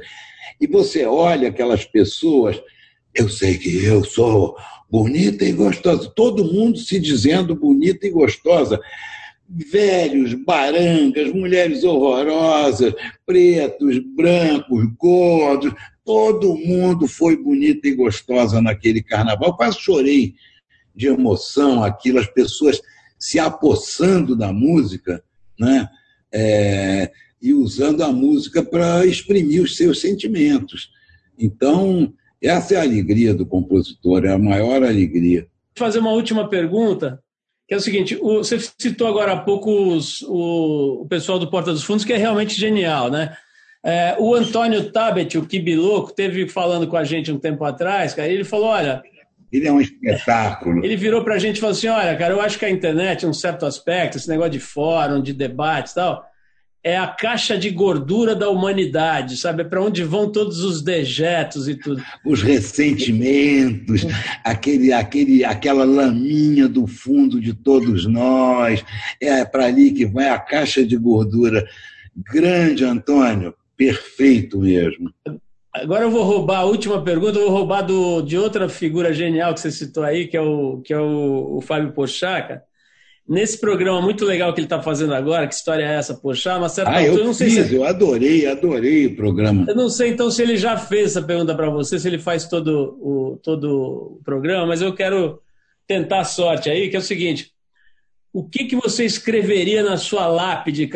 e 0.60 0.66
você 0.66 1.04
olha 1.04 1.48
aquelas 1.48 1.84
pessoas, 1.84 2.60
eu 3.14 3.28
sei 3.28 3.56
que 3.58 3.84
eu 3.84 4.04
sou 4.04 4.56
bonita 4.90 5.44
e 5.44 5.52
gostosa. 5.52 6.10
Todo 6.14 6.52
mundo 6.52 6.78
se 6.78 6.98
dizendo 6.98 7.54
bonita 7.54 8.06
e 8.06 8.10
gostosa. 8.10 8.80
Velhos, 9.48 10.34
barangas, 10.34 11.32
mulheres 11.32 11.84
horrorosas, 11.84 12.92
pretos, 13.24 13.98
brancos, 14.14 14.84
gordos, 14.98 15.72
todo 16.08 16.56
mundo 16.56 17.06
foi 17.06 17.36
bonita 17.36 17.86
e 17.86 17.94
gostosa 17.94 18.62
naquele 18.62 19.02
carnaval. 19.02 19.54
quase 19.54 19.78
chorei 19.78 20.36
de 20.96 21.06
emoção 21.06 21.84
aquilo, 21.84 22.18
as 22.18 22.26
pessoas 22.26 22.80
se 23.18 23.38
apossando 23.38 24.34
da 24.34 24.50
música, 24.50 25.22
né? 25.60 25.86
É, 26.32 27.12
e 27.42 27.52
usando 27.52 28.02
a 28.02 28.10
música 28.10 28.62
para 28.62 29.04
exprimir 29.04 29.62
os 29.62 29.76
seus 29.76 30.00
sentimentos. 30.00 30.88
Então, 31.38 32.10
essa 32.40 32.72
é 32.72 32.78
a 32.78 32.82
alegria 32.84 33.34
do 33.34 33.44
compositor, 33.44 34.24
é 34.24 34.32
a 34.32 34.38
maior 34.38 34.82
alegria. 34.82 35.42
Vou 35.76 35.86
fazer 35.86 35.98
uma 35.98 36.12
última 36.12 36.48
pergunta, 36.48 37.22
que 37.68 37.74
é 37.74 37.76
o 37.76 37.82
seguinte: 37.82 38.16
você 38.16 38.58
citou 38.78 39.08
agora 39.08 39.32
há 39.32 39.40
pouco 39.40 39.94
os, 39.94 40.22
o, 40.22 41.02
o, 41.02 41.06
pessoal 41.06 41.38
do 41.38 41.50
Porta 41.50 41.70
dos 41.70 41.84
Fundos, 41.84 42.06
que 42.06 42.14
é 42.14 42.16
realmente 42.16 42.58
genial, 42.58 43.10
né? 43.10 43.36
É, 43.88 44.14
o 44.18 44.34
Antônio 44.34 44.92
Tabet, 44.92 45.38
o 45.38 45.46
Kibiloco, 45.46 46.12
teve 46.12 46.46
falando 46.46 46.86
com 46.86 46.96
a 46.98 47.04
gente 47.04 47.32
um 47.32 47.38
tempo 47.38 47.64
atrás, 47.64 48.12
cara, 48.12 48.28
ele 48.28 48.44
falou: 48.44 48.66
olha. 48.66 49.02
Ele 49.50 49.66
é 49.66 49.72
um 49.72 49.80
espetáculo. 49.80 50.84
Ele 50.84 50.94
virou 50.94 51.24
para 51.24 51.36
a 51.36 51.38
gente 51.38 51.56
e 51.56 51.60
falou 51.60 51.74
assim: 51.74 51.88
olha, 51.88 52.14
cara, 52.14 52.34
eu 52.34 52.40
acho 52.42 52.58
que 52.58 52.66
a 52.66 52.70
internet, 52.70 53.22
em 53.22 53.28
um 53.30 53.32
certo 53.32 53.64
aspecto, 53.64 54.18
esse 54.18 54.28
negócio 54.28 54.52
de 54.52 54.60
fórum, 54.60 55.22
de 55.22 55.32
debates 55.32 55.92
e 55.92 55.94
tal, 55.94 56.22
é 56.84 56.98
a 56.98 57.06
caixa 57.06 57.56
de 57.56 57.70
gordura 57.70 58.36
da 58.36 58.50
humanidade, 58.50 59.38
sabe? 59.38 59.62
É 59.62 59.64
para 59.64 59.82
onde 59.82 60.04
vão 60.04 60.30
todos 60.30 60.62
os 60.62 60.82
dejetos 60.82 61.66
e 61.66 61.74
tudo. 61.74 62.04
Os 62.26 62.42
ressentimentos, 62.42 64.04
aquele, 64.44 64.92
aquele, 64.92 65.46
aquela 65.46 65.86
laminha 65.86 66.68
do 66.68 66.86
fundo 66.86 67.40
de 67.40 67.54
todos 67.54 68.04
nós, 68.04 68.84
é 69.18 69.46
para 69.46 69.64
ali 69.64 69.92
que 69.92 70.04
vai 70.04 70.28
a 70.28 70.38
caixa 70.38 70.84
de 70.84 70.96
gordura. 70.98 71.66
Grande, 72.30 72.84
Antônio, 72.84 73.54
perfeito 73.78 74.58
mesmo. 74.58 75.10
Agora 75.72 76.04
eu 76.04 76.10
vou 76.10 76.24
roubar 76.24 76.58
a 76.58 76.64
última 76.64 77.02
pergunta, 77.02 77.38
eu 77.38 77.44
vou 77.46 77.58
roubar 77.58 77.82
do, 77.82 78.20
de 78.20 78.36
outra 78.36 78.68
figura 78.68 79.14
genial 79.14 79.54
que 79.54 79.60
você 79.60 79.70
citou 79.70 80.02
aí, 80.02 80.26
que 80.26 80.36
é 80.36 80.40
o, 80.40 80.82
que 80.82 80.92
é 80.92 80.98
o, 80.98 81.56
o 81.56 81.60
Fábio 81.60 81.92
Pochaca 81.92 82.62
nesse 83.28 83.60
programa 83.60 84.00
muito 84.00 84.24
legal 84.24 84.52
que 84.54 84.60
ele 84.60 84.66
está 84.66 84.80
fazendo 84.80 85.12
agora, 85.14 85.46
que 85.46 85.54
história 85.54 85.84
é 85.84 85.96
essa? 85.96 86.14
Poxa, 86.14 86.56
uma 86.56 86.68
certa 86.68 86.90
ah, 86.92 86.98
altura, 86.98 87.20
eu, 87.20 87.24
não 87.26 87.34
sei 87.34 87.50
fiz, 87.50 87.66
se... 87.66 87.74
eu 87.74 87.84
adorei, 87.84 88.46
adorei 88.46 89.06
o 89.06 89.16
programa. 89.16 89.66
Eu 89.68 89.76
não 89.76 89.90
sei 89.90 90.10
então 90.10 90.30
se 90.30 90.42
ele 90.42 90.56
já 90.56 90.78
fez 90.78 91.08
essa 91.08 91.22
pergunta 91.22 91.54
para 91.54 91.68
você, 91.68 91.98
se 91.98 92.08
ele 92.08 92.18
faz 92.18 92.48
todo 92.48 92.96
o, 93.00 93.38
todo 93.42 94.18
o 94.18 94.20
programa, 94.24 94.66
mas 94.66 94.80
eu 94.80 94.94
quero 94.94 95.40
tentar 95.86 96.20
a 96.20 96.24
sorte 96.24 96.70
aí, 96.70 96.88
que 96.88 96.96
é 96.96 96.98
o 96.98 97.02
seguinte. 97.02 97.52
O 98.38 98.44
que, 98.44 98.66
que 98.66 98.76
você 98.76 99.04
escreveria 99.04 99.82
na 99.82 99.96
sua 99.96 100.28
lápide? 100.28 100.88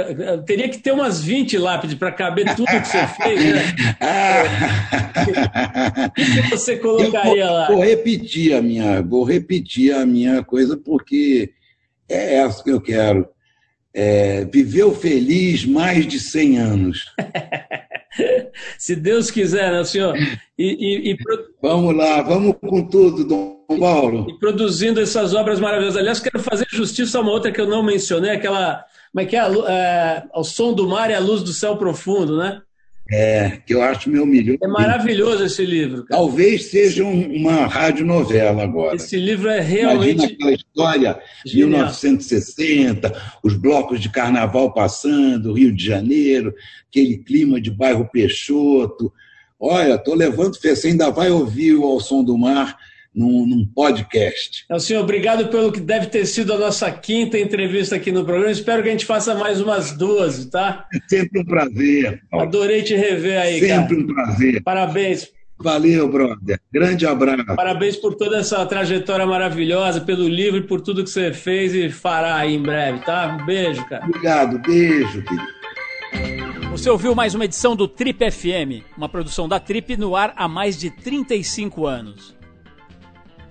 Teria 0.47 0.69
que 0.69 0.79
ter 0.79 0.93
umas 0.93 1.21
20 1.25 1.59
lápides 1.59 1.97
para 1.99 2.13
caber 2.13 2.55
tudo 2.55 2.69
que 2.69 2.85
você 2.87 3.05
fez, 3.21 3.45
né? 3.45 3.63
o 6.07 6.11
que, 6.13 6.25
que 6.25 6.51
você 6.51 6.77
colocaria 6.77 7.45
vou, 7.45 7.55
lá? 7.55 7.67
Vou 7.67 7.83
repetir 7.83 8.55
a 8.55 8.63
minha, 8.63 9.03
vou 9.03 9.25
repetir 9.25 9.93
a 9.93 10.07
minha 10.07 10.45
coisa, 10.45 10.77
porque 10.77 11.51
é 12.09 12.37
essa 12.37 12.63
que 12.63 12.71
eu 12.71 12.81
quero. 12.81 13.27
É, 13.93 14.45
viveu 14.45 14.95
feliz 14.95 15.65
mais 15.65 16.07
de 16.07 16.21
100 16.21 16.59
anos. 16.59 17.07
Se 18.79 18.95
Deus 18.95 19.33
quiser, 19.33 19.73
né, 19.73 19.83
senhor? 19.83 20.17
E, 20.57 21.11
e, 21.11 21.11
e, 21.11 21.17
Vamos 21.61 21.93
lá, 21.97 22.23
vamos 22.23 22.55
com 22.61 22.87
tudo, 22.87 23.25
Dom 23.25 23.62
Paulo. 23.79 24.27
E 24.29 24.39
produzindo 24.39 25.01
essas 25.01 25.35
obras 25.35 25.61
maravilhosas. 25.61 26.01
Aliás, 26.01 26.21
quero 26.21 26.43
fazer 26.43 26.67
justiça 26.71 27.19
a 27.19 27.21
uma 27.21 27.31
outra 27.31 27.53
que 27.53 27.61
eu 27.61 27.67
não 27.67 27.83
mencionei, 27.83 28.31
aquela. 28.31 28.85
Como 29.13 29.23
é 29.23 29.27
que 29.27 29.37
é? 29.37 29.41
é? 29.41 30.23
O 30.35 30.45
som 30.45 30.73
do 30.73 30.89
mar 30.89 31.11
e 31.11 31.15
a 31.15 31.21
luz 31.21 31.43
do 31.43 31.53
céu 31.53 31.77
profundo, 31.77 32.37
né? 32.39 32.63
É, 33.11 33.59
que 33.67 33.75
eu 33.75 33.83
acho 33.83 34.09
meu 34.09 34.25
melhor. 34.25 34.57
É 34.63 34.67
maravilhoso 34.67 35.45
esse 35.45 35.67
livro. 35.67 36.05
Cara. 36.05 36.21
Talvez 36.21 36.71
seja 36.71 37.05
uma 37.05 37.67
radionovela 37.67 38.63
agora. 38.63 38.97
Esse 38.97 39.17
livro 39.17 39.51
é 39.51 39.61
realmente. 39.61 40.15
Imagina 40.15 40.33
aquela 40.33 40.53
história, 40.53 41.21
Genial. 41.45 41.69
1960, 41.69 43.23
os 43.43 43.55
blocos 43.55 44.01
de 44.01 44.09
carnaval 44.09 44.73
passando, 44.73 45.53
Rio 45.53 45.75
de 45.75 45.85
Janeiro, 45.85 46.55
aquele 46.89 47.19
clima 47.19 47.61
de 47.61 47.71
bairro 47.71 48.09
Peixoto. 48.11 49.13
Olha, 49.61 49.95
estou 49.95 50.15
levando 50.15 50.59
fé, 50.59 50.75
você 50.75 50.89
ainda 50.89 51.11
vai 51.11 51.31
ouvir 51.31 51.75
o 51.75 51.85
Ao 51.85 52.01
Som 52.01 52.25
do 52.25 52.39
Mar 52.39 52.79
num, 53.15 53.47
num 53.47 53.67
podcast. 53.67 54.65
Então, 54.65 54.81
senhor, 54.81 55.03
obrigado 55.03 55.49
pelo 55.49 55.71
que 55.71 55.81
deve 55.81 56.07
ter 56.07 56.27
sido 56.27 56.53
a 56.53 56.59
nossa 56.59 56.91
quinta 56.91 57.39
entrevista 57.39 57.97
aqui 57.97 58.11
no 58.11 58.25
programa. 58.25 58.51
Espero 58.51 58.83
que 58.83 58.89
a 58.89 58.93
gente 58.93 59.07
faça 59.07 59.35
mais 59.35 59.61
umas 59.61 59.93
duas, 59.93 60.47
tá? 60.47 60.87
É 60.95 60.99
sempre 61.09 61.41
um 61.41 61.45
prazer. 61.45 62.23
Paulo. 62.31 62.47
Adorei 62.47 62.83
te 62.83 62.95
rever 62.95 63.41
aí, 63.41 63.61
sempre 63.61 63.97
cara. 63.97 64.01
um 64.01 64.07
prazer. 64.07 64.63
Parabéns. 64.63 65.31
Valeu, 65.59 66.09
brother. 66.11 66.59
Grande 66.73 67.07
abraço. 67.07 67.45
Parabéns 67.55 67.97
por 67.97 68.17
toda 68.17 68.39
essa 68.39 68.67
trajetória 68.67 69.25
maravilhosa, 69.25 70.01
pelo 70.01 70.27
livro 70.27 70.59
e 70.59 70.67
por 70.67 70.81
tudo 70.81 71.05
que 71.05 71.11
você 71.11 71.33
fez 71.33 71.73
e 71.73 71.89
fará 71.89 72.37
aí 72.37 72.57
em 72.57 72.63
breve, 72.63 72.99
tá? 73.05 73.39
Um 73.41 73.47
beijo, 73.47 73.85
cara. 73.89 74.05
Obrigado, 74.05 74.59
beijo, 74.59 75.23
querido. 75.23 75.63
Você 76.73 76.91
ouviu 76.91 77.15
mais 77.15 77.35
uma 77.35 77.45
edição 77.45 77.77
do 77.77 77.87
Trip 77.87 78.31
FM, 78.31 78.83
uma 78.97 79.09
produção 79.09 79.47
da 79.47 79.61
Trip 79.61 79.97
no 79.97 80.17
ar 80.17 80.33
há 80.37 80.49
mais 80.49 80.77
de 80.77 80.91
35 80.91 81.87
anos. 81.87 82.35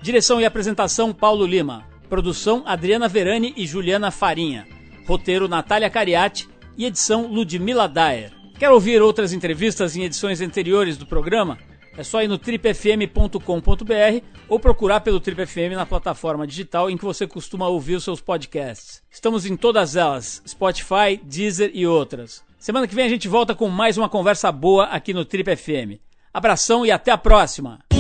Direção 0.02 0.42
e 0.42 0.46
apresentação 0.46 1.14
Paulo 1.14 1.46
Lima. 1.46 1.86
Produção 2.10 2.64
Adriana 2.66 3.08
Verani 3.08 3.54
e 3.56 3.68
Juliana 3.68 4.10
Farinha. 4.10 4.68
Roteiro 5.08 5.48
Natália 5.48 5.92
Cariati 5.92 6.50
e 6.76 6.86
edição 6.86 7.28
Ludmila 7.28 7.88
Daer. 7.88 8.32
Quer 8.58 8.72
ouvir 8.72 9.00
outras 9.00 9.32
entrevistas 9.32 9.96
em 9.96 10.04
edições 10.04 10.42
anteriores 10.42 10.98
do 10.98 11.06
programa? 11.06 11.60
É 11.96 12.04
só 12.04 12.24
ir 12.24 12.28
no 12.28 12.40
tripfm.com.br 12.40 14.26
ou 14.50 14.60
procurar 14.60 15.02
pelo 15.02 15.20
Trip 15.20 15.46
FM 15.46 15.76
na 15.76 15.86
plataforma 15.86 16.48
digital 16.48 16.90
em 16.90 16.98
que 16.98 17.06
você 17.06 17.28
costuma 17.28 17.68
ouvir 17.68 17.96
os 17.96 18.04
seus 18.04 18.20
podcasts. 18.20 19.04
Estamos 19.12 19.46
em 19.46 19.56
todas 19.56 19.96
elas: 19.96 20.42
Spotify, 20.48 21.20
Deezer 21.22 21.70
e 21.76 21.86
outras. 21.86 22.44
Semana 22.58 22.88
que 22.88 22.96
vem 22.96 23.06
a 23.06 23.10
gente 23.10 23.28
volta 23.28 23.54
com 23.54 23.70
mais 23.70 24.00
uma 24.00 24.10
conversa 24.10 24.52
boa 24.52 24.86
aqui 24.86 25.14
no 25.14 25.26
Trip 25.26 25.56
FM. 25.56 26.02
Abração 26.34 26.84
e 26.86 26.92
até 26.92 27.12
a 27.12 27.18
próxima! 27.18 27.91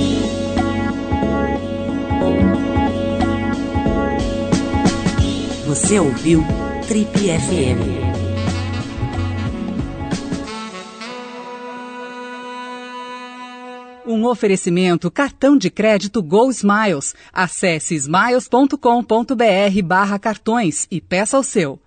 Você 5.71 5.97
ouviu 5.97 6.43
Trip 6.85 7.07
FM. 7.17 7.79
Um 14.05 14.25
oferecimento 14.25 15.09
cartão 15.09 15.57
de 15.57 15.69
crédito 15.69 16.21
Go 16.21 16.51
Smiles. 16.51 17.15
Acesse 17.31 17.95
smiles.com.br 17.95 18.75
barra 19.85 20.19
cartões 20.19 20.87
e 20.91 20.99
peça 20.99 21.39
o 21.39 21.43
seu. 21.43 21.79